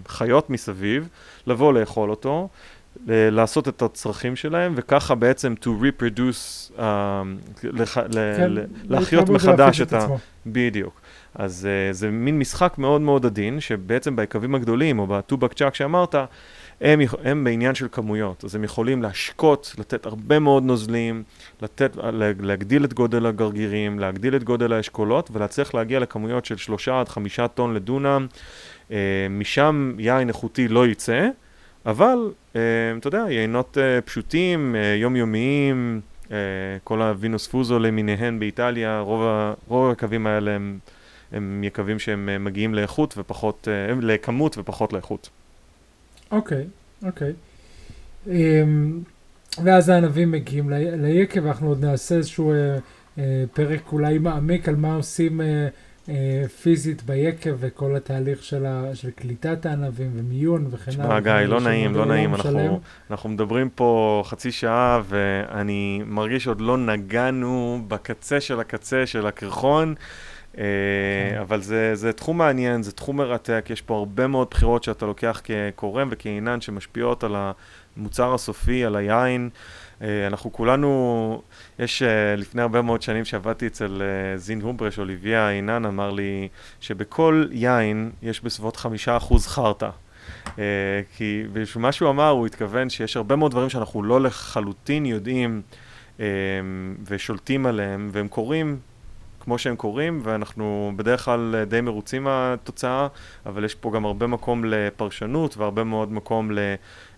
החיות 0.06 0.44
אה, 0.44 0.54
מסביב, 0.54 1.08
לבוא 1.48 1.74
לאכול 1.74 2.10
אותו. 2.10 2.50
לעשות 3.08 3.68
את 3.68 3.82
הצרכים 3.82 4.36
שלהם, 4.36 4.74
וככה 4.76 5.16
בעצם 5.16 5.54
to 5.62 5.68
reproduce, 5.68 6.72
uh, 6.78 6.82
לח, 7.64 7.98
כן, 7.98 8.52
ל, 8.52 8.60
להחיות 8.84 9.30
מחדש 9.30 9.82
את, 9.82 9.88
את 9.88 9.94
ה... 9.94 10.08
בדיוק. 10.46 11.02
אז 11.36 11.68
uh, 11.68 11.94
זה 11.94 12.12
מין 12.12 12.40
משחק 12.40 12.74
מאוד 12.78 13.02
מאוד 13.02 13.26
עדין, 13.26 13.60
שבעצם 13.60 14.16
ביקבים 14.16 14.56
הגדולים, 14.56 15.00
או 15.00 15.08
בטובק 15.08 15.54
צ'אק 15.54 15.76
שאמרת, 15.76 16.16
הם, 16.82 17.00
הם 17.24 17.44
בעניין 17.44 17.76
של 17.76 17.88
כמויות, 17.92 18.46
אז 18.46 18.56
הם 18.56 18.64
יכולים 18.64 19.04
להשקות, 19.04 19.76
לתת 19.78 20.06
הרבה 20.06 20.40
מאוד 20.40 20.64
נוזלים, 20.64 21.24
לתת, 21.62 21.98
להגדיל 22.40 22.86
את 22.86 22.94
גודל 22.94 23.26
הגרגירים, 23.26 24.00
להגדיל 24.00 24.36
את 24.36 24.44
גודל 24.44 24.74
האשכולות, 24.74 25.30
ולהצליח 25.34 25.74
להגיע 25.74 26.00
לכמויות 26.00 26.46
של 26.46 26.58
שלושה 26.58 27.00
עד 27.00 27.10
חמישה 27.10 27.48
טון 27.48 27.74
לדונם. 27.74 28.28
Uh, 28.88 28.92
משם 29.30 29.96
יין 30.00 30.28
איכותי 30.28 30.68
לא 30.68 30.88
יצא. 30.88 31.30
אבל, 31.88 32.32
אה, 32.56 32.62
אתה 33.00 33.08
יודע, 33.08 33.26
יינות 33.30 33.78
אה, 33.78 34.02
פשוטים, 34.02 34.76
אה, 34.76 34.96
יומיומיים, 34.96 36.02
כל 36.84 37.02
הווינוס 37.02 37.48
פוזו 37.48 37.80
למיניהן 37.80 38.40
באיטליה, 38.40 39.00
רוב, 39.00 39.22
ה, 39.24 39.54
רוב 39.68 39.92
הקווים 39.92 40.28
האלה 40.28 40.52
הם, 40.52 40.80
הם 41.32 41.64
יקבים 41.64 42.00
שהם 42.00 42.44
מגיעים 42.44 42.74
לאיכות 42.74 43.14
ופחות, 43.18 43.68
לכמות 44.02 44.58
ופחות 44.58 44.94
לאיכות. 44.94 45.30
אוקיי, 46.32 46.66
אוקיי. 47.04 47.34
אמ, 48.28 49.00
ואז 49.64 49.90
הענבים 49.90 50.32
מגיעים 50.32 50.70
ליקב, 50.98 51.46
אנחנו 51.46 51.68
עוד 51.68 51.86
נעשה 51.86 52.16
איזשהו 52.16 52.54
פרק 53.54 53.92
אולי 53.92 54.18
מעמיק 54.18 54.70
על 54.70 54.76
מה 54.76 54.96
עושים 54.96 55.42
אה, 55.42 55.68
פיזית 56.62 57.04
ביקב 57.04 57.52
וכל 57.60 57.96
התהליך 57.96 58.44
של, 58.44 58.66
ה, 58.66 58.96
של 58.96 59.12
קליטת 59.12 59.66
הענבים 59.66 60.12
ומיון 60.16 60.68
וכן 60.72 60.92
הלאה. 60.92 61.06
תשמע, 61.06 61.20
גיא, 61.20 61.48
לא 61.48 61.62
נעים, 61.62 61.96
לא 61.96 62.06
נעים. 62.06 62.36
אנחנו, 62.36 62.80
אנחנו 63.12 63.30
מדברים 63.30 63.70
פה 63.70 64.24
חצי 64.26 64.52
שעה, 64.52 65.02
ואני 65.08 66.02
מרגיש 66.06 66.44
שעוד 66.44 66.62
לא 66.62 66.78
נגענו 66.78 67.82
בקצה 67.88 68.42
של 68.42 68.60
הקצה 68.60 69.06
של 69.06 69.28
הקרחון. 69.28 69.96
אה, 70.58 70.64
כן. 71.32 71.38
אבל 71.40 71.62
זה, 71.62 71.96
זה 71.96 72.14
תחום 72.14 72.38
מעניין, 72.38 72.84
זה 72.84 72.92
תחום 72.92 73.18
מרתק, 73.18 73.66
יש 73.70 73.82
פה 73.82 73.98
הרבה 73.98 74.28
מאוד 74.28 74.48
בחירות 74.52 74.84
שאתה 74.84 75.06
לוקח 75.06 75.42
כקורם 75.44 76.08
וכעינן 76.12 76.62
שמשפיעות 76.62 77.24
על 77.24 77.36
המוצר 77.98 78.34
הסופי, 78.34 78.86
על 78.86 78.96
היין. 78.96 79.50
אה, 80.02 80.28
אנחנו 80.28 80.54
כולנו, 80.54 81.42
יש 81.80 82.02
אה, 82.02 82.36
לפני 82.36 82.62
הרבה 82.62 82.82
מאוד 82.82 83.02
שנים 83.02 83.26
שעבדתי 83.26 83.68
אצל 83.68 84.02
אה, 84.02 84.38
זין 84.38 84.62
הומברש, 84.62 85.00
אוליביה 85.00 85.50
עינן 85.50 85.86
אמר 85.86 86.12
לי 86.12 86.48
שבכל 86.82 87.46
יין 87.52 88.12
יש 88.22 88.44
בסביבות 88.44 88.76
חמישה 88.76 89.18
אחוז 89.18 89.48
חרטא. 89.48 89.90
כי 91.18 91.44
מה 91.76 91.92
שהוא 91.92 92.10
אמר, 92.10 92.30
הוא 92.30 92.46
התכוון 92.46 92.90
שיש 92.90 93.18
הרבה 93.18 93.36
מאוד 93.36 93.52
דברים 93.52 93.70
שאנחנו 93.70 94.04
לא 94.04 94.22
לחלוטין 94.22 95.06
יודעים 95.06 95.62
ושולטים 97.06 97.66
עליהם, 97.66 98.10
והם 98.12 98.28
קורים 98.28 98.80
כמו 99.48 99.58
שהם 99.58 99.76
קורים, 99.76 100.22
ואנחנו 100.24 100.92
בדרך 100.96 101.26
כלל 101.26 101.64
די 101.68 101.82
מרוצים 101.82 102.24
מהתוצאה, 102.24 103.08
אבל 103.46 103.66
יש 103.66 103.76
פה 103.76 103.92
גם 103.92 104.06
הרבה 104.06 104.28
מקום 104.28 104.66
לפרשנות 104.66 105.58
והרבה 105.58 105.84
מאוד 105.84 106.12
מקום 106.12 106.52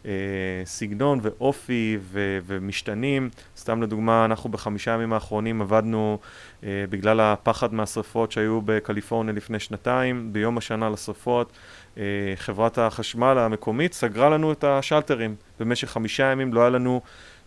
לסגנון 0.05 1.19
ואופי 1.21 1.97
ו- 2.01 2.39
ומשתנים. 2.45 3.29
סתם 3.57 3.81
לדוגמה, 3.81 4.25
אנחנו 4.25 4.49
בחמישה 4.49 4.91
ימים 4.91 5.13
האחרונים 5.13 5.61
עבדנו 5.61 6.19
אה, 6.63 6.85
בגלל 6.89 7.19
הפחד 7.19 7.73
מהשרפות 7.73 8.31
שהיו 8.31 8.61
בקליפורניה 8.65 9.33
לפני 9.33 9.59
שנתיים, 9.59 10.33
ביום 10.33 10.57
השנה 10.57 10.89
לשרפות. 10.89 11.51
אה, 11.97 12.03
חברת 12.35 12.77
החשמל 12.77 13.37
המקומית 13.37 13.93
סגרה 13.93 14.29
לנו 14.29 14.51
את 14.51 14.63
השלטרים. 14.63 15.35
במשך 15.59 15.89
חמישה 15.89 16.31
ימים 16.31 16.53
לא 16.53 16.61
היה 16.61 16.69
לנו 16.69 17.01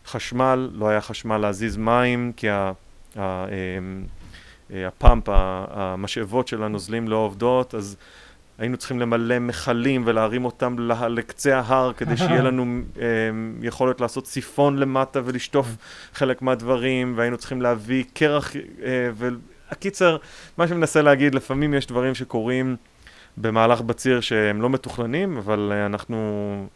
חשמל, 0.07 0.71
לא 0.73 0.89
היה 0.89 1.01
חשמל 1.01 1.37
להזיז 1.39 1.77
מים, 1.77 2.33
כי 2.37 2.51
ה... 2.51 2.73
אה, 3.17 3.45
אה, 3.45 3.49
הפאמפ, 4.73 5.25
המשאבות 5.29 6.49
של 6.49 6.63
הנוזלים 6.63 7.09
לא 7.09 7.17
עובדות, 7.17 7.75
אז 7.75 7.97
היינו 8.59 8.77
צריכים 8.77 9.01
למלא 9.01 9.39
מכלים 9.39 10.03
ולהרים 10.07 10.45
אותם 10.45 10.77
לקצה 11.09 11.59
ההר 11.59 11.93
כדי 11.93 12.17
שיהיה 12.17 12.43
לנו 12.49 12.81
אה, 13.01 13.07
יכולת 13.63 14.01
לעשות 14.01 14.27
סיפון 14.27 14.79
למטה 14.79 15.21
ולשטוף 15.25 15.67
חלק 16.15 16.43
מהדברים, 16.43 17.15
והיינו 17.17 17.37
צריכים 17.37 17.63
להביא 17.63 18.05
קרח, 18.15 18.57
אה, 18.57 19.11
והקיצר, 19.15 20.17
מה 20.59 20.69
שמנסה 20.69 21.03
להגיד, 21.03 21.35
לפעמים 21.35 21.75
יש 21.75 21.87
דברים 21.87 22.15
שקורים 22.15 22.77
במהלך 23.37 23.81
בציר 23.81 24.21
שהם 24.21 24.63
לא 24.63 24.71
מתוכננים, 24.71 25.37
אבל 25.37 25.73
אנחנו... 25.87 26.67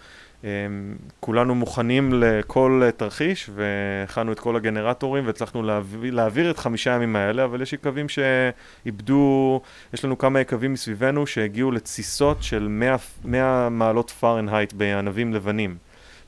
כולנו 1.20 1.54
מוכנים 1.54 2.12
לכל 2.14 2.82
תרחיש 2.96 3.50
והכנו 3.54 4.32
את 4.32 4.40
כל 4.40 4.56
הגנרטורים 4.56 5.26
והצלחנו 5.26 5.62
להעביר, 5.62 6.14
להעביר 6.14 6.50
את 6.50 6.58
חמישה 6.58 6.90
ימים 6.90 7.16
האלה, 7.16 7.44
אבל 7.44 7.62
יש 7.62 7.72
יקבים 7.72 8.06
שאיבדו, 8.08 9.60
יש 9.94 10.04
לנו 10.04 10.18
כמה 10.18 10.40
יקבים 10.40 10.72
מסביבנו 10.72 11.26
שהגיעו 11.26 11.70
לתסיסות 11.70 12.42
של 12.42 12.68
100, 12.68 12.96
100 13.24 13.68
מעלות 13.68 14.10
פארנהייט 14.10 14.72
בענבים 14.72 15.34
לבנים. 15.34 15.76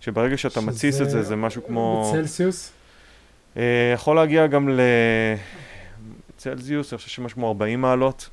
שברגע 0.00 0.36
שאתה 0.36 0.60
מתסיס 0.60 1.00
את 1.00 1.10
זה, 1.10 1.22
זה 1.22 1.36
משהו 1.36 1.62
כמו... 1.66 2.12
בצלסיוס? 2.12 2.72
אה, 3.56 3.90
יכול 3.94 4.16
להגיע 4.16 4.46
גם 4.46 4.68
לצלזיוס, 6.36 6.92
אני 6.92 6.98
חושב 6.98 7.10
שמשהו 7.10 7.36
כמו 7.36 7.48
40 7.48 7.80
מעלות. 7.80 8.28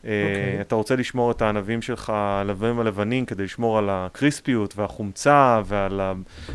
Okay. 0.00 0.06
אוקיי. 0.06 0.58
Uh, 0.58 0.60
אתה 0.60 0.74
רוצה 0.74 0.96
לשמור 0.96 1.30
את 1.30 1.42
הענבים 1.42 1.82
שלך, 1.82 2.10
הלבנים 2.10 2.80
הלבנים, 2.80 3.26
כדי 3.26 3.44
לשמור 3.44 3.78
על 3.78 3.88
הקריספיות 3.90 4.76
והחומצה 4.76 5.60
ועל 5.64 6.00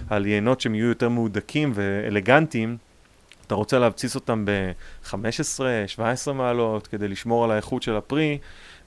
על 0.09 0.25
יינות 0.25 0.61
שהם 0.61 0.75
יהיו 0.75 0.87
יותר 0.87 1.09
מהודקים 1.09 1.71
ואלגנטיים. 1.75 2.77
אתה 3.47 3.55
רוצה 3.55 3.79
להבציס 3.79 4.15
אותם 4.15 4.45
ב-15-17 4.45 6.31
מעלות 6.33 6.87
כדי 6.87 7.07
לשמור 7.07 7.43
על 7.43 7.51
האיכות 7.51 7.83
של 7.83 7.95
הפרי, 7.95 8.37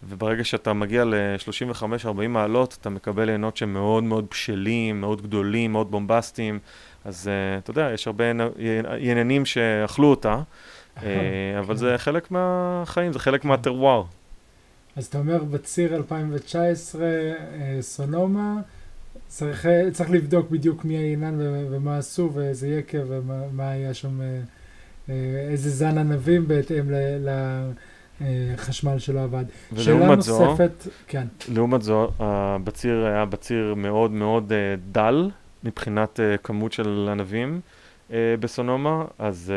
וברגע 0.09 0.45
שאתה 0.45 0.73
מגיע 0.73 1.05
ל-35-40 1.05 2.29
מעלות, 2.29 2.79
אתה 2.81 2.91
מקבל 2.91 3.29
יינות 3.29 3.57
שהם 3.57 3.73
מאוד 3.73 4.05
מאוד 4.05 4.27
בשלים, 4.31 5.01
מאוד 5.01 5.23
גדולים, 5.23 5.73
מאוד 5.73 5.91
בומבסטיים. 5.91 6.59
אז 7.05 7.31
uh, 7.31 7.63
אתה 7.63 7.71
יודע, 7.71 7.91
יש 7.95 8.07
הרבה 8.07 8.25
עניינים 8.99 9.47
שאכלו 9.47 10.07
אותה, 10.07 10.41
uh, 10.97 11.01
אבל 11.59 11.77
זה 11.77 11.95
חלק 11.99 12.31
מהחיים, 12.31 13.13
זה 13.13 13.19
חלק 13.19 13.45
מהטרוואר. 13.45 14.05
אז 14.99 15.07
אתה 15.07 15.19
אומר 15.19 15.45
בציר 15.45 15.97
2019, 15.97 17.07
אה, 17.07 17.79
סונומה, 17.81 18.61
צריך, 19.29 19.67
אה, 19.67 19.91
צריך 19.93 20.11
לבדוק 20.11 20.51
בדיוק 20.51 20.85
מי 20.85 20.97
העינן 20.97 21.39
ומה 21.71 21.99
עשו 21.99 22.31
ואיזה 22.35 22.69
יקב 22.69 23.05
ומה 23.09 23.71
היה 23.71 23.95
שם, 23.95 24.21
אה, 24.21 25.15
איזה 25.51 25.71
זן 25.71 25.99
ענבים 25.99 26.49
בהתאם 26.49 26.85
לחשמל 28.21 28.99
שלא 28.99 29.23
עבד. 29.23 29.45
שאלה 29.77 30.15
נוספת, 30.17 30.71
זו, 30.79 30.91
כן. 31.07 31.27
לעומת 31.49 31.83
זו, 31.83 32.11
הבציר 32.19 33.07
היה 33.07 33.25
בציר 33.25 33.75
מאוד 33.75 34.11
מאוד 34.11 34.53
דל 34.93 35.31
מבחינת 35.65 36.21
כמות 36.43 36.73
של 36.73 37.09
ענבים 37.13 37.61
בסונומה, 38.11 39.05
אז 39.19 39.53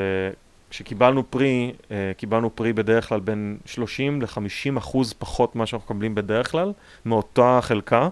כשקיבלנו 0.72 1.32
פרי, 1.32 1.74
אה, 1.92 2.12
קיבלנו 2.18 2.56
פרי 2.56 2.74
בדרך 2.74 3.10
כלל 3.10 3.20
בין 3.20 3.58
30 3.66 4.22
ל-50 4.22 4.78
אחוז 4.78 5.14
פחות 5.14 5.56
ממה 5.56 5.66
שאנחנו 5.66 5.96
מקבלים 5.96 6.16
בדרך 6.16 6.52
כלל, 6.52 6.72
מאותה 7.06 7.60
חלקה, 7.62 8.10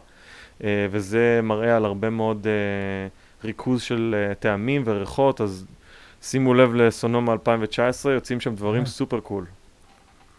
אה, 0.63 0.87
וזה 0.91 1.39
מראה 1.43 1.75
על 1.75 1.85
הרבה 1.85 2.09
מאוד 2.09 2.47
אה, 2.47 3.07
ריכוז 3.43 3.81
של 3.81 4.15
טעמים 4.39 4.83
וריחות, 4.85 5.41
אז 5.41 5.65
שימו 6.21 6.53
לב 6.53 6.73
לסונומה 6.73 7.31
2019, 7.31 8.13
יוצאים 8.13 8.39
שם 8.39 8.55
דברים 8.55 8.85
סופר 8.85 9.19
קול. 9.19 9.45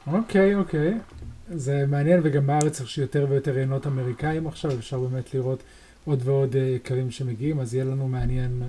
אוקיי, 0.07 0.55
אוקיי. 0.55 0.95
זה 1.49 1.85
מעניין, 1.89 2.21
וגם 2.23 2.47
בארץ 2.47 2.81
יש 2.81 2.99
יותר 2.99 3.27
ויותר 3.31 3.55
עיינות 3.55 3.87
אמריקאים 3.87 4.47
עכשיו, 4.47 4.73
אפשר 4.73 5.01
באמת 5.01 5.35
לראות 5.35 5.63
עוד 6.05 6.21
ועוד 6.25 6.55
יקרים 6.55 7.11
שמגיעים, 7.11 7.61
אז 7.61 7.75
יהיה 7.75 7.85
לנו 7.85 8.09
מעניין. 8.09 8.63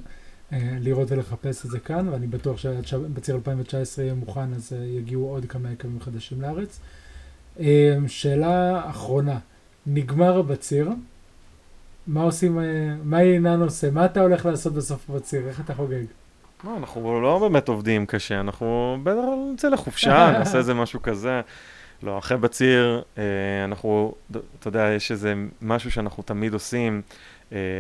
אה, 0.54 0.60
לראות 0.80 1.12
ולחפש 1.12 1.66
את 1.66 1.72
זה 1.72 1.80
כאן, 1.80 2.10
ואני 2.10 2.28
בטוח 2.28 2.58
שבציר 2.58 3.36
2019 3.36 4.06
יהיה 4.06 4.14
מוכן, 4.14 4.54
אז 4.54 4.74
אה, 4.74 4.86
יגיעו 4.86 5.30
עוד 5.30 5.46
כמה 5.46 5.72
יקבים 5.72 6.00
חדשים 6.00 6.42
לארץ. 6.42 6.80
אה, 7.60 7.96
שאלה 8.08 8.90
אחרונה, 8.90 9.38
נגמר 9.86 10.38
הבציר, 10.38 10.90
מה 12.08 12.22
עושים, 12.22 12.60
מה 13.04 13.24
ינן 13.24 13.62
עושה? 13.62 13.92
מה 13.92 14.06
אתה 14.06 14.22
הולך 14.22 14.46
לעשות 14.46 14.74
בסוף 14.74 15.10
בציר? 15.10 15.48
איך 15.48 15.60
אתה 15.60 15.74
חוגג? 15.74 16.04
לא, 16.64 16.78
אנחנו 16.78 17.22
לא 17.22 17.40
באמת 17.40 17.68
עובדים 17.68 18.06
קשה, 18.06 18.40
אנחנו 18.40 18.98
בטח 19.04 19.22
נצא 19.54 19.70
לחופשה, 19.70 20.32
נעשה 20.40 20.58
איזה 20.58 20.74
משהו 20.74 21.02
כזה. 21.02 21.42
לא, 22.04 22.18
אחרי 22.18 22.38
בציר, 22.38 23.02
אנחנו, 23.66 24.14
אתה 24.60 24.68
יודע, 24.68 24.90
יש 24.96 25.12
איזה 25.12 25.34
משהו 25.62 25.92
שאנחנו 25.92 26.24
תמיד 26.24 26.54
עושים, 26.54 27.02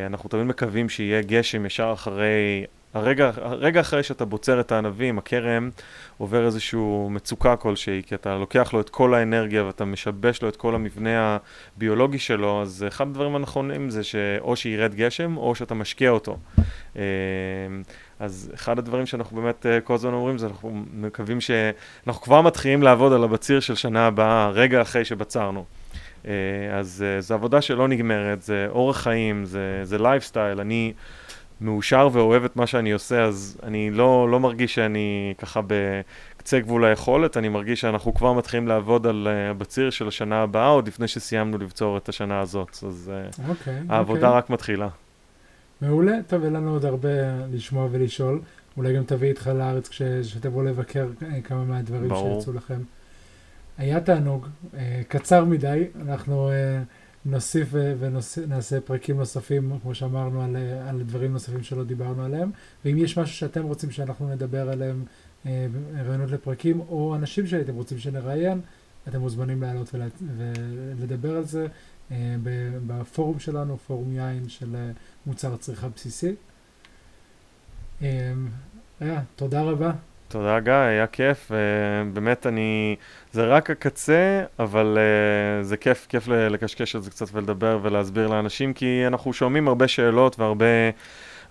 אנחנו 0.05 0.29
תמיד 0.29 0.43
מקווים 0.43 0.89
שיהיה 0.89 1.21
גשם 1.21 1.65
ישר 1.65 1.91
אחרי 1.93 2.65
הרגע, 2.93 3.31
הרגע 3.35 3.81
אחרי 3.81 4.03
שאתה 4.03 4.25
בוצר 4.25 4.59
את 4.59 4.71
הענבים, 4.71 5.17
הכרם 5.17 5.69
עובר 6.17 6.45
איזושהי 6.45 6.79
מצוקה 7.09 7.55
כלשהי, 7.55 8.01
כי 8.05 8.15
אתה 8.15 8.37
לוקח 8.37 8.73
לו 8.73 8.81
את 8.81 8.89
כל 8.89 9.13
האנרגיה 9.13 9.65
ואתה 9.65 9.85
משבש 9.85 10.41
לו 10.41 10.49
את 10.49 10.55
כל 10.55 10.75
המבנה 10.75 11.37
הביולוגי 11.77 12.19
שלו, 12.19 12.61
אז 12.61 12.85
אחד 12.87 13.07
הדברים 13.07 13.35
הנכונים 13.35 13.89
זה 13.89 14.03
שאו 14.03 14.55
שירד 14.55 14.95
גשם 14.95 15.37
או 15.37 15.55
שאתה 15.55 15.73
משקיע 15.73 16.09
אותו. 16.09 16.37
אה, 16.95 17.01
אז 18.19 18.51
אחד 18.53 18.79
הדברים 18.79 19.05
שאנחנו 19.05 19.41
באמת 19.41 19.65
אה, 19.65 19.81
כל 19.81 19.93
הזמן 19.93 20.13
אומרים 20.13 20.37
זה 20.37 20.47
אנחנו 20.47 20.83
מקווים 20.93 21.41
שאנחנו 21.41 22.21
כבר 22.21 22.41
מתחילים 22.41 22.83
לעבוד 22.83 23.13
על 23.13 23.23
הבציר 23.23 23.59
של 23.59 23.75
שנה 23.75 24.07
הבאה, 24.07 24.49
רגע 24.49 24.81
אחרי 24.81 25.05
שבצרנו. 25.05 25.65
אה, 26.27 26.31
אז 26.79 27.05
זו 27.19 27.33
עבודה 27.33 27.61
שלא 27.61 27.87
נגמרת, 27.87 28.41
זה 28.41 28.67
אורח 28.69 28.97
חיים, 28.97 29.45
זה, 29.45 29.81
זה 29.83 29.97
לייפסטייל. 29.97 30.59
אני... 30.59 30.93
מאושר 31.61 32.09
ואוהב 32.11 32.43
את 32.43 32.55
מה 32.55 32.67
שאני 32.67 32.91
עושה, 32.91 33.23
אז 33.23 33.57
אני 33.63 33.91
לא, 33.91 34.27
לא 34.31 34.39
מרגיש 34.39 34.75
שאני 34.75 35.33
ככה 35.37 35.61
בקצה 35.67 36.59
גבול 36.59 36.85
היכולת, 36.85 37.37
אני 37.37 37.49
מרגיש 37.49 37.81
שאנחנו 37.81 38.13
כבר 38.13 38.33
מתחילים 38.33 38.67
לעבוד 38.67 39.07
על 39.07 39.27
uh, 39.27 39.57
בציר 39.57 39.89
של 39.89 40.07
השנה 40.07 40.41
הבאה, 40.41 40.67
עוד 40.67 40.87
לפני 40.87 41.07
שסיימנו 41.07 41.57
לבצור 41.57 41.97
את 41.97 42.09
השנה 42.09 42.39
הזאת. 42.39 42.69
אז 42.87 43.11
uh, 43.11 43.35
okay, 43.35 43.49
אוקיי, 43.49 43.79
העבודה 43.89 44.21
okay. 44.21 44.25
אוקיי. 44.25 44.37
רק 44.37 44.49
מתחילה. 44.49 44.87
מעולה, 45.81 46.15
טוב, 46.27 46.43
אין 46.43 46.53
לנו 46.53 46.71
עוד 46.71 46.85
הרבה 46.85 47.09
לשמוע 47.51 47.87
ולשאול. 47.91 48.39
אולי 48.77 48.95
גם 48.95 49.03
תביא 49.03 49.29
איתך 49.29 49.47
לארץ 49.47 49.89
כשתבוא 49.89 50.63
לבקר 50.63 51.07
אה, 51.23 51.41
כמה 51.41 51.63
מהדברים 51.63 52.09
שיצאו 52.15 52.53
לכם. 52.53 52.79
היה 53.77 54.01
תענוג, 54.01 54.47
קצר 55.07 55.45
מדי, 55.45 55.87
אנחנו... 56.01 56.51
נוסיף 57.25 57.67
ונעשה 57.99 58.81
פרקים 58.81 59.17
נוספים, 59.17 59.79
כמו 59.81 59.95
שאמרנו, 59.95 60.41
על, 60.41 60.55
על 60.87 61.03
דברים 61.03 61.33
נוספים 61.33 61.63
שלא 61.63 61.83
דיברנו 61.83 62.25
עליהם. 62.25 62.51
ואם 62.85 62.97
יש 62.97 63.17
משהו 63.17 63.35
שאתם 63.35 63.63
רוצים 63.63 63.91
שאנחנו 63.91 64.29
נדבר 64.29 64.69
עליהם, 64.69 65.05
אה, 65.45 65.67
רעיונות 66.05 66.31
לפרקים, 66.31 66.79
או 66.79 67.15
אנשים 67.15 67.47
שהייתם 67.47 67.75
רוצים 67.75 67.99
שנראיין, 67.99 68.61
אתם 69.07 69.19
מוזמנים 69.19 69.61
לעלות 69.61 69.95
ולדבר 70.37 71.37
על 71.37 71.43
זה 71.43 71.67
אה, 72.11 72.35
בפורום 72.87 73.39
שלנו, 73.39 73.77
פורום 73.77 74.13
יין 74.13 74.49
של 74.49 74.75
אה, 74.75 74.91
מוצר 75.25 75.57
צריכה 75.57 75.87
בסיסי. 75.89 76.35
אה, 78.01 78.33
תודה 79.35 79.61
רבה. 79.61 79.91
תודה 80.31 80.59
גיא, 80.59 80.73
היה 80.73 81.07
כיף, 81.07 81.51
ובאמת 81.51 82.47
אני, 82.47 82.95
זה 83.33 83.45
רק 83.45 83.69
הקצה, 83.69 84.43
אבל 84.59 84.97
uh, 84.97 85.63
זה 85.63 85.77
כיף, 85.77 86.05
כיף 86.09 86.27
לקשקש 86.27 86.95
על 86.95 87.01
זה 87.01 87.09
קצת 87.09 87.25
ולדבר 87.33 87.79
ולהסביר 87.81 88.27
לאנשים, 88.27 88.73
כי 88.73 89.03
אנחנו 89.07 89.33
שומעים 89.33 89.67
הרבה 89.67 89.87
שאלות 89.87 90.39
והרבה 90.39 90.65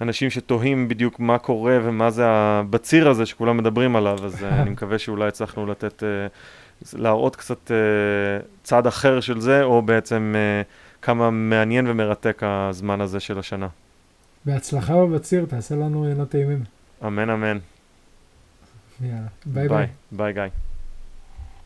אנשים 0.00 0.30
שתוהים 0.30 0.88
בדיוק 0.88 1.20
מה 1.20 1.38
קורה 1.38 1.78
ומה 1.82 2.10
זה 2.10 2.26
הבציר 2.26 3.08
הזה 3.08 3.26
שכולם 3.26 3.56
מדברים 3.56 3.96
עליו, 3.96 4.18
אז 4.24 4.42
uh, 4.42 4.44
אני 4.44 4.70
מקווה 4.76 4.98
שאולי 4.98 5.28
הצלחנו 5.28 5.66
לתת, 5.66 6.02
להראות 6.92 7.36
קצת 7.36 7.70
צד 8.62 8.86
אחר 8.86 9.20
של 9.20 9.40
זה, 9.40 9.62
או 9.62 9.82
בעצם 9.82 10.34
כמה 11.02 11.30
מעניין 11.30 11.86
ומרתק 11.86 12.42
הזמן 12.42 13.00
הזה 13.00 13.20
של 13.20 13.38
השנה. 13.38 13.68
בהצלחה 14.44 14.94
בבציר, 14.94 15.44
תעשה 15.44 15.74
לנו 15.74 16.08
יינות 16.08 16.28
טעימים. 16.28 16.64
אמן 17.06 17.30
אמן. 17.30 17.58
יאללה, 19.00 19.28
ביי 19.46 19.68
ביי. 19.68 19.86
ביי 20.12 20.32
גיא. 20.32 20.42